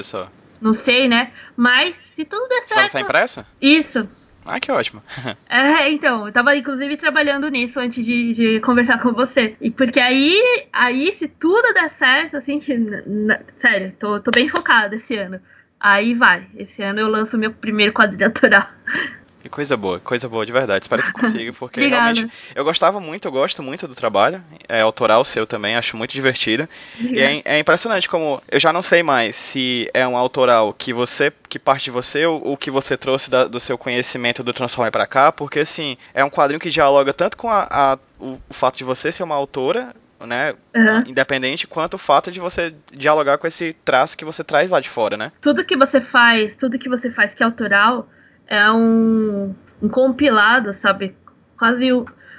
não 0.60 0.72
sei, 0.72 1.08
né? 1.08 1.32
Mas 1.56 1.96
se 1.98 2.24
tudo 2.24 2.48
der 2.48 2.62
certo. 2.62 2.74
Vai 2.74 2.82
lançar 2.84 3.00
impressa? 3.00 3.46
Isso. 3.60 4.08
Ah, 4.46 4.60
que 4.60 4.70
ótimo. 4.70 5.02
é, 5.48 5.90
então, 5.90 6.26
eu 6.26 6.32
tava 6.32 6.56
inclusive 6.56 6.96
trabalhando 6.96 7.48
nisso 7.48 7.80
antes 7.80 8.04
de, 8.04 8.32
de 8.32 8.60
conversar 8.60 9.00
com 9.00 9.12
você. 9.12 9.56
E 9.60 9.70
porque 9.70 9.98
aí, 9.98 10.40
aí, 10.72 11.12
se 11.12 11.26
tudo 11.28 11.74
der 11.74 11.90
certo, 11.90 12.36
assim, 12.36 12.60
que, 12.60 12.76
na, 12.76 13.40
sério, 13.56 13.92
tô, 13.98 14.20
tô 14.20 14.30
bem 14.30 14.48
focada 14.48 14.94
esse 14.94 15.16
ano. 15.16 15.40
Aí 15.80 16.14
vai. 16.14 16.46
Esse 16.56 16.82
ano 16.82 17.00
eu 17.00 17.08
lanço 17.08 17.36
meu 17.36 17.52
primeiro 17.52 17.92
quadrinho. 17.92 18.32
Que 19.46 19.50
coisa 19.50 19.76
boa, 19.76 20.00
coisa 20.00 20.28
boa 20.28 20.44
de 20.44 20.50
verdade. 20.50 20.84
Espero 20.84 21.02
que 21.04 21.12
consiga, 21.12 21.52
porque 21.54 21.86
realmente 21.86 22.28
eu 22.52 22.64
gostava 22.64 22.98
muito, 22.98 23.28
eu 23.28 23.32
gosto 23.32 23.62
muito 23.62 23.86
do 23.86 23.94
trabalho. 23.94 24.42
É 24.68 24.80
autoral 24.80 25.24
seu 25.24 25.46
também, 25.46 25.76
acho 25.76 25.96
muito 25.96 26.10
divertido. 26.10 26.68
E 26.98 27.20
é, 27.20 27.42
é, 27.44 27.58
impressionante 27.60 28.08
como 28.08 28.42
eu 28.50 28.58
já 28.58 28.72
não 28.72 28.82
sei 28.82 29.04
mais 29.04 29.36
se 29.36 29.88
é 29.94 30.06
um 30.06 30.16
autoral 30.16 30.74
que 30.74 30.92
você 30.92 31.32
que 31.48 31.60
parte 31.60 31.84
de 31.84 31.90
você 31.92 32.26
ou 32.26 32.54
o 32.54 32.56
que 32.56 32.72
você 32.72 32.96
trouxe 32.96 33.30
da, 33.30 33.44
do 33.44 33.60
seu 33.60 33.78
conhecimento 33.78 34.42
do 34.42 34.52
Transformer 34.52 34.90
para 34.90 35.06
cá, 35.06 35.30
porque 35.30 35.60
assim, 35.60 35.96
é 36.12 36.24
um 36.24 36.30
quadrinho 36.30 36.58
que 36.58 36.68
dialoga 36.68 37.14
tanto 37.14 37.36
com 37.36 37.48
a, 37.48 37.68
a 37.70 37.98
o, 38.18 38.40
o 38.48 38.54
fato 38.54 38.76
de 38.76 38.82
você 38.82 39.12
ser 39.12 39.22
uma 39.22 39.36
autora 39.36 39.94
né, 40.26 40.54
uhum. 40.74 41.04
independente, 41.06 41.66
quanto 41.68 41.94
o 41.94 41.98
fato 41.98 42.32
de 42.32 42.40
você 42.40 42.74
dialogar 42.92 43.38
com 43.38 43.46
esse 43.46 43.74
traço 43.84 44.16
que 44.16 44.24
você 44.24 44.42
traz 44.42 44.70
lá 44.70 44.80
de 44.80 44.88
fora, 44.88 45.16
né? 45.16 45.30
Tudo 45.40 45.64
que 45.64 45.76
você 45.76 46.00
faz, 46.00 46.56
tudo 46.56 46.78
que 46.78 46.88
você 46.88 47.10
faz 47.10 47.34
que 47.34 47.42
é 47.42 47.46
autoral, 47.46 48.08
é 48.46 48.70
um, 48.70 49.54
um 49.82 49.88
compilado, 49.88 50.72
sabe? 50.72 51.14
Quase, 51.58 51.88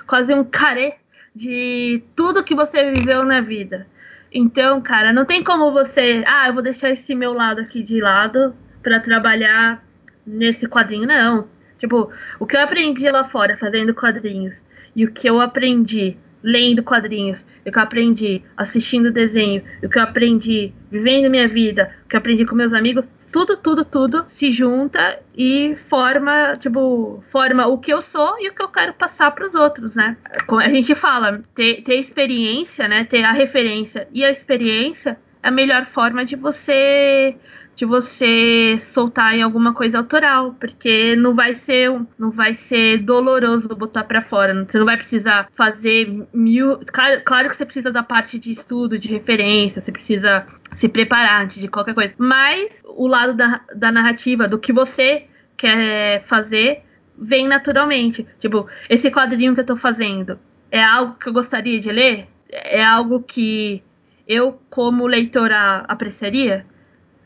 quase 0.05 0.33
um 0.33 0.43
carê 0.43 0.95
de 1.35 2.03
tudo 2.15 2.43
que 2.43 2.55
você 2.55 2.91
viveu 2.91 3.23
na 3.23 3.41
vida. 3.41 3.87
Então, 4.31 4.81
cara, 4.81 5.13
não 5.13 5.25
tem 5.25 5.43
como 5.43 5.71
você, 5.71 6.23
ah, 6.27 6.47
eu 6.47 6.53
vou 6.53 6.63
deixar 6.63 6.89
esse 6.89 7.15
meu 7.15 7.33
lado 7.33 7.61
aqui 7.61 7.81
de 7.83 8.01
lado 8.01 8.53
para 8.83 8.99
trabalhar 8.99 9.83
nesse 10.25 10.67
quadrinho, 10.67 11.07
não. 11.07 11.47
Tipo, 11.79 12.11
o 12.39 12.45
que 12.45 12.57
eu 12.57 12.61
aprendi 12.61 13.09
lá 13.09 13.23
fora 13.25 13.57
fazendo 13.57 13.93
quadrinhos 13.93 14.63
e 14.95 15.05
o 15.05 15.11
que 15.11 15.29
eu 15.29 15.39
aprendi 15.39 16.17
lendo 16.43 16.83
quadrinhos, 16.83 17.45
o 17.65 17.71
que 17.71 17.77
eu 17.77 17.83
aprendi 17.83 18.43
assistindo 18.55 19.11
desenho, 19.11 19.63
o 19.83 19.89
que 19.89 19.97
eu 19.97 20.03
aprendi 20.03 20.73
vivendo 20.89 21.29
minha 21.29 21.47
vida, 21.47 21.91
o 22.05 22.09
que 22.09 22.15
eu 22.15 22.19
aprendi 22.19 22.45
com 22.45 22.55
meus 22.55 22.73
amigos, 22.73 23.05
tudo, 23.37 23.57
tudo, 23.57 23.85
tudo 23.85 24.23
se 24.25 24.49
junta 24.49 25.19
e 25.37 25.75
forma, 25.87 26.57
tipo, 26.57 27.23
forma 27.29 27.67
o 27.67 27.77
que 27.77 27.93
eu 27.93 28.01
sou 28.01 28.35
e 28.39 28.49
o 28.49 28.53
que 28.53 28.63
eu 28.63 28.67
quero 28.67 28.93
passar 28.93 29.29
para 29.29 29.45
os 29.45 29.53
outros, 29.53 29.95
né? 29.95 30.17
A 30.49 30.69
gente 30.69 30.95
fala, 30.95 31.43
ter, 31.53 31.83
ter 31.83 31.99
experiência, 31.99 32.87
né? 32.87 33.03
Ter 33.03 33.23
a 33.23 33.31
referência 33.31 34.07
e 34.11 34.25
a 34.25 34.31
experiência 34.31 35.19
é 35.43 35.49
a 35.49 35.51
melhor 35.51 35.85
forma 35.85 36.25
de 36.25 36.35
você 36.35 37.35
de 37.77 37.85
você 37.85 38.75
soltar 38.79 39.35
em 39.35 39.43
alguma 39.43 39.71
coisa 39.71 39.99
autoral, 39.99 40.55
porque 40.59 41.15
não 41.15 41.35
vai 41.35 41.53
ser 41.53 41.91
não 42.17 42.31
vai 42.31 42.55
ser 42.55 42.97
doloroso 42.97 43.67
botar 43.69 44.03
para 44.03 44.19
fora. 44.19 44.65
Você 44.65 44.79
não 44.79 44.85
vai 44.85 44.97
precisar 44.97 45.47
fazer 45.55 46.27
mil. 46.33 46.79
Claro, 46.91 47.21
claro 47.23 47.49
que 47.49 47.55
você 47.55 47.63
precisa 47.63 47.91
da 47.91 48.01
parte 48.01 48.39
de 48.39 48.51
estudo, 48.51 48.97
de 48.97 49.09
referência, 49.09 49.79
você 49.79 49.91
precisa 49.91 50.47
se 50.73 50.89
preparar 50.89 51.43
antes 51.43 51.61
de 51.61 51.67
qualquer 51.67 51.93
coisa. 51.93 52.15
Mas 52.17 52.81
o 52.83 53.05
lado 53.05 53.35
da, 53.35 53.61
da 53.75 53.91
narrativa, 53.91 54.47
do 54.47 54.57
que 54.57 54.73
você 54.73 55.27
quer 55.55 56.23
fazer, 56.25 56.81
vem 57.15 57.47
naturalmente. 57.47 58.25
Tipo, 58.39 58.67
esse 58.89 59.11
quadrinho 59.11 59.53
que 59.53 59.61
eu 59.61 59.65
tô 59.65 59.77
fazendo 59.77 60.39
é 60.71 60.83
algo 60.83 61.13
que 61.19 61.29
eu 61.29 61.33
gostaria 61.33 61.79
de 61.79 61.91
ler? 61.91 62.27
É 62.49 62.83
algo 62.83 63.21
que 63.21 63.83
eu, 64.27 64.59
como 64.67 65.05
leitora, 65.05 65.85
apreciaria? 65.87 66.65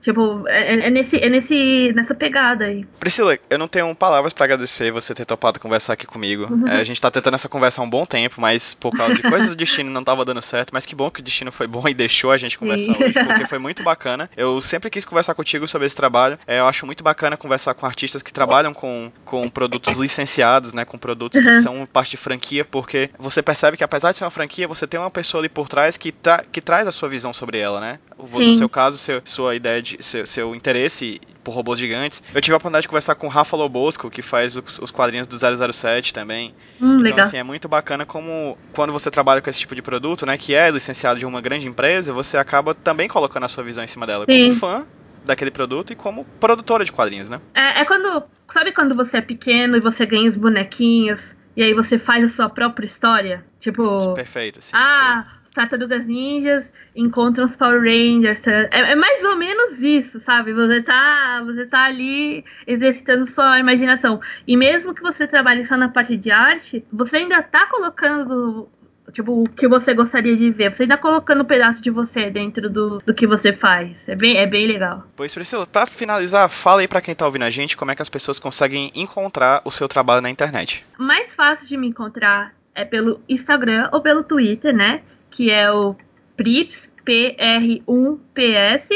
Tipo, 0.02 0.48
é, 0.48 0.88
é, 0.88 0.90
nesse, 0.90 1.18
é 1.18 1.30
nesse, 1.30 1.94
nessa 1.96 2.16
pegada 2.16 2.66
aí. 2.66 2.86
Priscila, 3.00 3.38
eu 3.50 3.58
não 3.58 3.68
tenho 3.68 3.94
palavras 3.96 4.34
para 4.34 4.46
agradecer 4.46 4.92
você 4.92 5.14
ter 5.14 5.26
topado 5.26 5.60
conversar 5.60 5.94
aqui 5.94 6.08
comigo. 6.08 6.48
Uhum. 6.52 6.68
É, 6.68 6.78
a 6.78 6.84
gente 6.84 7.00
tá 7.00 7.12
tentando 7.12 7.36
essa 7.36 7.48
conversa 7.48 7.82
há 7.82 7.84
um 7.84 7.90
bom 7.90 8.06
tempo, 8.06 8.42
mas 8.42 8.74
por 8.74 8.92
causa 8.92 9.14
de 9.14 9.22
coisas 9.22 9.50
do 9.50 9.56
destino 9.56 9.92
não 9.92 10.04
tava 10.04 10.26
dando 10.26 10.42
certo. 10.42 10.72
Mas 10.74 10.86
que 10.86 10.96
bom 10.96 11.12
que 11.12 11.20
o 11.20 11.24
destino 11.24 11.52
foi 11.52 11.68
bom 11.68 11.88
e 11.88 11.94
deixou 11.94 12.32
a 12.32 12.38
gente 12.38 12.58
conversar 12.58 12.94
Sim. 12.94 13.04
hoje, 13.04 13.14
porque 13.14 13.46
foi 13.48 13.60
muito 13.60 13.84
bacana. 13.84 14.30
Eu 14.36 14.60
sempre 14.60 14.90
quis 14.90 15.06
conversar 15.06 15.36
contigo 15.36 15.68
sobre 15.68 15.86
esse 15.86 15.96
trabalho. 15.96 16.40
É, 16.48 16.60
eu 16.60 16.68
acho 16.68 16.86
muito 16.86 17.04
bacana 17.04 17.38
conversar 17.38 17.76
com 17.76 17.86
artistas 17.86 18.24
que 18.24 18.34
trabalham 18.34 18.74
com, 18.74 19.12
com 19.24 19.50
produtos 19.50 19.96
licenciados, 19.98 20.74
né? 20.74 20.84
Com 20.84 20.98
produtos 20.98 21.40
uhum. 21.40 21.46
que 21.46 21.62
são 21.62 21.86
parte 21.86 22.12
de 22.12 22.18
franquia, 22.18 22.66
porque 22.66 23.12
você 23.20 23.44
percebe 23.44 23.78
que 23.78 23.84
apesar 23.84 24.12
de 24.12 24.18
ser 24.18 24.24
uma 24.24 24.32
franquia, 24.32 24.68
você 24.68 24.88
tem 24.88 25.00
uma 25.00 25.12
pessoa 25.12 25.42
ali 25.42 25.50
por 25.50 25.70
trás 25.70 25.98
que, 25.98 26.12
tra 26.12 26.44
que 26.52 26.62
traz 26.62 26.88
a 26.88 26.92
sua 26.92 27.08
visão 27.08 27.32
sobre 27.32 27.60
ela, 27.60 27.80
né? 27.80 28.00
No 28.18 28.56
seu 28.56 28.70
caso, 28.70 28.98
seu, 28.98 29.22
sua 29.26 29.56
ideia 29.56 29.82
de. 29.82 29.91
Seu, 30.00 30.26
seu 30.26 30.56
interesse 30.56 31.20
por 31.44 31.54
robôs 31.54 31.80
gigantes. 31.80 32.22
Eu 32.34 32.42
tive 32.42 32.54
a 32.54 32.58
oportunidade 32.58 32.84
de 32.84 32.88
conversar 32.88 33.16
com 33.16 33.28
o 33.28 33.30
Rafa 33.30 33.56
Lobosco, 33.58 34.10
que 34.10 34.22
faz 34.22 34.56
os, 34.56 34.80
os 34.80 34.92
quadrinhos 34.92 35.28
do 35.28 35.38
007 35.38 36.14
também. 36.14 36.54
Hum, 36.80 36.94
então, 36.94 37.02
legal. 37.02 37.26
assim, 37.26 37.38
é 37.38 37.44
muito 37.44 37.68
bacana 37.68 38.06
como 38.06 38.58
quando 38.74 38.94
você 38.94 39.10
trabalha 39.10 39.42
com 39.42 39.50
esse 39.50 39.60
tipo 39.60 39.76
de 39.76 39.82
produto, 39.82 40.26
né, 40.26 40.38
que 40.38 40.54
é 40.54 40.70
licenciado 40.70 41.20
de 41.20 41.26
uma 41.26 41.42
grande 41.42 41.68
empresa, 41.68 42.14
você 42.14 42.38
acaba 42.38 42.74
também 42.74 43.08
colocando 43.08 43.46
a 43.46 43.50
sua 43.50 43.64
visão 43.64 43.84
em 43.84 43.88
cima 43.88 44.06
dela. 44.06 44.26
Sim. 44.26 44.50
Como 44.50 44.56
fã 44.56 44.88
daquele 45.26 45.52
produto 45.52 45.94
e 45.94 45.96
como 45.96 46.26
produtora 46.40 46.84
de 46.84 46.92
quadrinhos, 46.92 47.30
né? 47.30 47.40
É, 47.54 47.82
é 47.82 47.86
quando. 47.86 48.24
Sabe 48.50 48.74
quando 48.74 48.96
você 48.96 49.18
é 49.18 49.22
pequeno 49.22 49.78
e 49.78 49.80
você 49.80 50.06
ganha 50.06 50.28
os 50.28 50.36
bonequinhos 50.36 51.36
e 51.56 51.64
aí 51.64 51.74
você 51.74 51.98
faz 51.98 52.26
a 52.26 52.28
sua 52.28 52.50
própria 52.50 52.86
história? 52.86 53.46
Tipo. 53.60 54.14
Perfeito, 54.14 54.62
sim. 54.62 54.72
Ah, 54.76 55.26
sim 55.26 55.41
Tartarugas 55.54 56.06
Ninjas 56.06 56.72
encontram 56.96 57.46
os 57.46 57.56
Power 57.56 57.82
Rangers. 57.82 58.46
É, 58.48 58.70
é, 58.72 58.96
mais 58.96 59.24
ou 59.24 59.36
menos 59.36 59.82
isso, 59.82 60.20
sabe? 60.20 60.54
Você 60.54 60.82
tá, 60.82 61.42
você 61.46 61.66
tá 61.66 61.86
ali 61.86 62.44
exercitando 62.66 63.26
sua 63.26 63.60
imaginação. 63.60 64.22
E 64.48 64.56
mesmo 64.56 64.94
que 64.94 65.02
você 65.02 65.28
trabalhe 65.28 65.66
só 65.66 65.76
na 65.78 65.90
parte 65.90 66.16
de 66.18 66.32
arte, 66.32 66.86
você 66.92 67.18
ainda 67.18 67.42
tá 67.44 67.68
colocando 67.68 68.70
tipo, 69.12 69.44
o 69.44 69.50
que 69.50 69.68
você 69.68 69.94
gostaria 69.94 70.36
de 70.36 70.50
ver. 70.50 70.74
Você 70.74 70.84
ainda 70.84 70.96
tá 70.96 71.02
colocando 71.02 71.42
um 71.42 71.46
pedaço 71.46 71.82
de 71.82 71.90
você 71.90 72.30
dentro 72.30 72.70
do, 72.70 73.00
do 73.00 73.14
que 73.14 73.28
você 73.28 73.54
faz. 73.54 74.08
É 74.08 74.16
bem, 74.16 74.38
é 74.38 74.48
bem 74.48 74.68
legal. 74.68 75.04
Pois, 75.16 75.34
Priscila, 75.34 75.68
pra 75.68 75.86
finalizar, 75.86 76.50
fala 76.50 76.82
aí 76.82 76.88
pra 76.88 77.02
quem 77.02 77.14
tá 77.14 77.26
ouvindo 77.26 77.44
a 77.44 77.50
gente 77.50 77.76
como 77.76 77.92
é 77.92 77.96
que 77.96 78.02
as 78.02 78.10
pessoas 78.10 78.40
conseguem 78.40 78.92
encontrar 78.96 79.62
o 79.66 79.72
seu 79.72 79.88
trabalho 79.88 80.22
na 80.22 80.30
internet. 80.30 80.84
Mais 80.98 81.34
fácil 81.34 81.68
de 81.68 81.78
me 81.78 81.88
encontrar 81.88 82.54
é 82.74 82.86
pelo 82.86 83.20
Instagram 83.28 83.90
ou 83.92 84.02
pelo 84.02 84.24
Twitter, 84.24 84.74
né? 84.74 85.02
Que 85.32 85.50
é 85.50 85.72
o 85.72 85.96
PRIPS, 86.38 86.92
P-R-1-P-S. 87.04 88.90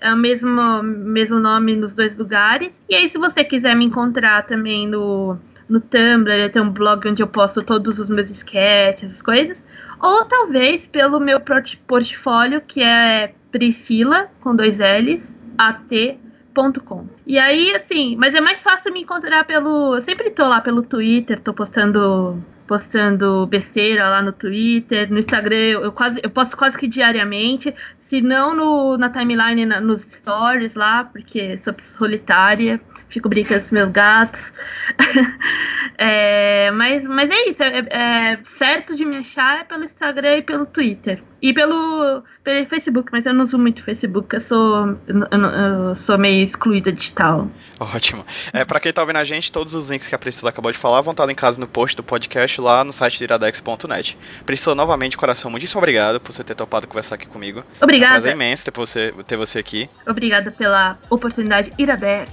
é 0.00 0.14
o 0.14 0.16
mesmo, 0.16 0.82
mesmo 0.82 1.38
nome 1.38 1.76
nos 1.76 1.94
dois 1.94 2.18
lugares. 2.18 2.82
E 2.88 2.94
aí, 2.94 3.08
se 3.10 3.18
você 3.18 3.44
quiser 3.44 3.76
me 3.76 3.84
encontrar 3.84 4.46
também 4.46 4.88
no, 4.88 5.36
no 5.68 5.80
Tumblr, 5.80 6.50
tenho 6.50 6.64
um 6.64 6.70
blog 6.70 7.06
onde 7.08 7.22
eu 7.22 7.26
posto 7.26 7.62
todos 7.62 7.98
os 7.98 8.08
meus 8.08 8.30
sketches, 8.30 9.10
essas 9.10 9.22
coisas. 9.22 9.64
Ou 10.00 10.24
talvez 10.24 10.86
pelo 10.86 11.20
meu 11.20 11.40
portfólio, 11.86 12.62
que 12.66 12.82
é 12.82 13.34
Priscila, 13.52 14.28
com 14.40 14.56
dois 14.56 14.78
L's, 14.78 15.36
at.com. 15.58 17.06
E 17.26 17.38
aí, 17.38 17.74
assim, 17.74 18.16
mas 18.16 18.34
é 18.34 18.40
mais 18.40 18.62
fácil 18.62 18.92
me 18.92 19.02
encontrar 19.02 19.44
pelo. 19.44 19.96
Eu 19.96 20.00
sempre 20.00 20.30
tô 20.30 20.48
lá 20.48 20.60
pelo 20.60 20.82
Twitter, 20.82 21.38
tô 21.40 21.52
postando 21.52 22.42
postando 22.70 23.48
besteira 23.48 24.08
lá 24.08 24.22
no 24.22 24.30
Twitter, 24.30 25.10
no 25.10 25.18
Instagram 25.18 25.56
eu 25.56 25.90
quase 25.90 26.20
eu 26.22 26.30
posto 26.30 26.56
quase 26.56 26.78
que 26.78 26.86
diariamente, 26.86 27.74
se 27.98 28.20
não 28.20 28.54
no, 28.54 28.96
na 28.96 29.10
timeline, 29.10 29.66
na, 29.66 29.80
nos 29.80 30.02
stories 30.02 30.76
lá, 30.76 31.02
porque 31.02 31.58
sou 31.58 31.74
solitária, 31.80 32.80
fico 33.08 33.28
brincando 33.28 33.58
com 33.58 33.64
os 33.64 33.72
meus 33.72 33.90
gatos. 33.90 34.52
é, 35.98 36.70
mas, 36.70 37.04
mas 37.08 37.28
é 37.28 37.48
isso, 37.48 37.60
é, 37.60 37.78
é, 37.90 38.38
certo 38.44 38.94
de 38.94 39.04
me 39.04 39.16
achar 39.16 39.62
é 39.62 39.64
pelo 39.64 39.82
Instagram 39.82 40.36
e 40.36 40.42
pelo 40.42 40.64
Twitter. 40.64 41.20
E 41.42 41.52
pelo, 41.52 42.22
pelo 42.44 42.66
Facebook, 42.66 43.10
mas 43.12 43.26
eu 43.26 43.34
não 43.34 43.44
uso 43.44 43.58
muito 43.58 43.82
Facebook, 43.82 44.34
eu 44.34 44.40
sou, 44.40 44.98
eu, 45.06 45.20
eu 45.30 45.94
sou 45.96 46.18
meio 46.18 46.42
excluída 46.42 46.92
digital. 46.92 47.48
Ótimo. 47.78 48.24
É, 48.52 48.64
para 48.64 48.78
quem 48.78 48.92
tá 48.92 49.00
ouvindo 49.00 49.16
a 49.16 49.24
gente, 49.24 49.50
todos 49.50 49.74
os 49.74 49.88
links 49.88 50.06
que 50.06 50.14
a 50.14 50.18
Priscila 50.18 50.50
acabou 50.50 50.70
de 50.70 50.76
falar 50.78 51.00
vão 51.00 51.12
estar 51.12 51.24
linkados 51.24 51.56
no 51.56 51.66
post 51.66 51.96
do 51.96 52.02
podcast 52.02 52.60
lá 52.60 52.84
no 52.84 52.92
site 52.92 53.18
de 53.18 53.24
iradex.net. 53.24 54.18
Priscila, 54.44 54.74
novamente, 54.74 55.16
coração, 55.16 55.50
muitíssimo 55.50 55.78
obrigado 55.78 56.20
por 56.20 56.32
você 56.32 56.44
ter 56.44 56.54
topado 56.54 56.86
conversar 56.86 57.14
aqui 57.14 57.26
comigo. 57.26 57.64
Obrigada. 57.80 58.06
É 58.06 58.18
um 58.18 58.20
prazer 58.20 58.32
imenso 58.32 58.64
ter 58.64 58.72
você, 58.72 59.14
ter 59.26 59.36
você 59.36 59.58
aqui. 59.58 59.88
Obrigada 60.06 60.50
pela 60.50 60.98
oportunidade, 61.08 61.72
Iradex. 61.78 62.30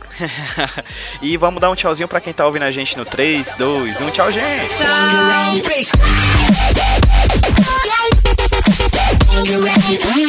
e 1.22 1.38
vamos 1.38 1.62
dar 1.62 1.70
um 1.70 1.76
tchauzinho 1.76 2.08
para 2.08 2.20
quem 2.20 2.34
tá 2.34 2.46
ouvindo 2.46 2.64
a 2.64 2.72
gente 2.72 2.98
no 2.98 3.06
3, 3.06 3.56
2, 3.58 4.02
1. 4.02 4.12
Tchau, 4.12 4.32
gente! 4.32 4.48
I'm 7.60 8.17
you 9.46 9.64
ready? 9.64 10.28